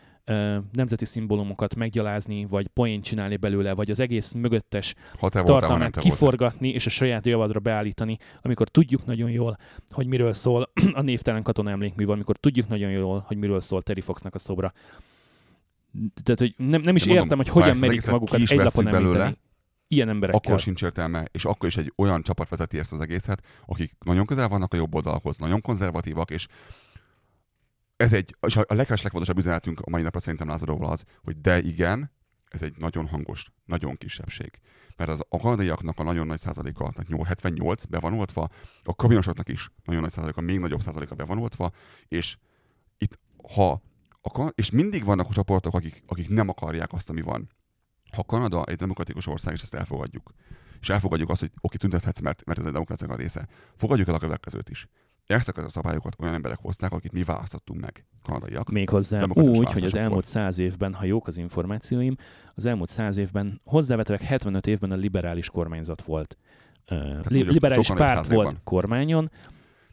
nemzeti 0.73 1.05
szimbólumokat 1.05 1.75
meggyalázni, 1.75 2.47
vagy 2.47 2.69
poént 2.69 3.05
csinálni 3.05 3.37
belőle, 3.37 3.73
vagy 3.73 3.91
az 3.91 4.01
egész 4.01 4.33
mögöttes 4.33 4.95
voltál, 5.21 5.45
tartalmát 5.45 5.79
voltál. 5.79 6.03
kiforgatni, 6.03 6.69
és 6.69 6.87
a 6.87 6.91
saját 6.91 7.27
javadra 7.27 7.61
beállítani, 7.61 8.19
amikor 8.43 8.69
tudjuk 8.69 9.07
nagyon 9.07 9.31
jól, 9.31 9.59
hogy 9.91 10.07
miről 10.07 10.33
szól 10.33 10.71
a 10.91 11.01
névtelen 11.03 11.43
katona 11.43 11.71
emlékmű, 11.71 12.07
amikor 12.07 12.37
tudjuk 12.37 12.69
nagyon 12.69 12.91
jól, 12.91 13.25
hogy 13.27 13.37
miről 13.37 13.61
szól 13.61 13.83
Terry 13.83 14.01
Foxnak 14.01 14.35
a 14.35 14.39
szobra. 14.39 14.73
Tehát, 16.23 16.39
hogy 16.39 16.55
nem, 16.57 16.81
nem 16.81 16.97
is 16.97 17.03
De 17.03 17.09
mondom, 17.09 17.25
értem, 17.25 17.39
hogy 17.39 17.49
hogyan 17.49 17.77
merik 17.79 18.11
magukat 18.11 18.41
egy 18.41 18.59
lapon 18.59 18.85
belőle, 18.85 19.01
említeni. 19.01 19.37
Ilyen 19.91 20.09
emberekkel. 20.09 20.41
akkor 20.45 20.61
sincs 20.61 20.83
értelme, 20.83 21.25
és 21.31 21.45
akkor 21.45 21.69
is 21.69 21.77
egy 21.77 21.93
olyan 21.97 22.23
csapat 22.23 22.49
vezeti 22.49 22.79
ezt 22.79 22.93
az 22.93 23.01
egészet, 23.01 23.43
akik 23.67 23.93
nagyon 24.05 24.27
közel 24.27 24.49
vannak 24.49 24.73
a 24.73 24.77
jobb 24.77 24.95
oldalhoz, 24.95 25.37
nagyon 25.37 25.61
konzervatívak, 25.61 26.31
és 26.31 26.47
ez 27.99 28.13
egy, 28.13 28.37
és 28.47 28.57
a 28.57 28.75
leges 28.75 29.03
legfontosabb 29.03 29.39
üzenetünk 29.39 29.81
a 29.81 29.91
mai 29.91 30.03
napra 30.03 30.21
szerintem 30.21 30.49
Lázaróval 30.49 30.91
az, 30.91 31.05
hogy 31.23 31.41
de 31.41 31.61
igen, 31.61 32.11
ez 32.49 32.63
egy 32.63 32.77
nagyon 32.77 33.07
hangos, 33.07 33.53
nagyon 33.65 33.97
kisebbség. 33.97 34.61
Mert 34.97 35.11
az 35.11 35.25
a 35.29 35.39
kanadaiaknak 35.39 35.99
a 35.99 36.03
nagyon 36.03 36.27
nagy 36.27 36.41
százaléka, 36.41 36.91
tehát 36.91 37.09
8, 37.09 37.27
78 37.27 37.85
be 37.85 37.99
van 37.99 38.13
oltva, 38.13 38.49
a 38.83 38.95
kamionosoknak 38.95 39.49
is 39.49 39.71
nagyon 39.85 40.01
nagy 40.01 40.11
százaléka, 40.11 40.41
még 40.41 40.59
nagyobb 40.59 40.83
százaléka 40.83 41.15
be 41.15 41.25
van 41.25 41.39
oltva, 41.39 41.73
és 42.09 42.37
itt, 42.99 43.19
ha 43.55 43.83
a, 44.23 44.49
és 44.55 44.71
mindig 44.71 45.05
vannak 45.05 45.29
a 45.29 45.33
csoportok, 45.33 45.75
akik, 45.75 46.03
akik 46.07 46.29
nem 46.29 46.49
akarják 46.49 46.93
azt, 46.93 47.11
ami 47.11 47.21
van. 47.21 47.49
Ha 48.13 48.25
Kanada 48.25 48.65
egy 48.65 48.77
demokratikus 48.77 49.27
ország, 49.27 49.55
és 49.55 49.63
ezt 49.63 49.75
elfogadjuk, 49.75 50.33
és 50.81 50.89
elfogadjuk 50.89 51.31
azt, 51.31 51.41
hogy 51.41 51.53
oké, 51.61 51.77
tüntethetsz, 51.77 52.21
mert, 52.21 52.45
mert 52.45 52.59
ez 52.59 52.65
egy 52.65 52.73
demokrácia 52.73 53.09
a 53.09 53.17
része, 53.17 53.49
fogadjuk 53.77 54.09
el 54.09 54.15
a 54.15 54.19
következőt 54.19 54.71
is. 54.71 54.89
Ezeket 55.29 55.65
a 55.65 55.69
szabályokat 55.69 56.17
olyan 56.19 56.35
emberek 56.35 56.59
hozták, 56.59 56.93
akit 56.93 57.13
mi 57.13 57.23
választottunk 57.23 57.81
meg, 57.81 58.05
kanadaiak. 58.23 58.71
Méghozzá 58.71 59.25
úgy, 59.35 59.73
hogy 59.73 59.85
az 59.85 59.95
elmúlt 59.95 60.27
száz 60.27 60.59
évben, 60.59 60.95
ha 60.95 61.05
jók 61.05 61.27
az 61.27 61.39
információim, 61.39 62.17
az 62.55 62.67
elmúlt 62.67 62.89
száz 62.89 63.17
évben, 63.17 63.61
hozzávetőleg 63.65 64.23
75 64.23 64.67
évben 64.67 64.91
a 64.91 64.95
liberális 64.95 65.51
kormányzat 65.51 66.03
volt. 66.03 66.37
Li- 67.23 67.51
liberális 67.51 67.89
párt 67.89 68.27
volt 68.27 68.57
kormányon, 68.65 69.31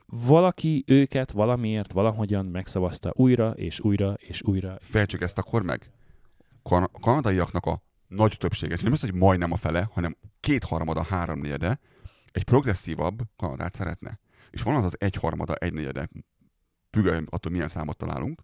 valaki 0.06 0.84
őket 0.88 1.32
valamiért, 1.32 1.92
valahogyan 1.92 2.46
megszavazta 2.46 3.12
újra, 3.16 3.52
és 3.52 3.80
újra, 3.80 4.14
és 4.18 4.42
újra. 4.44 4.78
Fejtsük 4.82 5.22
ezt 5.22 5.38
akkor 5.38 5.64
meg. 5.64 5.92
Kan- 6.64 6.90
a 6.94 7.00
kanadaiaknak 7.00 7.66
a 7.66 7.82
nagy 8.08 8.38
többsége, 8.38 8.78
nem 8.82 8.92
az, 8.92 9.02
hogy 9.02 9.14
majdnem 9.14 9.52
a 9.52 9.58
fele, 9.58 9.90
hanem 9.94 10.18
kétharmada, 10.40 11.04
háromnegyede 11.04 11.80
egy 12.32 12.44
progresszívabb 12.44 13.22
Kanadát 13.38 13.74
szeretne. 13.74 14.20
És 14.56 14.62
van 14.62 14.76
az 14.76 14.86
az 14.86 14.96
egyharmada, 15.00 15.54
egynegyede, 15.54 16.10
függően 16.92 17.28
attól 17.30 17.52
milyen 17.52 17.68
számot 17.68 17.98
találunk, 17.98 18.42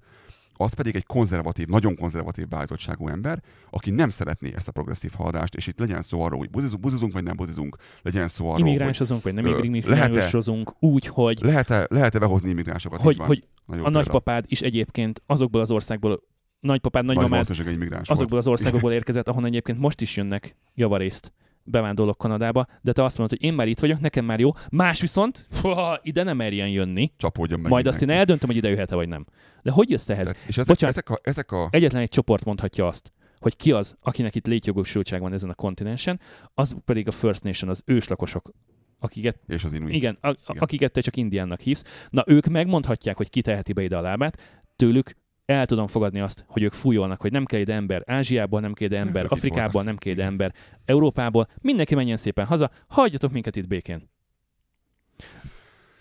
az 0.53 0.73
pedig 0.73 0.95
egy 0.95 1.05
konzervatív, 1.05 1.67
nagyon 1.67 1.95
konzervatív 1.95 2.47
beállítottságú 2.47 3.07
ember, 3.07 3.43
aki 3.69 3.89
nem 3.89 4.09
szeretné 4.09 4.53
ezt 4.55 4.67
a 4.67 4.71
progresszív 4.71 5.11
haladást, 5.17 5.55
és 5.55 5.67
itt 5.67 5.79
legyen 5.79 6.01
szó 6.01 6.21
arról, 6.21 6.39
hogy 6.39 6.49
buzizunk, 6.49 6.81
buzizunk 6.81 7.13
vagy 7.13 7.23
nem 7.23 7.35
buzizunk, 7.35 7.77
legyen 8.01 8.27
szó 8.27 8.43
arról, 8.43 8.53
hogy 8.53 8.67
Immigránsozunk, 8.67 9.23
vagy 9.23 9.33
nem 9.33 9.63
immigránsozunk 9.63 10.73
úgy, 10.79 11.05
hogy, 11.05 11.39
lehet-e, 11.41 11.85
lehet-e 11.89 12.19
behozni 12.19 12.49
immigrásokat. 12.49 13.01
hogy, 13.01 13.17
hogy 13.17 13.43
Nagyon 13.65 13.85
a 13.85 13.89
nagypapád 13.89 14.45
is 14.47 14.61
egyébként 14.61 15.23
azokból 15.25 15.61
az 15.61 15.71
országból, 15.71 16.23
nagypapád, 16.59 17.05
nagy 17.05 17.15
nagymamád 17.15 17.49
azokból 17.49 18.27
volt. 18.27 18.33
az 18.33 18.47
országokból 18.47 18.91
érkezett, 18.99 19.27
ahonnan 19.27 19.49
egyébként 19.49 19.79
most 19.79 20.01
is 20.01 20.17
jönnek 20.17 20.55
javarészt 20.73 21.33
bevándorlók 21.63 22.17
Kanadába, 22.17 22.65
de 22.81 22.91
te 22.91 23.03
azt 23.03 23.17
mondod, 23.17 23.39
hogy 23.39 23.47
én 23.49 23.53
már 23.55 23.67
itt 23.67 23.79
vagyok, 23.79 23.99
nekem 23.99 24.25
már 24.25 24.39
jó, 24.39 24.51
más 24.71 25.01
viszont 25.01 25.47
ha, 25.61 25.99
ide 26.03 26.23
nem 26.23 26.37
merjen 26.37 26.69
jönni, 26.69 27.11
Csapódjon 27.17 27.59
meg 27.59 27.71
majd 27.71 27.87
azt 27.87 28.01
én 28.01 28.09
eldöntöm, 28.09 28.49
hogy 28.49 28.57
ide 28.57 28.69
jöhet-e 28.69 28.95
vagy 28.95 29.07
nem. 29.07 29.25
De 29.63 29.71
hogy 29.71 29.89
jössz 29.89 30.09
ehhez? 30.09 30.33
És 30.47 30.57
ezek, 30.57 30.65
Bocsánat. 30.65 30.95
ezek, 30.95 31.09
a, 31.09 31.19
ezek 31.23 31.51
a 31.51 31.67
Egyetlen 31.71 32.01
egy 32.01 32.09
csoport 32.09 32.45
mondhatja 32.45 32.87
azt, 32.87 33.11
hogy 33.37 33.55
ki 33.55 33.71
az, 33.71 33.95
akinek 34.01 34.35
itt 34.35 34.47
létjogosultság 34.47 35.21
van 35.21 35.33
ezen 35.33 35.49
a 35.49 35.53
kontinensen, 35.53 36.19
az 36.53 36.75
pedig 36.85 37.07
a 37.07 37.11
First 37.11 37.43
Nation, 37.43 37.69
az 37.69 37.83
őslakosok, 37.85 38.51
akiket, 38.99 39.39
és 39.47 39.63
az 39.63 39.73
inuit. 39.73 39.93
igen, 39.93 40.17
a, 40.21 40.29
Igen. 40.29 40.57
akiket 40.57 40.91
te 40.91 41.01
csak 41.01 41.15
indiánnak 41.17 41.59
hívsz. 41.59 41.83
Na, 42.09 42.23
ők 42.27 42.45
megmondhatják, 42.45 43.17
hogy 43.17 43.29
ki 43.29 43.41
teheti 43.41 43.73
be 43.73 43.83
ide 43.83 43.97
a 43.97 44.01
lábát, 44.01 44.63
tőlük 44.75 45.15
el 45.45 45.65
tudom 45.65 45.87
fogadni 45.87 46.19
azt, 46.19 46.45
hogy 46.47 46.63
ők 46.63 46.73
fújolnak, 46.73 47.21
hogy 47.21 47.31
nem 47.31 47.45
kell 47.45 47.59
ide 47.59 47.73
ember 47.73 48.03
Ázsiából, 48.05 48.59
nem 48.59 48.73
kell 48.73 48.87
ide 48.87 48.99
ember 48.99 49.23
itt 49.23 49.31
Afrikából, 49.31 49.83
nem 49.83 49.97
kell 49.97 50.13
ide 50.13 50.23
ember 50.23 50.53
Európából, 50.85 51.47
mindenki 51.61 51.95
menjen 51.95 52.17
szépen 52.17 52.45
haza, 52.45 52.71
hagyjatok 52.87 53.31
minket 53.31 53.55
itt 53.55 53.67
békén. 53.67 54.09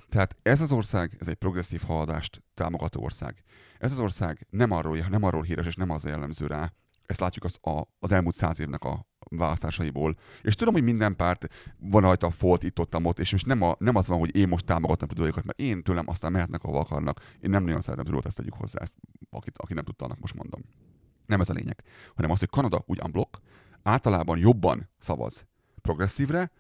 Tehát 0.09 0.37
ez 0.43 0.61
az 0.61 0.73
ország, 0.73 1.17
ez 1.21 1.29
egy 1.29 1.35
progresszív 1.35 1.83
haladást 1.87 2.43
támogató 2.55 3.03
ország. 3.03 3.43
Ez 3.79 3.93
az 3.93 3.99
ország 3.99 4.47
nem 4.51 4.71
arról, 4.71 5.07
nem 5.11 5.23
arról 5.23 5.43
híres, 5.43 5.67
és 5.67 5.75
nem 5.75 5.91
az 5.91 6.05
jellemző 6.05 6.47
rá. 6.47 6.73
Ezt 7.07 7.21
látjuk 7.21 7.45
az, 7.45 7.73
a, 7.73 7.83
az 7.99 8.13
elmúlt 8.13 8.35
száz 8.35 8.61
évnek 8.61 8.85
a 8.85 9.07
választásaiból. 9.37 10.17
És 10.43 10.55
tudom, 10.55 10.75
hogy 10.75 10.83
minden 10.83 11.17
párt 11.17 11.49
van 11.79 12.03
rajta 12.03 12.27
a 12.27 12.31
folt 12.31 12.63
itt 12.63 12.79
ott, 12.79 12.97
ott 13.03 13.19
és 13.19 13.33
most 13.33 13.47
nem, 13.47 13.63
a, 13.63 13.77
nem 13.79 13.97
az 13.97 14.07
van, 14.07 14.19
hogy 14.19 14.37
én 14.37 14.49
most 14.49 14.65
támogatom 14.65 15.09
tudóikat, 15.09 15.45
mert 15.45 15.59
én 15.59 15.83
tőlem 15.83 16.09
aztán 16.09 16.33
mehetnek, 16.33 16.63
ahova 16.63 16.81
akarnak. 16.81 17.21
Én 17.41 17.51
nem 17.51 17.65
nagyon 17.65 17.81
szeretem 17.81 18.05
tudót, 18.05 18.27
ezt 18.27 18.37
tegyük 18.37 18.55
hozzá, 18.55 18.81
ezt, 18.81 18.93
akit, 19.31 19.59
aki 19.59 19.75
nem 19.75 19.85
tudta, 19.85 20.05
annak 20.05 20.21
most 20.21 20.35
mondom. 20.35 20.61
Nem 21.27 21.41
ez 21.41 21.49
a 21.49 21.53
lényeg, 21.53 21.83
hanem 22.15 22.31
az, 22.31 22.39
hogy 22.39 22.49
Kanada 22.49 22.83
úgy 22.87 23.01
unblock 23.03 23.41
általában 23.83 24.39
jobban 24.39 24.89
szavaz 24.99 25.47
progresszívre, 25.83 26.51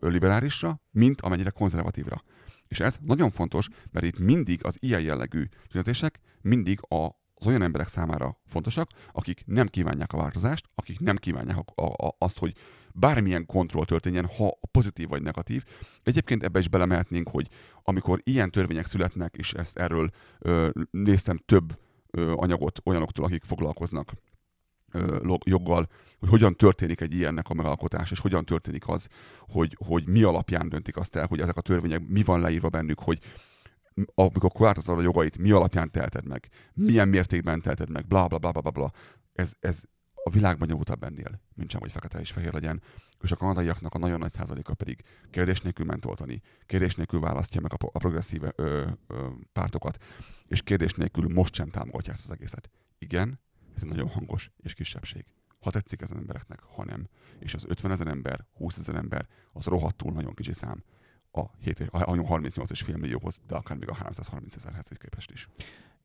liberálisra, 0.00 0.80
mint 0.90 1.20
amennyire 1.20 1.50
konzervatívra. 1.50 2.22
És 2.68 2.80
ez 2.80 2.98
nagyon 3.00 3.30
fontos, 3.30 3.68
mert 3.90 4.06
itt 4.06 4.18
mindig 4.18 4.64
az 4.64 4.76
ilyen 4.80 5.00
jellegű 5.00 5.44
tüntetések 5.68 6.20
mindig 6.40 6.78
a, 6.88 7.06
az 7.38 7.46
olyan 7.46 7.62
emberek 7.62 7.88
számára 7.88 8.40
fontosak, 8.46 8.90
akik 9.12 9.42
nem 9.46 9.66
kívánják 9.66 10.12
a 10.12 10.16
változást, 10.16 10.68
akik 10.74 11.00
nem 11.00 11.16
kívánják 11.16 11.56
a, 11.58 11.82
a, 11.82 12.06
a, 12.06 12.16
azt, 12.18 12.38
hogy 12.38 12.54
bármilyen 12.92 13.46
kontroll 13.46 13.84
történjen, 13.84 14.26
ha 14.26 14.58
pozitív 14.70 15.08
vagy 15.08 15.22
negatív. 15.22 15.64
Egyébként 16.02 16.42
ebbe 16.42 16.58
is 16.58 16.68
belemehetnénk, 16.68 17.28
hogy 17.28 17.48
amikor 17.82 18.20
ilyen 18.24 18.50
törvények 18.50 18.86
születnek, 18.86 19.34
és 19.36 19.52
ezt 19.52 19.78
erről 19.78 20.10
ö, 20.38 20.68
néztem 20.90 21.40
több 21.46 21.78
ö, 22.10 22.32
anyagot 22.36 22.80
olyanoktól, 22.84 23.24
akik 23.24 23.44
foglalkoznak 23.44 24.12
joggal, 25.44 25.88
hogy 26.18 26.28
hogyan 26.28 26.56
történik 26.56 27.00
egy 27.00 27.14
ilyennek 27.14 27.48
a 27.48 27.54
megalkotás, 27.54 28.10
és 28.10 28.18
hogyan 28.18 28.44
történik 28.44 28.88
az, 28.88 29.08
hogy, 29.40 29.76
hogy 29.86 30.08
mi 30.08 30.22
alapján 30.22 30.68
döntik 30.68 30.96
azt 30.96 31.16
el, 31.16 31.26
hogy 31.26 31.40
ezek 31.40 31.56
a 31.56 31.60
törvények, 31.60 32.08
mi 32.08 32.22
van 32.22 32.40
leírva 32.40 32.68
bennük, 32.68 33.00
hogy 33.00 33.18
amikor 34.14 34.50
korlátozod 34.50 34.98
a 34.98 35.02
jogait, 35.02 35.38
mi 35.38 35.50
alapján 35.50 35.90
teheted 35.90 36.26
meg, 36.26 36.48
milyen 36.74 37.08
mértékben 37.08 37.60
teheted 37.60 37.90
meg, 37.90 38.06
bla 38.06 38.26
bla 38.26 38.38
bla 38.38 38.52
bla 38.52 38.70
bla. 38.70 38.92
Ez, 39.32 39.52
ez 39.60 39.82
a 40.24 40.30
világban 40.30 40.68
nyomultabb 40.68 41.02
ennél, 41.02 41.40
mint 41.54 41.70
sem, 41.70 41.80
hogy 41.80 41.90
fekete 41.90 42.20
és 42.20 42.30
fehér 42.30 42.52
legyen. 42.52 42.82
És 43.20 43.32
a 43.32 43.36
kanadaiaknak 43.36 43.94
a 43.94 43.98
nagyon 43.98 44.18
nagy 44.18 44.32
százaléka 44.32 44.74
pedig 44.74 45.02
kérdés 45.30 45.60
nélkül 45.60 45.86
ment 45.86 46.04
oltani, 46.04 46.42
kérdés 46.66 46.94
nélkül 46.94 47.20
választja 47.20 47.60
meg 47.60 47.72
a, 47.72 47.76
a 47.92 47.98
progresszív 47.98 48.42
ö, 48.54 48.86
ö, 49.06 49.28
pártokat, 49.52 50.04
és 50.46 50.62
kérdés 50.62 50.94
nélkül 50.94 51.28
most 51.28 51.54
sem 51.54 51.70
támogatja 51.70 52.12
ezt 52.12 52.24
az 52.24 52.32
egészet. 52.32 52.70
Igen, 52.98 53.40
ez 53.74 53.82
egy 53.82 53.88
nagyon 53.88 54.08
hangos 54.08 54.50
és 54.56 54.74
kisebbség. 54.74 55.24
Ha 55.58 55.70
tetszik 55.70 56.02
ezen 56.02 56.16
embereknek, 56.16 56.60
ha 56.62 56.84
nem. 56.84 57.08
És 57.38 57.54
az 57.54 57.64
50 57.68 57.90
ezer 57.90 58.06
ember, 58.06 58.46
20 58.52 58.78
ezer 58.78 58.94
ember, 58.94 59.28
az 59.52 59.64
rohadtul 59.64 60.12
nagyon 60.12 60.34
kicsi 60.34 60.52
szám 60.52 60.84
a, 61.36 61.50
7, 61.60 61.88
a 61.90 61.98
38,5 62.04 63.00
millióhoz, 63.00 63.40
de 63.46 63.54
akár 63.54 63.76
még 63.76 63.88
a 63.88 63.94
330 63.94 64.56
ezerhez 64.56 64.88
képest 64.98 65.30
is. 65.30 65.48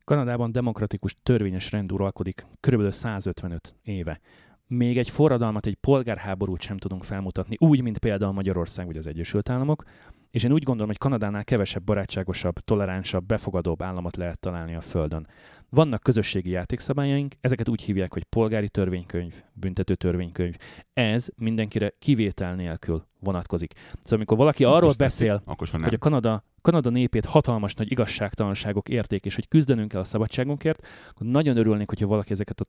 Kanadában 0.04 0.52
demokratikus 0.52 1.16
törvényes 1.24 1.72
rend 1.72 1.92
uralkodik 1.92 2.46
kb. 2.60 2.92
155 2.92 3.76
éve. 3.84 4.20
Még 4.68 4.98
egy 4.98 5.10
forradalmat, 5.10 5.66
egy 5.66 5.76
polgárháborút 5.76 6.62
sem 6.62 6.78
tudunk 6.78 7.04
felmutatni, 7.04 7.56
úgy, 7.60 7.82
mint 7.82 7.98
például 7.98 8.32
Magyarország 8.32 8.86
vagy 8.86 8.98
az 8.98 9.08
Egyesült 9.08 9.50
Államok, 9.50 9.84
és 10.32 10.44
én 10.44 10.52
úgy 10.52 10.64
gondolom, 10.64 10.88
hogy 10.88 10.98
Kanadánál 10.98 11.44
kevesebb 11.44 11.84
barátságosabb, 11.84 12.60
toleránsabb, 12.60 13.26
befogadóbb 13.26 13.82
államot 13.82 14.16
lehet 14.16 14.40
találni 14.40 14.76
a 14.76 14.82
Földön. 14.82 15.28
Vannak 15.70 16.04
közösségi 16.04 16.50
játékszabályaink, 16.50 17.36
ezeket 17.42 17.70
úgy 17.70 17.82
hívják, 17.82 18.14
hogy 18.14 18.24
polgári 18.24 18.70
törvénykönyv, 18.70 19.44
büntető 19.54 19.96
törvénykönyv. 19.96 20.56
Ez 20.94 21.30
mindenkire 21.36 21.94
kivétel 22.00 22.56
nélkül 22.56 23.06
vonatkozik. 23.20 23.74
Szóval 23.76 24.18
amikor 24.18 24.38
valaki 24.38 24.64
Akkor 24.64 24.78
arról 24.78 24.94
beszél, 24.98 25.42
akkor 25.46 25.70
hogy 25.70 25.94
a 25.94 25.98
Kanada, 25.98 26.44
Kanada 26.62 26.90
népét 26.90 27.26
hatalmas 27.26 27.74
nagy 27.74 27.92
igazságtalanságok 27.92 28.90
érték, 28.90 29.26
és 29.26 29.36
hogy 29.36 29.48
küzdenünk 29.48 29.92
kell 29.92 30.02
a 30.02 30.04
szabadságunkért, 30.04 30.88
akkor 31.10 31.28
nagyon 31.28 31.58
örülnék, 31.58 31.90
hogyha 31.90 32.08
valaki 32.08 32.32
ezeket 32.32 32.60
a 32.60 32.64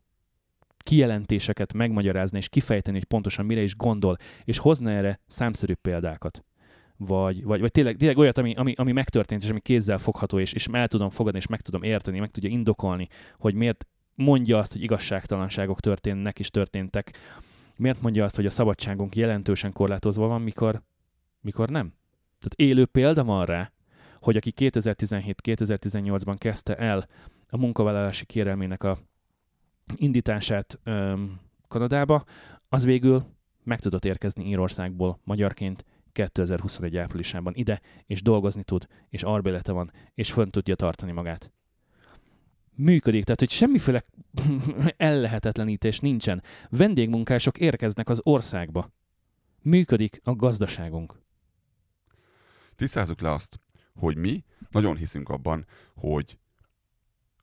kijelentéseket 0.79 1.73
megmagyarázna, 1.73 2.39
és 2.39 2.49
kifejteni, 2.49 2.97
hogy 2.97 3.07
pontosan 3.07 3.47
mire 3.47 3.63
is 3.63 3.77
gondol, 3.77 4.17
és 4.45 4.59
hozna 4.59 4.91
erre 4.91 5.21
számszerű 5.27 5.75
példákat. 5.75 6.45
Vagy, 7.07 7.45
vagy, 7.45 7.61
vagy 7.61 7.71
tényleg, 7.71 7.97
tényleg 7.97 8.19
olyat, 8.19 8.39
ami, 8.39 8.55
ami, 8.55 8.73
ami 8.77 8.93
megtörtént, 8.93 9.43
és 9.43 9.51
ami 9.51 9.61
kézzel 9.61 9.99
fogható, 9.99 10.39
és, 10.39 10.53
és 10.53 10.67
el 10.73 10.89
tudom 10.89 11.11
fogadni, 11.11 11.39
és 11.39 11.47
meg 11.47 11.61
tudom 11.61 11.83
érteni, 11.83 12.19
meg 12.19 12.31
tudja 12.31 12.51
indokolni, 12.51 13.09
hogy 13.39 13.55
miért 13.55 13.87
mondja 14.15 14.59
azt, 14.59 14.73
hogy 14.73 14.83
igazságtalanságok 14.83 15.81
történnek 15.81 16.39
és 16.39 16.51
történtek. 16.51 17.17
Miért 17.77 18.01
mondja 18.01 18.25
azt, 18.25 18.37
hogy 18.37 18.47
a 18.47 18.51
szabadságunk 18.51 19.17
jelentősen 19.17 19.73
korlátozva 19.73 20.27
van, 20.27 20.41
mikor, 20.41 20.83
mikor 21.41 21.69
nem? 21.69 21.93
Tehát 22.39 22.71
élő 22.73 22.87
példa 22.87 23.25
van 23.25 23.45
rá, 23.45 23.73
hogy 24.21 24.37
aki 24.37 24.53
2017-2018-ban 24.57 26.37
kezdte 26.39 26.77
el 26.77 27.07
a 27.49 27.57
munkavállalási 27.57 28.27
kérelmének 28.27 28.83
a 28.83 28.99
indítását 29.97 30.79
öm, 30.85 31.41
Kanadába, 31.69 32.25
az 32.69 32.85
végül 32.85 33.25
meg 33.65 33.81
tudott 33.81 34.05
érkezni 34.05 34.45
Írországból 34.45 35.19
magyarként 35.25 35.85
2021 36.13 36.97
áprilisában 36.97 37.55
ide, 37.55 37.81
és 38.07 38.23
dolgozni 38.23 38.63
tud, 38.63 38.87
és 39.09 39.23
arbélete 39.23 39.73
van, 39.73 39.93
és 40.15 40.33
fönn 40.33 40.49
tudja 40.49 40.75
tartani 40.75 41.13
magát. 41.13 41.53
Működik, 42.75 43.25
tehát 43.25 43.41
hogy 43.41 43.51
semmiféle 43.51 44.05
ellehetetlenítés 44.97 45.99
nincsen. 46.01 46.43
Vendégmunkások 46.69 47.59
érkeznek 47.59 48.09
az 48.09 48.21
országba. 48.23 48.93
Működik 49.63 50.21
a 50.25 50.35
gazdaságunk. 50.35 51.21
Tisztázzuk 52.77 53.21
le 53.21 53.33
azt, 53.33 53.61
hogy 53.95 54.17
mi 54.17 54.45
nagyon 54.71 54.97
hiszünk 54.97 55.29
abban, 55.29 55.67
hogy 55.95 56.39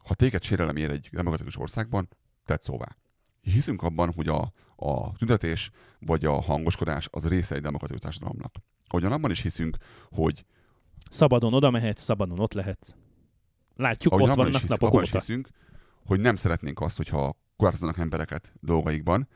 ha 0.04 0.14
téged 0.14 0.44
sérelem 0.44 0.76
ér 0.76 0.92
egy 0.92 1.10
demokratikus 1.12 1.58
országban, 1.58 2.10
tedd 2.46 2.58
szóvá. 2.62 2.98
Hiszünk 3.42 3.82
abban, 3.82 4.14
hogy 4.14 4.28
a, 4.28 4.52
a 4.80 5.12
tüntetés 5.18 5.72
vagy 6.00 6.26
a 6.26 6.42
hangoskodás 6.42 7.08
az 7.12 7.28
része 7.28 7.56
egy 7.56 7.62
demokratikus 7.62 8.02
társadalomnak. 8.02 8.56
Hogyan 8.88 9.12
abban 9.12 9.32
is 9.32 9.42
hiszünk, 9.42 9.78
hogy 10.10 10.46
Szabadon 11.10 11.54
oda 11.54 11.70
mehetsz, 11.70 12.04
szabadon 12.04 12.40
ott 12.40 12.54
lehetsz. 12.54 12.96
Látjuk, 13.76 14.14
ott 14.14 14.36
vannak 14.36 14.54
is 14.54 14.60
hisz, 14.60 14.70
napok 14.70 14.90
abban 14.90 15.04
is 15.04 15.10
óta. 15.10 15.18
hiszünk, 15.18 15.50
hogy 16.06 16.20
nem 16.20 16.36
szeretnénk 16.36 16.82
azt, 16.82 16.98
hogyha 16.98 17.38
korlátoznak 17.56 17.98
embereket 17.98 18.54
dolgaikban, 18.60 19.28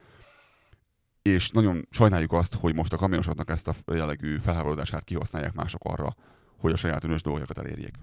és 1.22 1.50
nagyon 1.50 1.88
sajnáljuk 1.90 2.34
azt, 2.34 2.56
hogy 2.56 2.76
most 2.76 2.94
a 2.94 2.98
kamionosoknak 2.98 3.50
ezt 3.50 3.68
a 3.68 3.94
jellegű 3.94 4.38
felháborodását 4.38 5.04
kihasználják 5.04 5.54
mások 5.54 5.84
arra, 5.84 6.16
hogy 6.58 6.72
a 6.72 6.76
saját 6.76 7.04
önös 7.04 7.22
dolgokat 7.22 7.58
elérjék. 7.58 7.96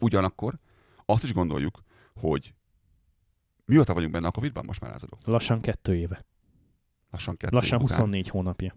Ugyanakkor 0.00 0.58
azt 1.04 1.24
is 1.24 1.32
gondoljuk, 1.32 1.82
hogy 2.14 2.54
mióta 3.64 3.94
vagyunk 3.94 4.12
benne 4.12 4.26
a 4.26 4.30
Covid-ban, 4.30 4.64
most 4.64 4.80
már 4.80 4.90
lázadó. 4.90 5.18
Lassan 5.24 5.60
kettő 5.60 5.96
éve. 5.96 6.24
Lassan 7.14 7.36
kettő 7.36 7.54
Lassan 7.54 7.78
év 7.78 7.84
után, 7.84 7.96
24 7.96 8.28
hónapja. 8.28 8.74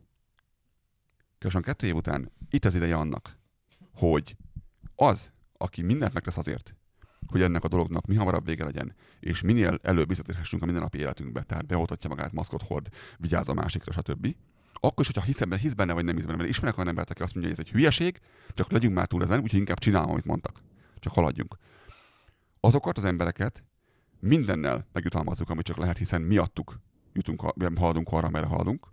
lassan 1.39 1.61
kettő 1.61 1.87
év 1.87 1.95
után 1.95 2.31
itt 2.49 2.65
az 2.65 2.75
ideje 2.75 2.95
annak, 2.95 3.37
hogy 3.93 4.35
az, 4.95 5.31
aki 5.57 5.81
mindent 5.81 6.13
megtesz 6.13 6.37
azért, 6.37 6.75
hogy 7.27 7.41
ennek 7.41 7.63
a 7.63 7.67
dolognak 7.67 8.05
mi 8.05 8.15
hamarabb 8.15 8.45
vége 8.45 8.63
legyen, 8.63 8.95
és 9.19 9.41
minél 9.41 9.79
előbb 9.81 10.07
visszatérhessünk 10.07 10.61
a 10.61 10.65
mindennapi 10.65 10.97
életünkbe, 10.97 11.43
tehát 11.43 11.65
beoltatja 11.65 12.09
magát, 12.09 12.31
maszkot 12.31 12.61
hord, 12.61 12.89
vigyáz 13.17 13.47
a 13.47 13.53
másikra, 13.53 13.91
stb. 13.91 14.35
Akkor 14.73 14.99
is, 14.99 15.07
hogyha 15.07 15.25
hisz, 15.25 15.41
ebben, 15.41 15.59
hisz 15.59 15.73
benne, 15.73 15.93
vagy 15.93 16.05
nem 16.05 16.15
hisz 16.15 16.25
benne, 16.25 16.37
mert 16.37 16.49
ismerek 16.49 16.77
olyan 16.77 16.89
embert, 16.89 17.09
aki 17.09 17.21
azt 17.21 17.33
mondja, 17.33 17.51
hogy 17.51 17.61
ez 17.61 17.65
egy 17.67 17.79
hülyeség, 17.79 18.19
csak 18.53 18.71
legyünk 18.71 18.93
már 18.93 19.07
túl 19.07 19.23
ezen, 19.23 19.39
úgyhogy 19.39 19.59
inkább 19.59 19.79
csinálom, 19.79 20.09
amit 20.09 20.25
mondtak. 20.25 20.61
Csak 20.99 21.13
haladjunk. 21.13 21.57
Azokat 22.59 22.97
az 22.97 23.05
embereket 23.05 23.63
mindennel 24.19 24.87
megjutalmazzuk, 24.93 25.49
amit 25.49 25.65
csak 25.65 25.77
lehet, 25.77 25.97
hiszen 25.97 26.21
miattuk 26.21 26.79
jutunk, 27.17 27.41
haladunk 27.77 28.07
arra, 28.11 28.29
merre 28.29 28.45
haladunk, 28.45 28.87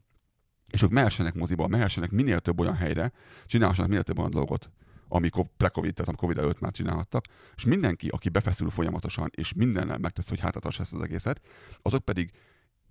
és 0.71 0.83
ők 0.83 0.91
mehessenek 0.91 1.35
moziba, 1.35 1.67
mehessenek 1.67 2.11
minél 2.11 2.41
több 2.41 2.61
olyan 2.61 2.75
helyre, 2.75 3.13
csinálhassanak 3.47 3.91
minél 3.91 4.05
több 4.05 4.19
olyan 4.19 4.31
dolgot, 4.31 4.71
ami 5.09 5.29
pre-covid, 5.57 5.95
tehát 5.95 6.09
ami 6.09 6.17
covid 6.17 6.39
előtt 6.39 6.61
már 6.61 6.73
csinálhattak, 6.73 7.25
és 7.55 7.65
mindenki, 7.65 8.09
aki 8.09 8.29
befeszül 8.29 8.71
folyamatosan, 8.71 9.31
és 9.35 9.53
mindennel 9.53 9.99
megtesz, 9.99 10.29
hogy 10.29 10.41
hátatas 10.41 10.81
ezt 10.81 10.93
az 10.93 11.01
egészet, 11.01 11.41
azok 11.83 12.05
pedig 12.05 12.31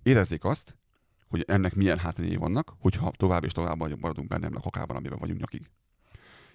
érezzék 0.02 0.44
azt, 0.44 0.76
hogy 1.28 1.44
ennek 1.46 1.74
milyen 1.74 1.98
hátrányai 1.98 2.36
vannak, 2.36 2.72
hogyha 2.78 3.10
tovább 3.10 3.44
és 3.44 3.52
tovább 3.52 4.00
maradunk 4.00 4.28
bennem 4.28 4.56
a 4.56 4.60
kakában, 4.60 4.96
amiben 4.96 5.18
vagyunk 5.18 5.40
nyakig. 5.40 5.70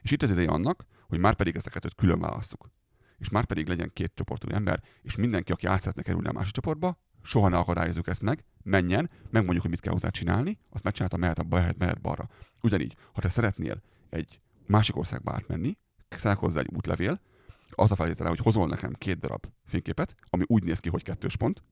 És 0.02 0.12
itt 0.12 0.24
az 0.24 0.32
ideje 0.32 0.50
annak, 0.50 0.86
hogy 1.08 1.20
már 1.20 1.36
pedig 1.36 1.56
ezeket 1.56 1.96
külön 1.96 2.20
válasszuk. 2.20 2.70
És 3.18 3.30
már 3.30 3.46
pedig 3.46 3.68
legyen 3.68 3.92
két 3.94 4.12
csoportú 4.16 4.48
ember, 4.50 4.84
és 5.02 5.16
mindenki, 5.16 5.52
aki 5.52 5.68
át 5.68 5.80
szeretne 5.80 6.02
kerülni 6.02 6.28
a 6.28 6.32
másik 6.32 6.54
csoportba, 6.54 7.00
soha 7.22 7.50
ne 7.50 7.58
akadályozzuk 7.58 8.08
ezt 8.08 8.22
meg, 8.22 8.44
menjen, 8.70 9.10
megmondjuk, 9.30 9.62
hogy 9.62 9.72
mit 9.72 9.80
kell 9.80 9.94
hozzá 9.94 10.10
csinálni, 10.10 10.58
azt 10.70 10.84
megcsinálta, 10.84 11.18
mehet, 11.18 11.50
mehet, 11.50 11.78
mehet 11.78 12.02
balra. 12.02 12.30
Ugyanígy, 12.62 12.96
ha 13.14 13.22
te 13.22 13.30
szeretnél 13.30 13.82
egy 14.10 14.40
másik 14.68 14.96
országba 14.96 15.32
átmenni, 15.32 15.78
kell 16.08 16.34
hozzá 16.34 16.60
egy 16.60 16.70
útlevél, 16.76 17.20
az 17.70 17.92
a 17.92 17.96
feltétele, 17.96 18.30
hogy 18.30 18.40
hozol 18.40 18.68
nekem 18.68 18.94
két 18.94 19.20
darab 19.20 19.46
fényképet, 19.66 20.16
ami 20.30 20.44
úgy 20.48 20.64
néz 20.64 20.80
ki, 20.80 20.90
hogy 20.90 21.04
kettős 21.04 21.36
pont, 21.36 21.64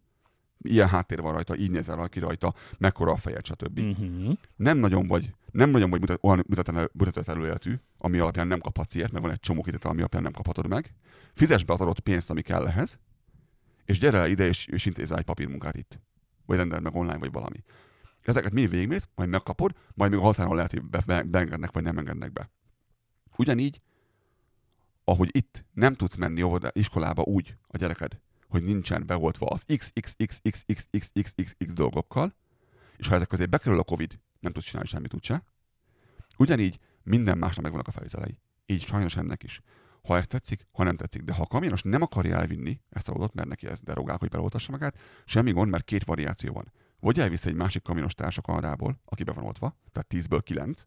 ilyen 0.62 0.88
háttér 0.88 1.22
van 1.22 1.34
rajta, 1.34 1.56
így 1.56 1.72
nézel 1.72 2.10
ki 2.10 2.20
rajta, 2.20 2.54
mekkora 2.78 3.12
a 3.12 3.18
fejed, 3.18 3.46
stb. 3.46 3.80
Uh-huh. 3.80 4.34
Nem 4.56 4.78
nagyon 4.78 5.08
vagy, 5.08 5.34
nem 5.52 5.70
nagyon 5.70 5.90
vagy 5.90 6.00
mutat, 6.00 6.20
olyan 6.22 6.44
mutató- 6.48 7.32
előéletű, 7.32 7.74
ami 7.98 8.20
alapján 8.20 8.48
nem 8.48 8.60
kaphatsz 8.60 8.96
ilyet, 8.96 9.12
mert 9.12 9.24
van 9.24 9.34
egy 9.34 9.40
csomó 9.40 9.62
kitétel, 9.62 9.92
ami 9.92 10.00
alapján 10.00 10.24
nem 10.24 10.32
kaphatod 10.32 10.68
meg. 10.68 10.94
Fizes 11.34 11.64
be 11.64 11.74
az 11.74 11.82
adott 11.82 12.00
pénzt, 12.00 12.30
ami 12.30 12.42
kell 12.42 12.68
ehhez, 12.68 13.00
és 13.86 14.00
gyere 14.00 14.18
el 14.18 14.30
ide, 14.30 14.48
és, 14.48 14.66
és 14.66 14.86
intézz 14.86 15.12
egy 15.12 15.24
papírmunkát 15.24 15.78
itt. 15.78 16.00
Vagy 16.48 16.58
rendeld 16.58 16.82
meg 16.82 16.96
online, 16.96 17.18
vagy 17.18 17.32
valami. 17.32 17.64
Ezeket 18.22 18.52
mi 18.52 18.68
végigmész, 18.68 19.08
majd 19.16 19.30
megkapod, 19.30 19.76
majd 19.94 20.12
még 20.12 20.20
a 20.20 20.24
határon 20.24 20.56
lehet, 20.56 20.72
hogy 20.72 20.84
be, 20.84 21.04
be, 21.06 21.24
beengednek, 21.24 21.72
vagy 21.72 21.84
nem 21.84 21.98
engednek 21.98 22.34
be. 22.34 22.52
Ugyanígy, 23.38 23.82
ahogy 25.04 25.30
itt 25.32 25.66
nem 25.74 25.94
tudsz 25.94 26.16
menni 26.16 26.42
óvoda, 26.42 26.70
iskolába 26.74 27.22
úgy 27.22 27.58
a 27.68 27.78
gyereked, 27.78 28.20
hogy 28.48 28.64
nincsen 28.64 29.06
beoltva 29.06 29.46
az 29.46 29.64
XXXXXXXX 29.78 31.74
dolgokkal, 31.74 32.36
és 32.98 33.08
ha 33.08 33.16
ezek 33.16 33.28
közé 33.28 33.46
bekerül 33.46 33.80
a 33.80 33.84
Covid, 33.84 34.20
nem 34.40 34.52
tudsz 34.52 34.66
csinálni 34.66 34.88
semmit 34.90 35.14
úgyse. 35.14 35.44
Ugyanígy 36.38 36.80
minden 37.04 37.38
másnak 37.38 37.64
megvannak 37.64 37.88
a 37.88 37.92
felvételei. 37.92 38.40
Így 38.66 38.86
sajnos 38.86 39.16
ennek 39.16 39.44
is. 39.44 39.62
Ha 40.08 40.18
ezt 40.18 40.30
tetszik, 40.30 40.68
ha 40.72 40.84
nem 40.84 40.96
tetszik, 40.96 41.22
de 41.22 41.34
ha 41.34 41.42
a 41.42 41.48
kamionos 41.48 41.82
nem 41.82 42.02
akarja 42.02 42.38
elvinni 42.38 42.82
ezt 42.90 43.08
a 43.08 43.12
dolgot, 43.12 43.34
mert 43.34 43.48
neki 43.48 43.68
ez 43.68 43.80
derogál, 43.80 44.18
hogy 44.18 44.30
beoltassa 44.30 44.72
magát, 44.72 44.98
semmi 45.26 45.52
gond, 45.52 45.72
mert 45.72 45.84
két 45.84 46.04
variáció 46.04 46.54
van. 46.54 46.72
Vagy 47.00 47.20
elvisz 47.20 47.46
egy 47.46 47.54
másik 47.54 47.84
kamionos 47.84 48.14
társa 48.14 48.42
Kanadából, 48.42 49.02
aki 49.06 49.24
be 49.24 49.32
van 49.32 49.44
oltva, 49.44 49.78
tehát 49.92 50.14
10-ből 50.14 50.42
9, 50.44 50.84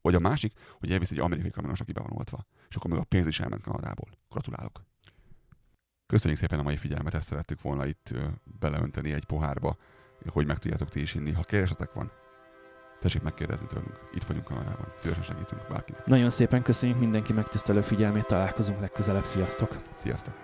vagy 0.00 0.14
a 0.14 0.18
másik, 0.18 0.52
hogy 0.78 0.90
elvisz 0.90 1.10
egy 1.10 1.18
amerikai 1.18 1.50
kamionos, 1.50 1.80
aki 1.80 1.92
be 1.92 2.00
van 2.00 2.12
oltva. 2.12 2.46
És 2.68 2.76
akkor 2.76 2.90
még 2.90 3.00
a 3.00 3.04
pénz 3.04 3.26
is 3.26 3.40
elment 3.40 3.62
Kanadából. 3.62 4.08
Gratulálok. 4.28 4.84
Köszönjük 6.06 6.40
szépen 6.40 6.58
a 6.58 6.62
mai 6.62 6.76
figyelmet, 6.76 7.14
ezt 7.14 7.28
szerettük 7.28 7.62
volna 7.62 7.86
itt 7.86 8.14
beleönteni 8.58 9.12
egy 9.12 9.24
pohárba, 9.24 9.76
hogy 10.26 10.46
meg 10.46 10.58
tudjátok 10.58 10.88
ti 10.88 11.00
is 11.00 11.14
inni. 11.14 11.32
Ha 11.32 11.42
kérdésetek 11.42 11.92
van, 11.92 12.12
tessék 13.00 13.22
megkérdezni 13.22 13.66
tőlünk. 13.66 13.98
Itt 14.14 14.24
vagyunk 14.24 14.44
Kanadában. 14.44 14.92
Szívesen 14.96 15.22
segítünk 15.22 15.66
bárkinek. 15.68 16.06
Nagyon 16.06 16.30
szépen 16.30 16.62
köszönjük 16.62 16.98
mindenki 16.98 17.32
megtisztelő 17.32 17.80
figyelmét, 17.80 18.26
találkozunk 18.26 18.80
legközelebb, 18.80 19.24
sziasztok! 19.24 19.76
Sziasztok! 19.94 20.34